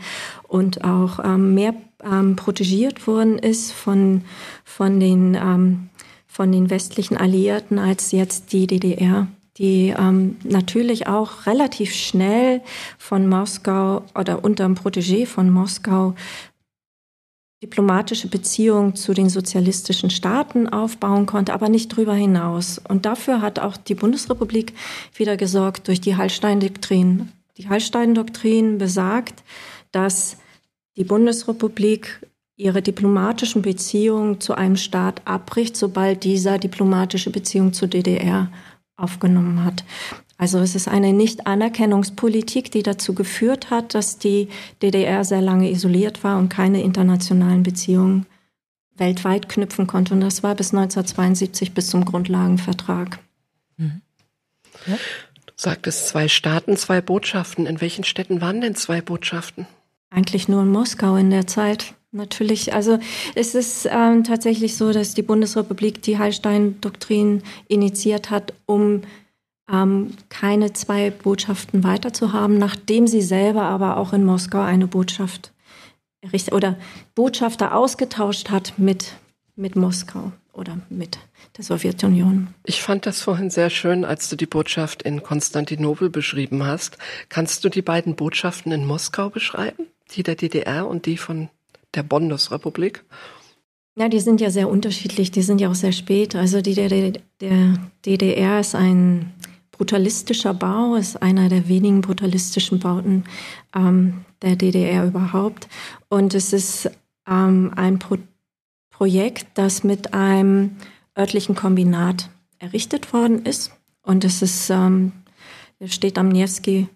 und 0.49 0.85
auch 0.85 1.21
ähm, 1.25 1.55
mehr 1.55 1.75
ähm, 2.05 2.37
protegiert 2.37 3.07
worden 3.07 3.39
ist 3.39 3.73
von, 3.73 4.23
von, 4.65 5.01
den, 5.01 5.35
ähm, 5.35 5.89
von 6.27 6.53
den 6.53 6.71
westlichen 6.71 7.17
Alliierten 7.17 7.79
als 7.79 8.13
jetzt 8.13 8.53
die 8.53 8.67
DDR 8.67 9.27
die 9.61 9.95
ähm, 9.97 10.37
natürlich 10.43 11.07
auch 11.07 11.47
relativ 11.47 11.93
schnell 11.93 12.63
von 12.97 13.29
Moskau 13.29 14.03
oder 14.15 14.43
unter 14.43 14.65
dem 14.65 14.75
Protégé 14.75 15.27
von 15.27 15.51
Moskau 15.51 16.15
diplomatische 17.63 18.29
Beziehungen 18.29 18.97
zu 18.97 19.13
den 19.13 19.29
sozialistischen 19.29 20.09
Staaten 20.09 20.67
aufbauen 20.69 21.27
konnte, 21.27 21.53
aber 21.53 21.69
nicht 21.69 21.93
darüber 21.93 22.15
hinaus. 22.15 22.81
Und 22.89 23.05
dafür 23.05 23.43
hat 23.43 23.59
auch 23.59 23.77
die 23.77 23.95
Bundesrepublik 23.95 24.73
wieder 25.15 25.37
gesorgt 25.37 25.89
durch 25.89 26.01
die 26.01 26.17
Hallstein-Doktrin. 26.17 27.31
Die 27.59 27.69
Hallstein-Doktrin 27.69 28.79
besagt, 28.79 29.43
dass 29.93 30.39
die 30.97 31.05
Bundesrepublik 31.05 32.27
ihre 32.57 32.83
diplomatischen 32.83 33.63
Beziehungen 33.63 34.41
zu 34.41 34.55
einem 34.55 34.77
Staat 34.77 35.23
abbricht, 35.27 35.77
sobald 35.77 36.25
dieser 36.25 36.59
diplomatische 36.59 37.31
Beziehungen 37.31 37.73
zur 37.73 37.89
DDR 37.89 38.51
aufgenommen 38.97 39.65
hat. 39.65 39.85
Also 40.41 40.59
es 40.61 40.74
ist 40.74 40.88
eine 40.88 41.12
Nicht-Anerkennungspolitik, 41.12 42.70
die 42.70 42.82
dazu 42.82 43.14
geführt 43.14 43.68
hat, 43.68 43.93
dass 43.93 44.16
die 44.16 44.49
DDR 44.80 45.22
sehr 45.22 45.43
lange 45.43 45.70
isoliert 45.70 46.24
war 46.24 46.38
und 46.38 46.49
keine 46.49 46.82
internationalen 46.82 47.62
Beziehungen 47.62 48.24
weltweit 48.97 49.51
knüpfen 49.51 49.86
konnte. 49.86 50.14
Und 50.14 50.22
das 50.22 50.43
war 50.43 50.55
bis 50.55 50.72
1972 50.72 51.74
bis 51.74 51.88
zum 51.88 52.07
Grundlagenvertrag. 52.07 53.18
Mhm. 53.76 54.01
Ja. 54.86 54.95
Du 55.45 55.53
sagtest 55.57 56.09
zwei 56.09 56.26
Staaten, 56.26 56.78
zwei 56.78 57.03
Botschaften. 57.03 57.66
In 57.66 57.82
welchen 57.82 58.05
Städten 58.05 58.41
waren 58.41 58.62
denn 58.62 58.74
zwei 58.74 59.03
Botschaften? 59.03 59.66
Eigentlich 60.09 60.49
nur 60.49 60.62
in 60.62 60.70
Moskau 60.70 61.16
in 61.16 61.28
der 61.28 61.47
Zeit. 61.49 61.93
Natürlich, 62.12 62.72
also 62.72 62.99
es 63.34 63.55
ist 63.55 63.86
ähm, 63.93 64.24
tatsächlich 64.24 64.78
so, 64.78 64.91
dass 64.95 65.12
die 65.12 65.22
Bundesrepublik 65.22 66.01
die 66.01 66.16
Hallstein-Doktrin 66.16 67.43
initiiert 67.68 68.30
hat, 68.30 68.55
um 68.64 69.03
ähm, 69.73 70.14
keine 70.29 70.73
zwei 70.73 71.11
Botschaften 71.11 71.85
weiter 71.85 72.12
zu 72.12 72.33
haben, 72.33 72.59
nachdem 72.59 73.07
sie 73.07 73.23
selber 73.23 73.62
aber 73.62 73.97
auch 73.97 74.12
in 74.12 74.25
Moskau 74.25 74.61
eine 74.61 74.87
Botschaft 74.87 75.53
errichtet 76.21 76.55
oder 76.55 76.77
Botschafter 77.14 77.75
ausgetauscht 77.75 78.51
hat 78.51 78.75
mit, 78.77 79.14
mit 79.57 79.77
Moskau 79.77 80.33
oder 80.53 80.79
mit 80.89 81.18
der 81.57 81.64
Sowjetunion. 81.64 82.49
Ich 82.64 82.83
fand 82.83 83.07
das 83.07 83.23
vorhin 83.23 83.51
sehr 83.51 83.71
schön, 83.71 84.05
als 84.05 84.29
du 84.29 84.37
die 84.37 84.47
Botschaft 84.47 85.03
in 85.03 85.23
Konstantinopel 85.23 86.11
beschrieben 86.11 86.64
hast. 86.64 86.99
Kannst 87.29 87.64
du 87.64 87.68
die 87.68 87.83
beiden 87.83 88.16
Botschaften 88.16 88.73
in 88.73 88.87
Moskau 88.87 89.31
beschreiben? 89.31 89.87
Die 90.12 90.23
der 90.23 90.35
DDR 90.35 90.87
und 90.87 91.07
die 91.07 91.16
von 91.16 91.49
der 91.95 92.03
Bundesrepublik? 92.03 93.05
Ja, 93.97 94.09
die 94.09 94.21
sind 94.21 94.41
ja 94.41 94.51
sehr 94.51 94.68
unterschiedlich, 94.68 95.31
die 95.31 95.43
sind 95.43 95.61
ja 95.61 95.68
auch 95.68 95.75
sehr 95.75 95.93
spät. 95.93 96.35
Also 96.35 96.61
die 96.62 96.75
der, 96.75 96.89
der 97.41 97.75
DDR 98.07 98.61
ist 98.61 98.75
ein 98.75 99.33
brutalistischer 99.81 100.53
Bau, 100.53 100.95
ist 100.97 101.22
einer 101.22 101.49
der 101.49 101.66
wenigen 101.66 102.03
brutalistischen 102.03 102.81
Bauten 102.81 103.24
ähm, 103.74 104.26
der 104.43 104.55
DDR 104.55 105.07
überhaupt. 105.07 105.68
Und 106.11 106.35
es 106.35 106.53
ist 106.53 106.91
ähm, 107.26 107.72
ein 107.76 107.99
Pro 107.99 108.18
Projekt, 108.91 109.47
das 109.55 109.83
mit 109.83 110.12
einem 110.12 110.76
örtlichen 111.18 111.55
Kombinat 111.55 112.28
errichtet 112.59 113.14
worden 113.14 113.47
ist. 113.47 113.72
Und 114.03 114.22
es 114.26 114.43
ist, 114.43 114.68
ähm, 114.68 115.12
steht 115.87 116.18
am 116.18 116.28
Nevsky 116.28 116.87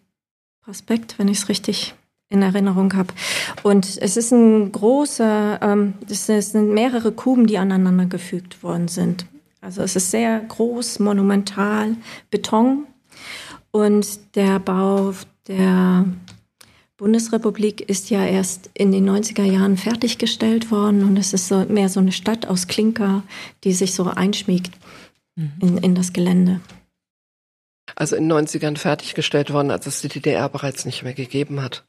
Prospekt, 0.61 1.19
wenn 1.19 1.29
ich 1.29 1.39
es 1.39 1.49
richtig 1.49 1.95
in 2.29 2.43
Erinnerung 2.43 2.93
habe. 2.93 3.15
Und 3.63 3.97
es 3.97 4.19
ist 4.19 4.31
ein 4.31 4.73
großer, 4.73 5.59
ähm, 5.63 5.95
es 6.07 6.27
sind 6.27 6.75
mehrere 6.75 7.13
Kuben, 7.13 7.47
die 7.47 7.57
aneinander 7.57 8.05
gefügt 8.05 8.63
worden 8.63 8.89
sind. 8.89 9.25
Also 9.65 9.81
es 9.83 9.97
ist 9.97 10.11
sehr 10.11 10.41
groß, 10.41 10.99
monumental, 10.99 11.97
Beton. 12.31 12.87
Und 13.71 14.37
der 14.37 14.59
Bau 14.59 15.15
der 15.49 16.05
Bundesrepublik 16.99 17.81
ist 17.81 18.11
ja 18.11 18.27
erst 18.27 18.71
in 18.75 18.93
den 18.93 19.09
90er 19.09 19.43
Jahren 19.43 19.79
fertiggestellt 19.79 20.71
worden 20.71 21.03
und 21.03 21.17
es 21.17 21.33
ist 21.33 21.49
so 21.49 21.65
mehr 21.65 21.89
so 21.89 21.99
eine 21.99 22.13
Stadt 22.13 22.47
aus 22.47 22.67
Klinker, 22.67 23.23
die 23.65 23.73
sich 23.73 23.95
so 23.95 24.05
einschmiegt 24.05 24.73
mhm. 25.35 25.53
in, 25.61 25.79
in 25.79 25.95
das 25.95 26.13
Gelände. 26.13 26.61
Also 27.97 28.17
in 28.17 28.29
den 28.29 28.47
90ern 28.47 28.77
fertiggestellt 28.77 29.51
worden, 29.51 29.71
als 29.71 29.87
es 29.87 30.03
die 30.03 30.09
DDR 30.09 30.51
bereits 30.51 30.85
nicht 30.85 31.05
mehr 31.05 31.15
gegeben 31.15 31.63
hat. 31.63 31.85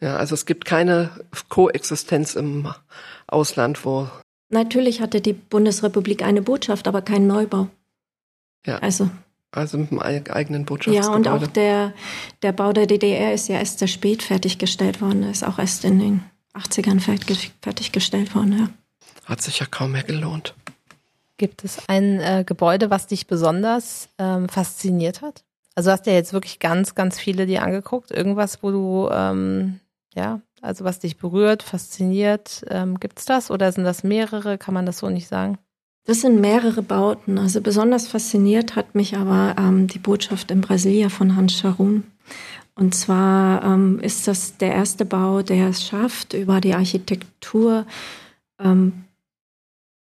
Ja, 0.00 0.16
also 0.16 0.34
es 0.34 0.44
gibt 0.44 0.66
keine 0.66 1.10
Koexistenz 1.48 2.34
im 2.34 2.68
Ausland, 3.26 3.84
wo 3.86 4.10
Natürlich 4.54 5.00
hatte 5.00 5.20
die 5.20 5.32
Bundesrepublik 5.34 6.22
eine 6.22 6.40
Botschaft, 6.42 6.88
aber 6.88 7.02
keinen 7.02 7.26
Neubau. 7.26 7.68
Ja. 8.66 8.78
Also, 8.78 9.10
Also 9.52 9.76
mit 9.78 9.90
dem 9.90 10.00
eig- 10.00 10.30
eigenen 10.30 10.62
ja, 10.62 10.66
Botschaftsgebäude. 10.66 11.16
und 11.16 11.28
auch 11.28 11.46
der, 11.48 11.92
der 12.42 12.52
Bau 12.52 12.72
der 12.72 12.86
DDR 12.86 13.34
ist 13.34 13.48
ja 13.48 13.58
erst 13.58 13.80
sehr 13.80 13.88
spät 13.88 14.22
fertiggestellt 14.22 15.00
worden. 15.02 15.22
Er 15.24 15.30
ist 15.32 15.44
auch 15.44 15.58
erst 15.58 15.84
in 15.84 15.98
den 15.98 16.22
80ern 16.54 17.00
fertig- 17.00 17.50
fertiggestellt 17.62 18.34
worden, 18.34 18.58
ja. 18.58 18.68
Hat 19.26 19.42
sich 19.42 19.58
ja 19.60 19.66
kaum 19.66 19.92
mehr 19.92 20.02
gelohnt. 20.02 20.54
Gibt 21.36 21.64
es 21.64 21.78
ein 21.88 22.20
äh, 22.20 22.44
Gebäude, 22.46 22.90
was 22.90 23.06
dich 23.08 23.26
besonders 23.26 24.08
ähm, 24.18 24.48
fasziniert 24.48 25.20
hat? 25.22 25.42
Also 25.74 25.90
hast 25.90 26.06
du 26.06 26.10
ja 26.10 26.16
jetzt 26.16 26.32
wirklich 26.32 26.60
ganz, 26.60 26.94
ganz 26.94 27.18
viele 27.18 27.46
dir 27.46 27.62
angeguckt. 27.62 28.12
Irgendwas, 28.12 28.62
wo 28.62 28.70
du, 28.70 29.08
ähm, 29.10 29.80
ja, 30.14 30.40
also 30.60 30.84
was 30.84 30.98
dich 30.98 31.18
berührt, 31.18 31.62
fasziniert. 31.62 32.64
Ähm, 32.68 32.98
gibt's 32.98 33.24
das 33.24 33.50
oder 33.50 33.70
sind 33.72 33.84
das 33.84 34.04
mehrere? 34.04 34.58
Kann 34.58 34.74
man 34.74 34.86
das 34.86 34.98
so 34.98 35.10
nicht 35.10 35.28
sagen? 35.28 35.58
Das 36.06 36.20
sind 36.20 36.40
mehrere 36.40 36.82
Bauten. 36.82 37.38
Also 37.38 37.60
besonders 37.60 38.06
fasziniert 38.06 38.76
hat 38.76 38.94
mich 38.94 39.16
aber 39.16 39.54
ähm, 39.58 39.86
die 39.86 39.98
Botschaft 39.98 40.50
in 40.50 40.60
Brasilia 40.60 41.08
von 41.08 41.34
Hans 41.36 41.54
Scharun. 41.54 42.04
Und 42.74 42.94
zwar 42.94 43.62
ähm, 43.64 44.00
ist 44.00 44.26
das 44.26 44.56
der 44.58 44.72
erste 44.72 45.04
Bau, 45.04 45.42
der 45.42 45.68
es 45.68 45.86
schafft, 45.86 46.34
über 46.34 46.60
die 46.60 46.74
Architektur 46.74 47.86
ähm, 48.58 49.04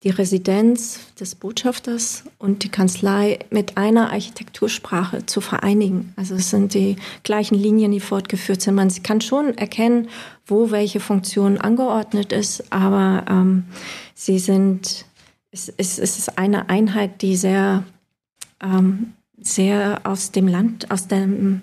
die 0.03 0.11
Residenz 0.11 0.99
des 1.19 1.35
Botschafters 1.35 2.23
und 2.37 2.63
die 2.63 2.69
Kanzlei 2.69 3.39
mit 3.49 3.75
einer 3.77 4.11
Architektursprache 4.11 5.25
zu 5.25 5.41
vereinigen. 5.41 6.13
Also 6.15 6.35
es 6.35 6.49
sind 6.49 6.73
die 6.73 6.95
gleichen 7.23 7.55
Linien, 7.55 7.91
die 7.91 7.99
fortgeführt 7.99 8.61
sind. 8.61 8.75
Man 8.75 8.89
kann 9.03 9.19
schon 9.19 9.57
erkennen, 9.57 10.07
wo 10.45 10.71
welche 10.71 11.01
Funktion 11.01 11.57
angeordnet 11.57 12.31
ist, 12.31 12.71
aber 12.71 13.25
ähm, 13.29 13.65
sie 14.15 14.39
sind, 14.39 15.05
es, 15.51 15.67
es, 15.75 15.99
es 15.99 16.17
ist 16.17 16.37
eine 16.37 16.69
Einheit, 16.69 17.21
die 17.21 17.35
sehr, 17.35 17.83
ähm, 18.63 19.13
sehr 19.37 20.01
aus 20.05 20.31
dem 20.31 20.47
Land, 20.47 20.91
aus 20.91 21.07
dem 21.07 21.61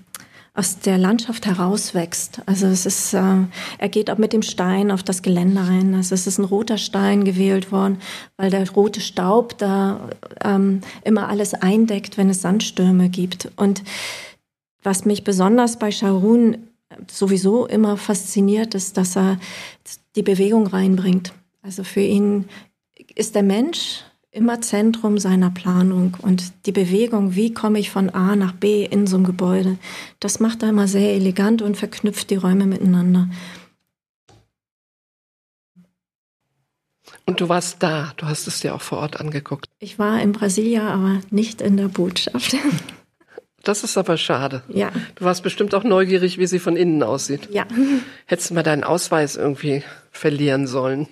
aus 0.56 0.78
der 0.78 0.96
Landschaft 0.96 1.44
herauswächst. 1.44 2.40
Also 2.46 2.66
es 2.66 2.86
ist, 2.86 3.12
äh, 3.12 3.20
er 3.78 3.88
geht 3.90 4.10
auch 4.10 4.16
mit 4.16 4.32
dem 4.32 4.42
Stein 4.42 4.90
auf 4.90 5.02
das 5.02 5.20
Gelände 5.20 5.60
ein. 5.60 5.94
Also 5.94 6.14
es 6.14 6.26
ist 6.26 6.38
ein 6.38 6.44
roter 6.44 6.78
Stein 6.78 7.24
gewählt 7.24 7.70
worden, 7.70 7.98
weil 8.38 8.50
der 8.50 8.68
rote 8.70 9.02
Staub 9.02 9.58
da 9.58 10.08
ähm, 10.42 10.80
immer 11.04 11.28
alles 11.28 11.52
eindeckt, 11.52 12.16
wenn 12.16 12.30
es 12.30 12.40
Sandstürme 12.40 13.10
gibt. 13.10 13.50
Und 13.56 13.82
was 14.82 15.04
mich 15.04 15.24
besonders 15.24 15.78
bei 15.78 15.90
Sharon 15.90 16.56
sowieso 17.10 17.66
immer 17.66 17.98
fasziniert, 17.98 18.74
ist, 18.74 18.96
dass 18.96 19.14
er 19.14 19.38
die 20.16 20.22
Bewegung 20.22 20.66
reinbringt. 20.66 21.34
Also 21.62 21.84
für 21.84 22.00
ihn 22.00 22.46
ist 23.14 23.34
der 23.34 23.42
Mensch 23.42 24.04
immer 24.36 24.60
Zentrum 24.60 25.18
seiner 25.18 25.50
Planung 25.50 26.16
und 26.22 26.52
die 26.66 26.72
Bewegung, 26.72 27.34
wie 27.34 27.52
komme 27.54 27.78
ich 27.78 27.90
von 27.90 28.10
A 28.10 28.36
nach 28.36 28.52
B 28.52 28.84
in 28.84 29.06
so 29.06 29.16
einem 29.16 29.24
Gebäude, 29.24 29.78
das 30.20 30.40
macht 30.40 30.62
er 30.62 30.68
immer 30.68 30.86
sehr 30.88 31.14
elegant 31.14 31.62
und 31.62 31.76
verknüpft 31.76 32.30
die 32.30 32.36
Räume 32.36 32.66
miteinander. 32.66 33.28
Und 37.24 37.40
du 37.40 37.48
warst 37.48 37.82
da, 37.82 38.12
du 38.16 38.26
hast 38.26 38.46
es 38.46 38.60
dir 38.60 38.74
auch 38.74 38.82
vor 38.82 38.98
Ort 38.98 39.20
angeguckt. 39.20 39.66
Ich 39.78 39.98
war 39.98 40.20
in 40.20 40.32
Brasilia, 40.32 40.88
aber 40.90 41.20
nicht 41.30 41.60
in 41.60 41.76
der 41.76 41.88
Botschaft. 41.88 42.56
Das 43.62 43.82
ist 43.82 43.98
aber 43.98 44.16
schade. 44.16 44.62
ja, 44.68 44.92
Du 45.16 45.24
warst 45.24 45.42
bestimmt 45.42 45.74
auch 45.74 45.82
neugierig, 45.82 46.38
wie 46.38 46.46
sie 46.46 46.60
von 46.60 46.76
innen 46.76 47.02
aussieht. 47.02 47.48
ja. 47.50 47.66
Hättest 48.26 48.50
du 48.50 48.54
mal 48.54 48.62
deinen 48.62 48.84
Ausweis 48.84 49.34
irgendwie 49.34 49.82
verlieren 50.12 50.68
sollen. 50.68 51.08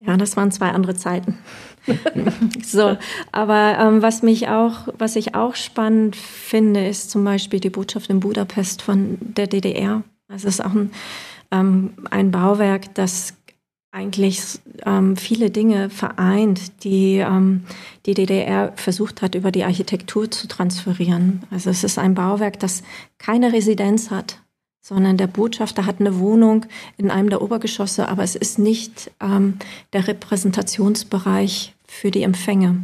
Ja, 0.00 0.16
das 0.16 0.36
waren 0.36 0.52
zwei 0.52 0.68
andere 0.68 0.94
Zeiten. 0.94 1.38
so, 2.64 2.96
aber 3.32 3.78
ähm, 3.78 4.02
was 4.02 4.22
mich 4.22 4.48
auch, 4.48 4.88
was 4.98 5.16
ich 5.16 5.34
auch 5.34 5.54
spannend 5.54 6.16
finde, 6.16 6.86
ist 6.86 7.10
zum 7.10 7.24
Beispiel 7.24 7.60
die 7.60 7.70
Botschaft 7.70 8.10
in 8.10 8.20
Budapest 8.20 8.82
von 8.82 9.18
der 9.20 9.46
DDR. 9.46 10.02
Also 10.28 10.48
es 10.48 10.54
ist 10.54 10.64
auch 10.64 10.74
ein, 10.74 10.90
ähm, 11.50 11.92
ein 12.10 12.30
Bauwerk, 12.30 12.94
das 12.94 13.34
eigentlich 13.96 14.42
ähm, 14.84 15.16
viele 15.16 15.50
Dinge 15.50 15.88
vereint, 15.88 16.84
die 16.84 17.16
ähm, 17.16 17.64
die 18.04 18.12
DDR 18.12 18.72
versucht 18.76 19.22
hat, 19.22 19.34
über 19.34 19.50
die 19.50 19.64
Architektur 19.64 20.30
zu 20.30 20.48
transferieren. 20.48 21.44
Also 21.50 21.70
es 21.70 21.82
ist 21.82 21.98
ein 21.98 22.14
Bauwerk, 22.14 22.60
das 22.60 22.82
keine 23.16 23.54
Residenz 23.54 24.10
hat, 24.10 24.42
sondern 24.82 25.16
der 25.16 25.28
Botschafter 25.28 25.86
hat 25.86 25.98
eine 26.00 26.18
Wohnung 26.18 26.66
in 26.98 27.10
einem 27.10 27.30
der 27.30 27.40
Obergeschosse, 27.40 28.08
aber 28.08 28.22
es 28.22 28.36
ist 28.36 28.58
nicht 28.58 29.10
ähm, 29.20 29.58
der 29.94 30.06
Repräsentationsbereich 30.06 31.74
für 31.86 32.10
die 32.10 32.22
Empfänge, 32.22 32.82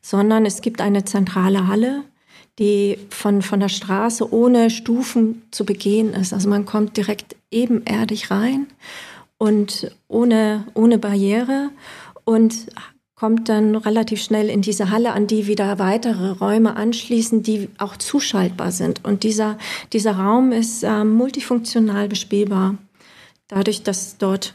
sondern 0.00 0.46
es 0.46 0.60
gibt 0.60 0.80
eine 0.80 1.04
zentrale 1.04 1.66
Halle, 1.66 2.04
die 2.58 2.98
von, 3.10 3.42
von 3.42 3.60
der 3.60 3.68
Straße 3.68 4.32
ohne 4.32 4.70
Stufen 4.70 5.42
zu 5.50 5.64
begehen 5.64 6.14
ist. 6.14 6.32
Also 6.32 6.48
man 6.48 6.64
kommt 6.64 6.96
direkt 6.96 7.36
ebenerdig 7.50 8.30
rein 8.30 8.66
und 9.38 9.94
ohne, 10.08 10.66
ohne 10.74 10.98
Barriere 10.98 11.70
und 12.24 12.66
kommt 13.14 13.48
dann 13.48 13.76
relativ 13.76 14.22
schnell 14.22 14.50
in 14.50 14.60
diese 14.60 14.90
Halle, 14.90 15.12
an 15.12 15.26
die 15.26 15.46
wieder 15.46 15.78
weitere 15.78 16.30
Räume 16.32 16.76
anschließen, 16.76 17.42
die 17.42 17.70
auch 17.78 17.96
zuschaltbar 17.96 18.72
sind. 18.72 19.04
Und 19.04 19.22
dieser, 19.22 19.56
dieser 19.92 20.16
Raum 20.16 20.52
ist 20.52 20.82
ähm, 20.82 21.14
multifunktional 21.14 22.08
bespielbar. 22.08 22.76
Dadurch, 23.48 23.82
dass 23.82 24.18
dort 24.18 24.54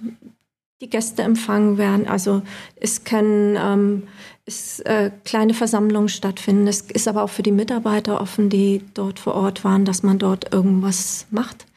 die 0.81 0.89
Gäste 0.89 1.21
empfangen 1.21 1.77
werden. 1.77 2.07
Also 2.07 2.41
es 2.75 3.03
können 3.03 3.55
ähm, 3.57 4.03
es, 4.45 4.79
äh, 4.81 5.11
kleine 5.23 5.53
Versammlungen 5.53 6.09
stattfinden. 6.09 6.67
Es 6.67 6.81
ist 6.81 7.07
aber 7.07 7.23
auch 7.23 7.29
für 7.29 7.43
die 7.43 7.51
Mitarbeiter 7.51 8.19
offen, 8.19 8.49
die 8.49 8.83
dort 8.95 9.19
vor 9.19 9.35
Ort 9.35 9.63
waren, 9.63 9.85
dass 9.85 10.01
man 10.01 10.17
dort 10.17 10.51
irgendwas 10.53 11.27
macht. 11.29 11.67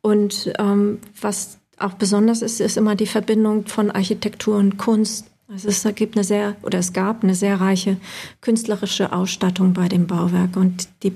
Und 0.00 0.52
ähm, 0.58 0.98
was 1.20 1.58
auch 1.78 1.94
besonders 1.94 2.42
ist, 2.42 2.60
ist 2.60 2.76
immer 2.76 2.94
die 2.94 3.08
Verbindung 3.08 3.66
von 3.66 3.90
Architektur 3.90 4.56
und 4.56 4.76
Kunst. 4.78 5.26
Also 5.52 5.68
es 5.68 5.86
gibt 5.96 6.16
eine 6.16 6.24
sehr 6.24 6.56
oder 6.62 6.78
es 6.78 6.92
gab 6.92 7.22
eine 7.22 7.34
sehr 7.34 7.60
reiche 7.60 7.98
künstlerische 8.40 9.12
Ausstattung 9.12 9.74
bei 9.74 9.88
dem 9.88 10.06
Bauwerk 10.06 10.56
und 10.56 10.88
die 11.02 11.14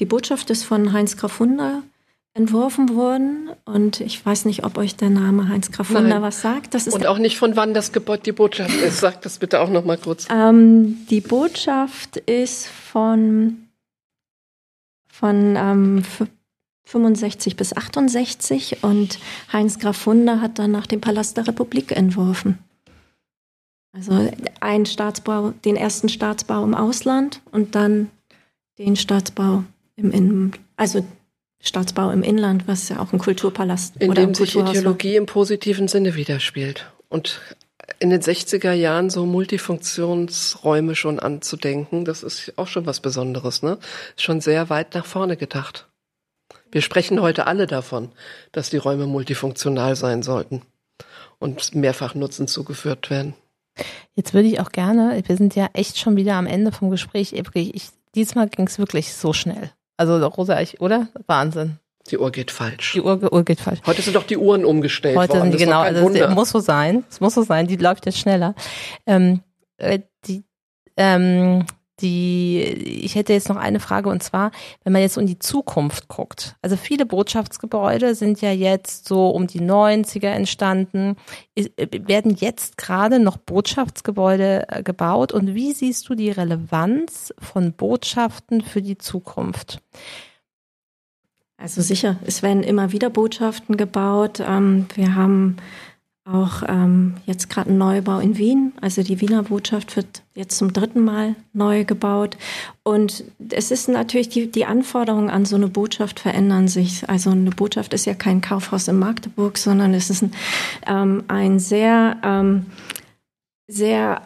die 0.00 0.04
Botschaft 0.04 0.50
ist 0.50 0.64
von 0.64 0.92
Heinz 0.92 1.16
Graf 1.16 1.38
Hunder 1.38 1.82
entworfen 2.38 2.94
worden 2.94 3.50
und 3.64 4.00
ich 4.00 4.24
weiß 4.24 4.44
nicht, 4.46 4.64
ob 4.64 4.78
euch 4.78 4.96
der 4.96 5.10
Name 5.10 5.48
Heinz 5.48 5.70
Graf 5.72 5.88
Hunder 5.90 6.02
Nein. 6.02 6.22
was 6.22 6.40
sagt. 6.40 6.72
Das 6.74 6.86
ist 6.86 6.94
Und 6.94 7.06
auch 7.06 7.18
nicht 7.18 7.36
von 7.36 7.56
wann 7.56 7.74
das 7.74 7.92
Gebäude 7.92 8.22
die 8.22 8.32
Botschaft 8.32 8.74
ist. 8.74 9.00
Sag 9.00 9.20
das 9.22 9.38
bitte 9.38 9.60
auch 9.60 9.68
noch 9.68 9.84
mal 9.84 9.98
kurz. 9.98 10.26
Ähm, 10.30 10.98
die 11.10 11.20
Botschaft 11.20 12.16
ist 12.16 12.66
von, 12.68 13.68
von 15.12 15.56
ähm, 15.56 15.98
f- 15.98 16.26
65 16.86 17.56
bis 17.56 17.76
68 17.76 18.82
und 18.82 19.18
Heinz 19.52 19.78
Graf 19.78 20.06
Hunder 20.06 20.40
hat 20.40 20.58
dann 20.58 20.70
nach 20.70 20.86
dem 20.86 21.00
Palast 21.02 21.36
der 21.36 21.46
Republik 21.46 21.92
entworfen. 21.94 22.58
Also 23.92 24.30
ein 24.60 24.86
Staatsbau, 24.86 25.50
den 25.64 25.76
ersten 25.76 26.08
Staatsbau 26.08 26.62
im 26.64 26.74
Ausland 26.74 27.42
und 27.50 27.74
dann 27.74 28.10
den 28.78 28.96
Staatsbau 28.96 29.64
im 29.96 30.12
Innen, 30.12 30.52
also 30.76 31.04
Staatsbau 31.60 32.10
im 32.10 32.22
Inland, 32.22 32.68
was 32.68 32.88
ja 32.88 33.00
auch 33.00 33.12
ein 33.12 33.18
Kulturpalast 33.18 33.96
In 33.98 34.10
oder 34.10 34.22
dem 34.22 34.30
ein 34.30 34.34
sich 34.34 34.52
Kulturhaus 34.52 34.74
war. 34.74 34.80
Ideologie 34.80 35.16
im 35.16 35.26
positiven 35.26 35.88
Sinne 35.88 36.14
widerspielt. 36.14 36.90
Und 37.08 37.40
in 37.98 38.10
den 38.10 38.20
60er 38.20 38.72
Jahren 38.72 39.10
so 39.10 39.26
Multifunktionsräume 39.26 40.94
schon 40.94 41.18
anzudenken, 41.18 42.04
das 42.04 42.22
ist 42.22 42.52
auch 42.56 42.68
schon 42.68 42.86
was 42.86 43.00
Besonderes, 43.00 43.62
ne? 43.62 43.78
Ist 44.16 44.22
schon 44.22 44.40
sehr 44.40 44.70
weit 44.70 44.94
nach 44.94 45.06
vorne 45.06 45.36
gedacht. 45.36 45.88
Wir 46.70 46.82
sprechen 46.82 47.20
heute 47.20 47.46
alle 47.46 47.66
davon, 47.66 48.12
dass 48.52 48.70
die 48.70 48.76
Räume 48.76 49.06
multifunktional 49.06 49.96
sein 49.96 50.22
sollten 50.22 50.62
und 51.38 51.74
mehrfach 51.74 52.14
Nutzen 52.14 52.46
zugeführt 52.46 53.10
werden. 53.10 53.34
Jetzt 54.14 54.34
würde 54.34 54.48
ich 54.48 54.60
auch 54.60 54.70
gerne, 54.70 55.22
wir 55.24 55.36
sind 55.36 55.54
ja 55.54 55.70
echt 55.72 55.98
schon 55.98 56.16
wieder 56.16 56.34
am 56.34 56.46
Ende 56.46 56.72
vom 56.72 56.90
Gespräch, 56.90 57.32
ich, 57.32 57.88
diesmal 58.14 58.48
ging 58.48 58.66
es 58.66 58.78
wirklich 58.78 59.14
so 59.14 59.32
schnell. 59.32 59.70
Also 59.98 60.24
Rosa, 60.26 60.60
ich, 60.60 60.80
oder? 60.80 61.08
Wahnsinn. 61.26 61.78
Die 62.10 62.16
Uhr 62.16 62.32
geht 62.32 62.50
falsch. 62.50 62.92
Die 62.94 63.02
Uhr, 63.02 63.30
Uhr 63.32 63.44
geht 63.44 63.60
falsch. 63.60 63.80
Heute 63.84 64.00
sind 64.00 64.16
doch 64.16 64.24
die 64.24 64.38
Uhren 64.38 64.64
umgestellt 64.64 65.18
Heute 65.18 65.34
worden. 65.34 65.42
sind 65.42 65.52
die 65.60 65.64
genau, 65.64 65.80
also 65.80 66.08
es 66.08 66.34
muss 66.34 66.50
so 66.50 66.60
sein. 66.60 67.04
Es 67.10 67.20
muss 67.20 67.34
so 67.34 67.42
sein, 67.42 67.66
die 67.66 67.76
läuft 67.76 68.06
jetzt 68.06 68.18
schneller. 68.18 68.54
Ähm, 69.06 69.42
äh, 69.76 69.98
die, 70.24 70.44
ähm, 70.96 71.66
die, 72.00 72.62
ich 72.62 73.14
hätte 73.14 73.32
jetzt 73.32 73.48
noch 73.48 73.56
eine 73.56 73.80
Frage 73.80 74.08
und 74.08 74.22
zwar, 74.22 74.50
wenn 74.84 74.92
man 74.92 75.02
jetzt 75.02 75.16
in 75.16 75.26
die 75.26 75.38
Zukunft 75.38 76.08
guckt. 76.08 76.56
Also 76.62 76.76
viele 76.76 77.06
Botschaftsgebäude 77.06 78.14
sind 78.14 78.40
ja 78.40 78.52
jetzt 78.52 79.08
so 79.08 79.30
um 79.30 79.46
die 79.46 79.60
90er 79.60 80.28
entstanden. 80.28 81.16
Werden 81.56 82.36
jetzt 82.36 82.78
gerade 82.78 83.18
noch 83.18 83.36
Botschaftsgebäude 83.36 84.66
äh, 84.68 84.82
gebaut 84.82 85.32
und 85.32 85.54
wie 85.54 85.72
siehst 85.72 86.08
du 86.08 86.14
die 86.14 86.30
Relevanz 86.30 87.34
von 87.38 87.72
Botschaften 87.72 88.60
für 88.60 88.82
die 88.82 88.98
Zukunft? 88.98 89.80
Also 91.60 91.82
sicher, 91.82 92.16
es 92.24 92.44
werden 92.44 92.62
immer 92.62 92.92
wieder 92.92 93.10
Botschaften 93.10 93.76
gebaut. 93.76 94.40
Ähm, 94.40 94.86
wir 94.94 95.16
haben 95.16 95.56
auch 96.28 96.62
ähm, 96.66 97.14
jetzt 97.26 97.48
gerade 97.48 97.70
ein 97.70 97.78
Neubau 97.78 98.18
in 98.18 98.36
Wien. 98.36 98.72
Also 98.80 99.02
die 99.02 99.20
Wiener 99.20 99.44
Botschaft 99.44 99.96
wird 99.96 100.22
jetzt 100.34 100.58
zum 100.58 100.72
dritten 100.72 101.02
Mal 101.02 101.34
neu 101.52 101.84
gebaut. 101.84 102.36
Und 102.82 103.24
es 103.50 103.70
ist 103.70 103.88
natürlich, 103.88 104.28
die, 104.28 104.50
die 104.50 104.66
Anforderungen 104.66 105.30
an 105.30 105.46
so 105.46 105.56
eine 105.56 105.68
Botschaft 105.68 106.20
verändern 106.20 106.68
sich. 106.68 107.08
Also 107.08 107.30
eine 107.30 107.50
Botschaft 107.50 107.94
ist 107.94 108.04
ja 108.04 108.14
kein 108.14 108.40
Kaufhaus 108.40 108.88
in 108.88 108.98
Magdeburg, 108.98 109.56
sondern 109.56 109.94
es 109.94 110.10
ist 110.10 110.22
ein, 110.22 110.32
ähm, 110.86 111.24
ein 111.28 111.58
sehr, 111.58 112.18
ähm, 112.22 112.66
sehr 113.66 114.22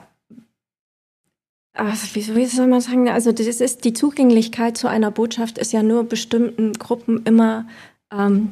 also 1.75 2.15
wie, 2.15 2.37
wie 2.37 2.47
soll 2.47 2.67
man 2.67 2.81
sagen? 2.81 3.09
Also 3.09 3.33
das 3.33 3.47
ist 3.47 3.85
die 3.85 3.95
Zugänglichkeit 3.95 4.77
zu 4.77 4.89
einer 4.89 5.11
Botschaft 5.11 5.57
ist 5.57 5.73
ja 5.73 5.83
nur 5.83 6.05
bestimmten 6.05 6.75
Gruppen 6.75 7.23
immer 7.25 7.67
ähm, 8.13 8.51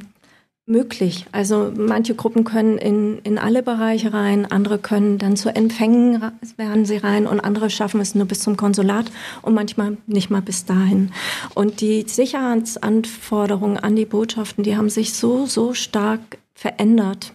möglich. 0.71 1.27
Also 1.33 1.73
manche 1.77 2.14
Gruppen 2.14 2.45
können 2.45 2.79
in, 2.79 3.18
in 3.18 3.39
alle 3.39 3.62
Bereiche 3.62 4.14
rein, 4.14 4.51
andere 4.51 4.79
können 4.79 5.18
dann 5.18 5.37
zu 5.37 5.55
Empfängen 5.55 6.23
werden 6.57 6.87
sie 6.87 6.97
rein 6.97 7.27
und 7.27 7.41
andere 7.41 7.68
schaffen 7.68 8.01
es 8.01 8.14
nur 8.14 8.27
bis 8.27 8.41
zum 8.41 8.57
Konsulat 8.57 9.11
und 9.43 9.55
manchmal 9.55 9.99
nicht 10.07 10.31
mal 10.31 10.41
bis 10.41 10.64
dahin. 10.64 11.12
Und 11.55 11.81
die 11.81 12.05
Sicherheitsanforderungen 12.07 13.77
an 13.77 13.97
die 13.97 14.07
Botschaften, 14.07 14.64
die 14.64 14.77
haben 14.77 14.89
sich 14.89 15.12
so, 15.12 15.47
so 15.47 15.75
stark 15.75 16.39
verändert. 16.55 17.35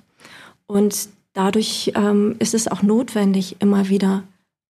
Und 0.65 1.09
dadurch 1.33 1.91
ähm, 1.95 2.35
ist 2.39 2.53
es 2.53 2.67
auch 2.67 2.81
notwendig, 2.81 3.57
immer 3.59 3.89
wieder 3.89 4.23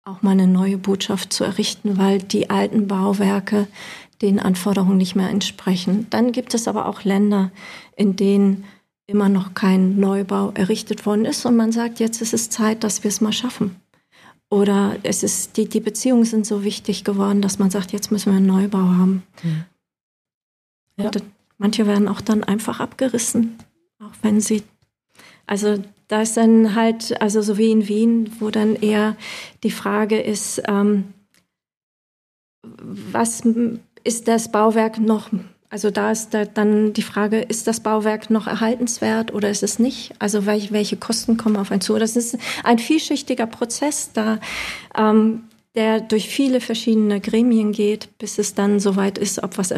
auch 0.07 0.21
mal 0.21 0.31
eine 0.31 0.45
neue 0.45 0.77
Botschaft 0.77 1.33
zu 1.33 1.43
errichten, 1.43 1.97
weil 1.97 2.19
die 2.19 2.51
alten 2.51 2.87
Bauwerke 2.87 3.67
den 4.21 4.39
Anforderungen 4.39 4.97
nicht 4.97 5.15
mehr 5.15 5.29
entsprechen. 5.29 6.07
Dann 6.09 6.31
gibt 6.31 6.53
es 6.53 6.67
aber 6.67 6.87
auch 6.87 7.03
Länder, 7.03 7.51
in 7.95 8.15
denen 8.15 8.65
immer 9.07 9.29
noch 9.29 9.53
kein 9.53 9.99
Neubau 9.99 10.51
errichtet 10.51 11.05
worden 11.05 11.25
ist 11.25 11.45
und 11.45 11.55
man 11.55 11.71
sagt, 11.71 11.99
jetzt 11.99 12.21
ist 12.21 12.33
es 12.33 12.49
Zeit, 12.49 12.83
dass 12.83 13.03
wir 13.03 13.09
es 13.09 13.21
mal 13.21 13.33
schaffen. 13.33 13.75
Oder 14.49 14.97
es 15.03 15.23
ist, 15.23 15.57
die, 15.57 15.67
die 15.67 15.79
Beziehungen 15.79 16.25
sind 16.25 16.45
so 16.45 16.63
wichtig 16.63 17.03
geworden, 17.03 17.41
dass 17.41 17.59
man 17.59 17.69
sagt, 17.69 17.91
jetzt 17.91 18.11
müssen 18.11 18.31
wir 18.31 18.37
einen 18.37 18.45
Neubau 18.45 18.79
haben. 18.79 19.23
Ja. 20.97 21.05
Und 21.05 21.23
manche 21.57 21.87
werden 21.87 22.07
auch 22.07 22.21
dann 22.21 22.43
einfach 22.43 22.79
abgerissen, 22.79 23.57
auch 23.99 24.13
wenn 24.21 24.39
sie, 24.39 24.63
also 25.45 25.79
da 26.07 26.21
ist 26.21 26.37
dann 26.37 26.75
halt, 26.75 27.19
also 27.21 27.41
so 27.41 27.57
wie 27.57 27.71
in 27.71 27.87
Wien, 27.87 28.31
wo 28.39 28.49
dann 28.49 28.75
eher 28.75 29.17
die 29.63 29.71
Frage 29.71 30.21
ist, 30.21 30.61
ähm, 30.67 31.13
was 32.63 33.43
ist 34.05 34.27
das 34.27 34.51
Bauwerk 34.51 34.99
noch, 34.99 35.29
also 35.69 35.91
da 35.91 36.11
ist 36.11 36.33
da 36.33 36.45
dann 36.45 36.93
die 36.93 37.01
Frage, 37.01 37.41
ist 37.41 37.67
das 37.67 37.81
Bauwerk 37.81 38.29
noch 38.29 38.47
erhaltenswert 38.47 39.33
oder 39.33 39.49
ist 39.49 39.63
es 39.63 39.79
nicht? 39.79 40.13
Also 40.19 40.45
welche, 40.45 40.71
welche 40.71 40.95
Kosten 40.95 41.35
kommen 41.35 41.57
auf 41.57 41.71
einen 41.71 41.81
zu? 41.81 41.97
Das 41.97 42.15
ist 42.15 42.37
ein 42.63 42.79
vielschichtiger 42.79 43.47
Prozess, 43.47 44.11
da, 44.13 44.39
ähm, 44.97 45.45
der 45.75 45.99
durch 45.99 46.29
viele 46.29 46.61
verschiedene 46.61 47.19
Gremien 47.19 47.73
geht, 47.73 48.17
bis 48.19 48.37
es 48.37 48.53
dann 48.53 48.79
soweit 48.79 49.17
ist, 49.17 49.43
ob 49.43 49.57
was 49.57 49.73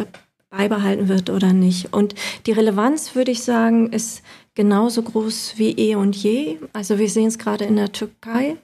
beibehalten 0.50 1.08
wird 1.08 1.30
oder 1.30 1.54
nicht. 1.54 1.94
Und 1.94 2.14
die 2.46 2.52
Relevanz, 2.52 3.16
würde 3.16 3.32
ich 3.32 3.42
sagen, 3.44 3.92
ist 3.92 4.22
genauso 4.56 5.02
groß 5.02 5.54
wie 5.58 5.72
eh 5.72 5.96
und 5.96 6.16
je. 6.16 6.58
Also 6.74 7.00
wir 7.00 7.10
sehen 7.10 7.28
es 7.28 7.40
gerade 7.40 7.66
in 7.66 7.76
der 7.76 7.92
Türkei, 7.92 8.58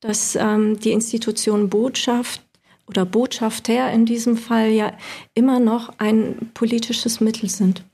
dass 0.00 0.36
ähm, 0.36 0.78
die 0.80 0.92
Institution 0.92 1.68
Botschaft 1.68 2.42
oder 2.88 3.04
Botschafter 3.04 3.90
in 3.92 4.06
diesem 4.06 4.36
Fall 4.36 4.70
ja 4.70 4.92
immer 5.34 5.60
noch 5.60 5.92
ein 5.98 6.50
politisches 6.54 7.20
Mittel 7.20 7.48
sind. 7.48 7.84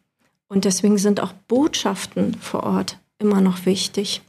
Und 0.49 0.65
deswegen 0.65 0.99
sind 0.99 1.21
auch 1.21 1.33
Botschaften 1.49 2.35
vor 2.35 2.63
Ort 2.63 2.99
immer 3.19 3.41
noch 3.41 3.67
wichtig. 3.67 4.23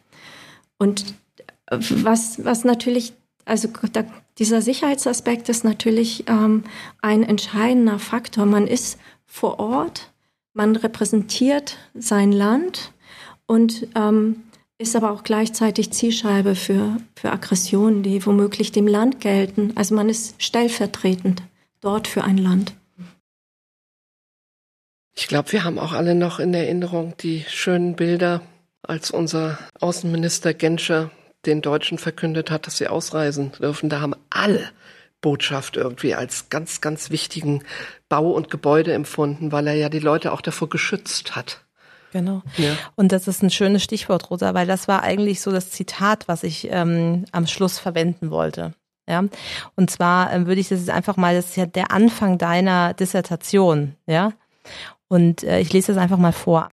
Und 0.78 1.14
was, 1.70 2.44
was 2.44 2.64
natürlich, 2.64 3.14
also 3.46 3.70
da, 3.92 4.04
dieser 4.38 4.62
Sicherheitsaspekt 4.62 5.50
ist 5.50 5.64
natürlich 5.64 6.26
ähm, 6.28 6.64
ein 7.02 7.24
entscheidender 7.24 8.00
Faktor. 8.00 8.46
Man 8.46 8.68
ist 8.68 9.00
vor 9.26 9.60
Ort, 9.60 10.12
man 10.54 10.76
repräsentiert 10.76 11.78
sein 11.94 12.32
Land 12.32 12.92
und 13.48 13.88
ähm, 13.96 14.44
ist 14.78 14.96
aber 14.96 15.12
auch 15.12 15.24
gleichzeitig 15.24 15.92
Zielscheibe 15.92 16.56
für, 16.56 16.98
für 17.16 17.32
Aggressionen, 17.32 18.04
die 18.04 18.26
womöglich 18.26 18.72
dem 18.72 18.88
Land 18.88 19.22
gelten. 19.22 19.72
Also 19.76 19.96
man 19.96 20.10
ist 20.10 20.42
stellvertretend 20.42 21.44
dort 21.82 22.08
für 22.08 22.24
ein 22.24 22.38
Land. 22.38 22.74
Ich 25.18 25.28
glaube, 25.28 25.54
wir 25.54 25.64
haben 25.64 25.80
auch 25.80 25.94
alle 25.94 26.14
noch 26.14 26.40
in 26.40 26.54
Erinnerung 26.54 27.16
die 27.22 27.46
schönen 27.48 27.96
Bilder, 27.96 28.42
als 28.84 29.12
unser 29.12 29.58
Außenminister 29.80 30.54
Genscher 30.54 31.10
den 31.46 31.62
Deutschen 31.62 31.98
verkündet 31.98 32.52
hat, 32.52 32.68
dass 32.68 32.78
sie 32.78 32.88
ausreisen 32.88 33.54
dürfen. 33.54 33.90
Da 33.90 34.02
haben 34.02 34.16
alle 34.30 34.72
Botschaft 35.22 35.78
irgendwie 35.78 36.16
als 36.16 36.50
ganz, 36.50 36.82
ganz 36.82 37.12
wichtigen 37.12 37.64
Bau 38.10 38.32
und 38.32 38.52
Gebäude 38.52 38.94
empfunden, 38.94 39.54
weil 39.54 39.68
er 39.68 39.76
ja 39.76 39.90
die 39.90 40.00
Leute 40.00 40.34
auch 40.34 40.42
davor 40.42 40.70
geschützt 40.70 41.36
hat. 41.36 41.65
Genau. 42.16 42.44
Ja. 42.56 42.78
Und 42.96 43.12
das 43.12 43.28
ist 43.28 43.44
ein 43.44 43.50
schönes 43.50 43.84
Stichwort, 43.84 44.32
Rosa, 44.32 44.54
weil 44.54 44.66
das 44.66 44.88
war 44.88 45.04
eigentlich 45.04 45.42
so 45.42 45.52
das 45.52 45.70
Zitat, 45.70 46.30
was 46.30 46.44
ich 46.44 46.70
ähm, 46.72 47.26
am 47.34 47.46
Schluss 47.46 47.78
verwenden 47.78 48.32
wollte. 48.32 48.74
Ja, 49.06 49.26
und 49.76 49.90
zwar 49.92 50.32
ähm, 50.32 50.48
würde 50.48 50.62
ich 50.62 50.70
das 50.70 50.80
jetzt 50.80 50.90
einfach 50.92 51.18
mal, 51.18 51.36
das 51.36 51.48
ist 51.48 51.58
ja 51.58 51.66
der 51.66 51.92
Anfang 51.92 52.38
deiner 52.38 52.94
Dissertation, 52.94 53.96
ja. 54.08 54.32
Und 55.10 55.44
äh, 55.44 55.60
ich 55.60 55.74
lese 55.74 55.94
das 55.94 56.02
einfach 56.02 56.18
mal 56.18 56.32
vor. 56.32 56.70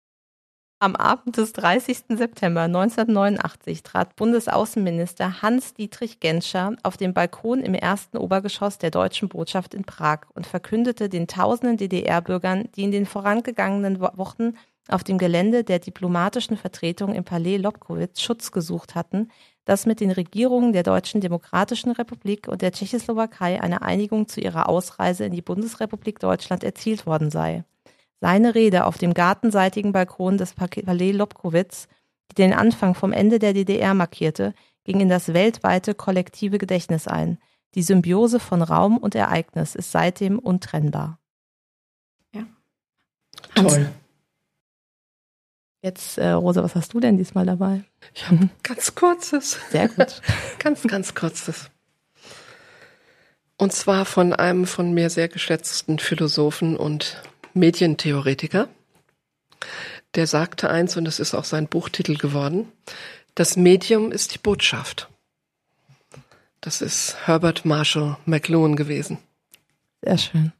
Am 0.79 0.95
Abend 0.95 1.39
des 1.39 1.55
30. 1.55 2.05
September 2.09 2.63
1989 2.63 3.83
trat 3.83 4.17
Bundesaußenminister 4.17 5.41
Hans-Dietrich 5.41 6.21
Genscher 6.21 6.75
auf 6.83 6.99
dem 6.99 7.15
Balkon 7.15 7.61
im 7.61 7.75
ersten 7.75 8.19
Obergeschoss 8.19 8.77
der 8.77 8.91
deutschen 8.91 9.31
Botschaft 9.31 9.73
in 9.73 9.85
Prag 9.85 10.21
und 10.35 10.47
verkündete 10.47 11.09
den 11.09 11.27
tausenden 11.27 11.79
DDR-Bürgern, 11.79 12.69
die 12.77 12.85
in 12.85 12.93
den 12.93 13.07
vorangegangenen 13.07 14.01
Wochen 14.01 14.55
auf 14.93 15.05
dem 15.05 15.19
Gelände 15.19 15.65
der 15.65 15.79
diplomatischen 15.79 16.57
Vertretung 16.57 17.15
im 17.15 17.25
Palais 17.25 17.59
Lobkowitz 17.59 18.21
Schutz 18.21 18.53
gesucht 18.53 18.95
hatten, 18.95 19.31
dass 19.65 19.87
mit 19.87 20.01
den 20.01 20.11
Regierungen 20.11 20.73
der 20.73 20.83
Deutschen 20.83 21.21
Demokratischen 21.21 21.93
Republik 21.93 22.49
und 22.49 22.63
der 22.63 22.73
Tschechoslowakei 22.73 23.63
eine 23.63 23.83
Einigung 23.83 24.27
zu 24.27 24.41
ihrer 24.41 24.69
Ausreise 24.69 25.25
in 25.25 25.33
die 25.33 25.43
Bundesrepublik 25.43 26.19
Deutschland 26.19 26.65
erzielt 26.65 27.07
worden 27.07 27.31
sei. 27.31 27.65
Seine 28.21 28.55
Rede 28.55 28.85
auf 28.85 28.99
dem 28.99 29.15
gartenseitigen 29.15 29.93
Balkon 29.93 30.39
des 30.39 30.55
Palais 30.55 31.13
Lobkowitz, 31.13 31.89
die 32.31 32.35
den 32.35 32.53
Anfang 32.53 32.95
vom 32.95 33.13
Ende 33.13 33.39
der 33.39 33.55
DDR 33.55 33.95
markierte, 33.95 34.55
ging 34.85 35.01
in 35.01 35.09
das 35.09 35.33
weltweite 35.33 35.95
kollektive 35.95 36.59
Gedächtnis 36.59 37.07
ein. 37.07 37.39
Die 37.75 37.83
Symbiose 37.83 38.41
von 38.41 38.63
Raum 38.63 38.99
und 38.99 39.15
Ereignis 39.15 39.75
ist 39.75 39.93
seitdem 39.93 40.39
untrennbar. 40.39 41.19
Ja. 42.35 42.43
Toll. 43.55 43.91
Jetzt, 45.83 46.19
äh, 46.19 46.31
Rosa, 46.31 46.63
was 46.63 46.75
hast 46.75 46.93
du 46.93 47.01
denn 47.01 47.17
diesmal 47.17 47.47
dabei? 47.47 47.85
Ich 48.15 48.27
habe 48.27 48.37
mhm. 48.37 48.51
ganz 48.63 48.95
kurzes. 48.95 49.59
Sehr 49.71 49.89
gut. 49.89 50.21
ganz, 50.59 50.83
ganz 50.83 51.15
kurzes. 51.15 51.71
Und 53.57 53.73
zwar 53.73 54.05
von 54.05 54.33
einem 54.33 54.67
von 54.67 54.93
mir 54.93 55.11
sehr 55.11 55.29
geschätzten 55.29 55.99
Philosophen 55.99 56.77
und 56.77 57.23
Medientheoretiker. 57.55 58.69
Der 60.15 60.27
sagte 60.27 60.71
eins, 60.71 60.97
und 60.97 61.07
es 61.07 61.21
ist 61.21 61.35
auch 61.35 61.45
sein 61.45 61.69
Buchtitel 61.69 62.17
geworden, 62.17 62.71
das 63.35 63.57
Medium 63.57 64.13
ist 64.13 64.35
die 64.35 64.39
Botschaft. 64.39 65.09
Das 66.61 66.83
ist 66.83 67.17
Herbert 67.27 67.65
Marshall 67.65 68.19
McLuhan 68.27 68.77
gewesen. 68.77 69.19
Sehr 70.03 70.19
schön. 70.19 70.53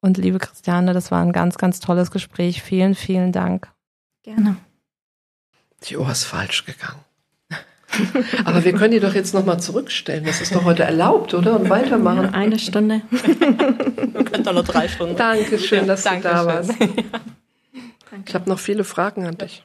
Und 0.00 0.18
liebe 0.18 0.38
Christiane, 0.38 0.92
das 0.92 1.10
war 1.10 1.22
ein 1.22 1.32
ganz, 1.32 1.56
ganz 1.56 1.80
tolles 1.80 2.10
Gespräch. 2.10 2.62
Vielen, 2.62 2.94
vielen 2.94 3.32
Dank. 3.32 3.70
Gerne. 4.22 4.56
Die 5.84 5.96
Uhr 5.96 6.10
ist 6.10 6.24
falsch 6.24 6.64
gegangen. 6.64 7.00
Aber 8.44 8.64
wir 8.64 8.72
können 8.74 8.92
die 8.92 9.00
doch 9.00 9.14
jetzt 9.14 9.34
nochmal 9.34 9.60
zurückstellen. 9.60 10.24
Das 10.24 10.40
ist 10.40 10.54
doch 10.54 10.64
heute 10.64 10.84
erlaubt, 10.84 11.34
oder? 11.34 11.58
Und 11.58 11.68
weitermachen. 11.70 12.34
Eine 12.34 12.58
Stunde. 12.58 13.02
wir 13.10 14.24
können 14.24 14.44
doch 14.44 14.52
noch 14.52 14.64
drei 14.64 14.88
Stunden. 14.88 15.16
Dankeschön, 15.16 15.86
dass 15.86 16.04
ja, 16.04 16.16
du 16.16 16.22
da 16.22 16.46
warst. 16.46 16.74
Ich 18.26 18.34
habe 18.34 18.50
noch 18.50 18.58
viele 18.58 18.84
Fragen 18.84 19.24
an 19.24 19.38
dich. 19.38 19.64